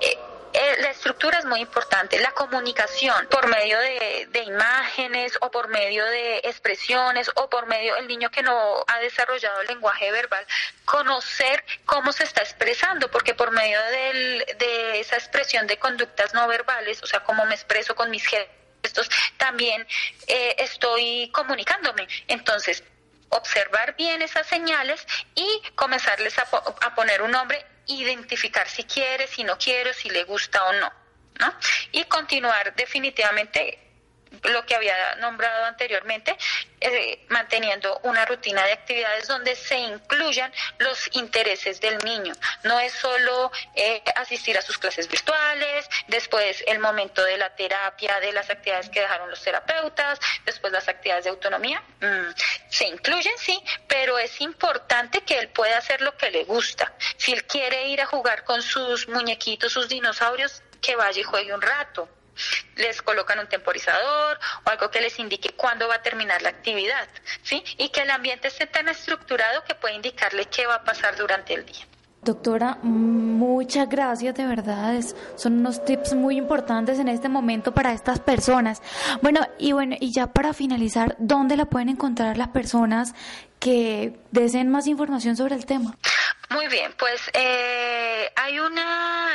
Eh, 0.00 0.18
eh, 0.52 0.76
la 0.80 0.90
estructura 0.90 1.38
es 1.38 1.46
muy 1.46 1.60
importante, 1.60 2.20
la 2.20 2.32
comunicación 2.32 3.26
por 3.28 3.48
medio 3.48 3.78
de, 3.78 4.28
de, 4.30 4.40
imágenes 4.40 5.38
o 5.40 5.50
por 5.50 5.68
medio 5.68 6.04
de 6.04 6.42
expresiones 6.44 7.30
o 7.36 7.48
por 7.48 7.64
medio 7.66 7.94
del 7.94 8.06
niño 8.06 8.30
que 8.30 8.42
no 8.42 8.84
ha 8.86 8.98
desarrollado 8.98 9.62
el 9.62 9.68
lenguaje 9.68 10.12
verbal, 10.12 10.46
conocer 10.84 11.64
cómo 11.86 12.12
se 12.12 12.24
está 12.24 12.42
expresando, 12.42 13.10
porque 13.10 13.34
por 13.34 13.50
medio 13.50 13.80
de 13.82 15.00
esa 15.00 15.16
expresión 15.16 15.66
de 15.66 15.78
conductas 15.78 16.34
no 16.34 16.46
verbales, 16.46 17.02
o 17.02 17.06
sea, 17.06 17.20
cómo 17.20 17.46
me 17.46 17.54
expreso 17.54 17.94
con 17.94 18.10
mis 18.10 18.26
gestos, 18.26 18.62
estos 18.82 19.08
también 19.36 19.86
estoy 20.26 21.30
comunicándome. 21.32 22.08
Entonces, 22.26 22.82
observar 23.32 23.96
bien 23.96 24.22
esas 24.22 24.46
señales 24.46 25.06
y 25.34 25.62
comenzarles 25.74 26.38
a, 26.38 26.42
a, 26.42 26.94
poner 26.94 27.22
un 27.22 27.30
nombre, 27.30 27.64
identificar 27.86 28.68
si 28.68 28.84
quiere, 28.84 29.26
si 29.26 29.44
no 29.44 29.58
quiere, 29.58 29.92
si 29.94 30.10
le 30.10 30.24
gusta 30.24 30.64
o 30.64 30.72
no. 30.74 30.92
¿no? 31.40 31.54
Y 31.92 32.04
continuar 32.04 32.74
definitivamente 32.76 33.91
lo 34.44 34.64
que 34.66 34.74
había 34.74 35.14
nombrado 35.16 35.64
anteriormente, 35.64 36.36
eh, 36.80 37.24
manteniendo 37.28 38.00
una 38.02 38.24
rutina 38.24 38.64
de 38.64 38.72
actividades 38.72 39.28
donde 39.28 39.54
se 39.54 39.78
incluyan 39.78 40.52
los 40.78 41.08
intereses 41.12 41.80
del 41.80 41.98
niño. 41.98 42.34
No 42.64 42.78
es 42.80 42.92
solo 42.92 43.52
eh, 43.74 44.02
asistir 44.16 44.58
a 44.58 44.62
sus 44.62 44.78
clases 44.78 45.08
virtuales, 45.08 45.88
después 46.08 46.64
el 46.66 46.78
momento 46.78 47.22
de 47.22 47.36
la 47.36 47.54
terapia, 47.54 48.18
de 48.20 48.32
las 48.32 48.50
actividades 48.50 48.88
que 48.90 49.00
dejaron 49.00 49.30
los 49.30 49.42
terapeutas, 49.42 50.18
después 50.44 50.72
las 50.72 50.88
actividades 50.88 51.24
de 51.24 51.30
autonomía. 51.30 51.82
Mm, 52.00 52.32
se 52.68 52.86
incluyen, 52.86 53.36
sí, 53.38 53.62
pero 53.86 54.18
es 54.18 54.40
importante 54.40 55.22
que 55.22 55.38
él 55.38 55.48
pueda 55.48 55.78
hacer 55.78 56.00
lo 56.00 56.16
que 56.16 56.30
le 56.30 56.44
gusta. 56.44 56.92
Si 57.16 57.32
él 57.32 57.44
quiere 57.44 57.88
ir 57.88 58.00
a 58.00 58.06
jugar 58.06 58.44
con 58.44 58.62
sus 58.62 59.08
muñequitos, 59.08 59.72
sus 59.72 59.88
dinosaurios, 59.88 60.62
que 60.80 60.96
vaya 60.96 61.20
y 61.20 61.22
juegue 61.22 61.54
un 61.54 61.62
rato 61.62 62.08
les 62.76 63.02
colocan 63.02 63.38
un 63.38 63.48
temporizador 63.48 64.38
o 64.64 64.70
algo 64.70 64.90
que 64.90 65.00
les 65.00 65.18
indique 65.18 65.50
cuándo 65.50 65.88
va 65.88 65.96
a 65.96 66.02
terminar 66.02 66.42
la 66.42 66.50
actividad, 66.50 67.08
¿sí? 67.42 67.62
Y 67.78 67.90
que 67.90 68.02
el 68.02 68.10
ambiente 68.10 68.48
esté 68.48 68.66
tan 68.66 68.88
estructurado 68.88 69.64
que 69.64 69.74
puede 69.74 69.94
indicarle 69.94 70.46
qué 70.46 70.66
va 70.66 70.76
a 70.76 70.84
pasar 70.84 71.16
durante 71.16 71.54
el 71.54 71.64
día. 71.66 71.86
Doctora, 72.22 72.78
muchas 72.82 73.88
gracias, 73.88 74.36
de 74.36 74.46
verdad. 74.46 74.94
son 75.34 75.58
unos 75.58 75.84
tips 75.84 76.14
muy 76.14 76.36
importantes 76.36 77.00
en 77.00 77.08
este 77.08 77.28
momento 77.28 77.74
para 77.74 77.92
estas 77.92 78.20
personas. 78.20 78.80
Bueno, 79.22 79.40
y 79.58 79.72
bueno, 79.72 79.96
y 79.98 80.12
ya 80.14 80.28
para 80.28 80.52
finalizar, 80.52 81.16
¿dónde 81.18 81.56
la 81.56 81.64
pueden 81.64 81.88
encontrar 81.88 82.36
las 82.36 82.48
personas 82.48 83.12
que 83.58 84.20
deseen 84.30 84.70
más 84.70 84.86
información 84.86 85.36
sobre 85.36 85.56
el 85.56 85.66
tema? 85.66 85.96
Muy 86.50 86.68
bien, 86.68 86.94
pues 86.96 87.28
eh, 87.34 88.30
hay 88.36 88.60
una 88.60 89.26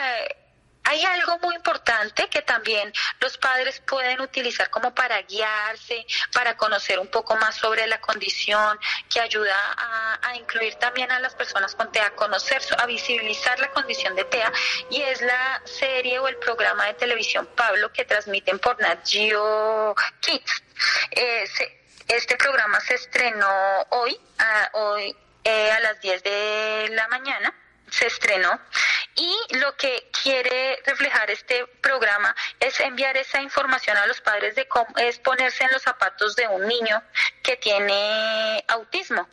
hay 0.87 1.03
algo 1.03 1.37
muy 1.39 1.53
importante 1.55 2.29
que 2.29 2.41
también 2.41 2.93
los 3.19 3.37
padres 3.37 3.81
pueden 3.85 4.21
utilizar 4.21 4.69
como 4.69 4.95
para 4.95 5.21
guiarse, 5.23 6.05
para 6.31 6.55
conocer 6.55 6.97
un 6.97 7.07
poco 7.07 7.35
más 7.35 7.55
sobre 7.55 7.85
la 7.87 7.99
condición, 7.99 8.79
que 9.09 9.19
ayuda 9.19 9.53
a, 9.77 10.35
incluir 10.35 10.75
también 10.75 11.11
a 11.11 11.19
las 11.19 11.35
personas 11.35 11.75
con 11.75 11.91
TEA, 11.91 12.05
a 12.05 12.11
conocer, 12.11 12.61
a 12.77 12.85
visibilizar 12.85 13.59
la 13.59 13.69
condición 13.71 14.15
de 14.15 14.23
TEA, 14.25 14.51
y 14.89 15.01
es 15.01 15.21
la 15.21 15.61
serie 15.65 16.19
o 16.19 16.27
el 16.27 16.37
programa 16.37 16.85
de 16.85 16.93
televisión 16.93 17.47
Pablo 17.55 17.91
que 17.91 18.05
transmiten 18.05 18.59
por 18.59 18.79
Nat 18.79 19.05
Geo 19.05 19.93
Kids. 20.21 20.63
Eh, 21.11 21.49
este 22.07 22.37
programa 22.37 22.79
se 22.79 22.93
estrenó 22.93 23.85
hoy, 23.89 24.17
a, 24.37 24.69
hoy 24.73 25.13
eh, 25.43 25.71
a 25.71 25.79
las 25.81 25.99
10 25.99 26.23
de 26.23 26.89
la 26.91 27.07
mañana 27.09 27.53
se 27.89 28.07
estrenó 28.07 28.59
y 29.17 29.55
lo 29.57 29.75
que 29.75 30.09
quiere 30.23 30.81
reflejar 30.85 31.29
este 31.31 31.65
programa 31.81 32.35
es 32.59 32.79
enviar 32.79 33.17
esa 33.17 33.41
información 33.41 33.97
a 33.97 34.05
los 34.05 34.21
padres 34.21 34.55
de 34.55 34.67
cómo 34.67 34.87
es 34.97 35.19
ponerse 35.19 35.63
en 35.63 35.71
los 35.71 35.81
zapatos 35.81 36.35
de 36.35 36.47
un 36.47 36.67
niño 36.67 37.01
que 37.43 37.57
tiene 37.57 38.63
autismo 38.67 39.27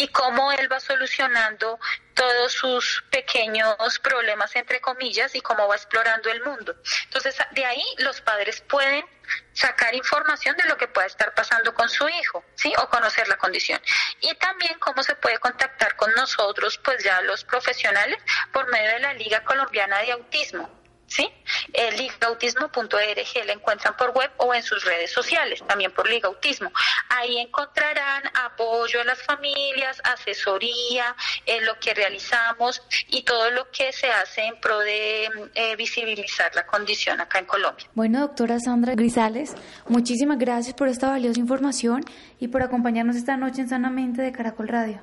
y 0.00 0.08
cómo 0.08 0.50
él 0.50 0.72
va 0.72 0.80
solucionando 0.80 1.78
todos 2.14 2.52
sus 2.52 3.04
pequeños 3.10 3.98
problemas, 4.02 4.56
entre 4.56 4.80
comillas, 4.80 5.34
y 5.34 5.42
cómo 5.42 5.68
va 5.68 5.76
explorando 5.76 6.30
el 6.30 6.42
mundo. 6.42 6.74
Entonces, 7.04 7.36
de 7.50 7.66
ahí 7.66 7.84
los 7.98 8.22
padres 8.22 8.62
pueden 8.62 9.04
sacar 9.52 9.94
información 9.94 10.56
de 10.56 10.64
lo 10.64 10.78
que 10.78 10.88
pueda 10.88 11.06
estar 11.06 11.34
pasando 11.34 11.74
con 11.74 11.90
su 11.90 12.08
hijo, 12.08 12.42
¿sí? 12.54 12.72
O 12.78 12.88
conocer 12.88 13.28
la 13.28 13.36
condición. 13.36 13.78
Y 14.22 14.34
también 14.36 14.78
cómo 14.78 15.02
se 15.02 15.14
puede 15.16 15.38
contactar 15.38 15.94
con 15.96 16.10
nosotros, 16.14 16.78
pues 16.82 17.04
ya 17.04 17.20
los 17.20 17.44
profesionales, 17.44 18.16
por 18.52 18.70
medio 18.70 18.92
de 18.92 19.00
la 19.00 19.12
Liga 19.12 19.44
Colombiana 19.44 19.98
de 19.98 20.12
Autismo. 20.12 20.79
¿Sí? 21.10 21.28
Eh, 21.72 21.90
ligautismo.org 21.98 23.44
la 23.44 23.52
encuentran 23.52 23.96
por 23.96 24.12
web 24.12 24.30
o 24.38 24.54
en 24.54 24.62
sus 24.62 24.84
redes 24.84 25.12
sociales, 25.12 25.62
también 25.66 25.92
por 25.92 26.08
Ligautismo. 26.08 26.72
Ahí 27.08 27.38
encontrarán 27.38 28.22
apoyo 28.44 29.00
a 29.00 29.04
las 29.04 29.22
familias, 29.22 30.00
asesoría, 30.04 31.14
lo 31.62 31.78
que 31.80 31.92
realizamos 31.92 32.80
y 33.08 33.22
todo 33.22 33.50
lo 33.50 33.70
que 33.70 33.92
se 33.92 34.06
hace 34.06 34.42
en 34.46 34.60
pro 34.60 34.78
de 34.78 35.28
eh, 35.54 35.76
visibilizar 35.76 36.54
la 36.54 36.64
condición 36.66 37.20
acá 37.20 37.40
en 37.40 37.46
Colombia. 37.46 37.86
Bueno, 37.94 38.20
doctora 38.20 38.58
Sandra 38.60 38.94
Grisales, 38.94 39.54
muchísimas 39.88 40.38
gracias 40.38 40.74
por 40.74 40.88
esta 40.88 41.08
valiosa 41.08 41.40
información 41.40 42.04
y 42.38 42.48
por 42.48 42.62
acompañarnos 42.62 43.16
esta 43.16 43.36
noche 43.36 43.62
en 43.62 43.68
Sanamente 43.68 44.22
de 44.22 44.32
Caracol 44.32 44.68
Radio. 44.68 45.00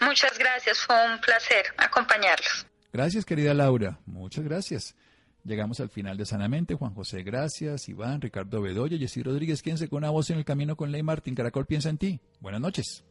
Muchas 0.00 0.38
gracias, 0.38 0.78
fue 0.78 0.96
un 1.06 1.20
placer 1.20 1.66
acompañarlos. 1.76 2.66
Gracias, 2.92 3.24
querida 3.24 3.52
Laura. 3.52 3.98
Muchas 4.06 4.44
gracias. 4.44 4.94
Llegamos 5.48 5.80
al 5.80 5.88
final 5.88 6.18
de 6.18 6.26
Sanamente. 6.26 6.74
Juan 6.74 6.92
José, 6.92 7.22
gracias. 7.22 7.88
Iván, 7.88 8.20
Ricardo 8.20 8.60
Bedoya, 8.60 8.98
Jessy 8.98 9.22
Rodríguez, 9.22 9.62
quédense 9.62 9.88
con 9.88 9.98
una 9.98 10.10
voz 10.10 10.28
en 10.28 10.36
el 10.36 10.44
camino 10.44 10.76
con 10.76 10.92
Ley 10.92 11.02
Martín. 11.02 11.34
Caracol 11.34 11.64
piensa 11.64 11.88
en 11.88 11.96
ti. 11.96 12.20
Buenas 12.40 12.60
noches. 12.60 13.07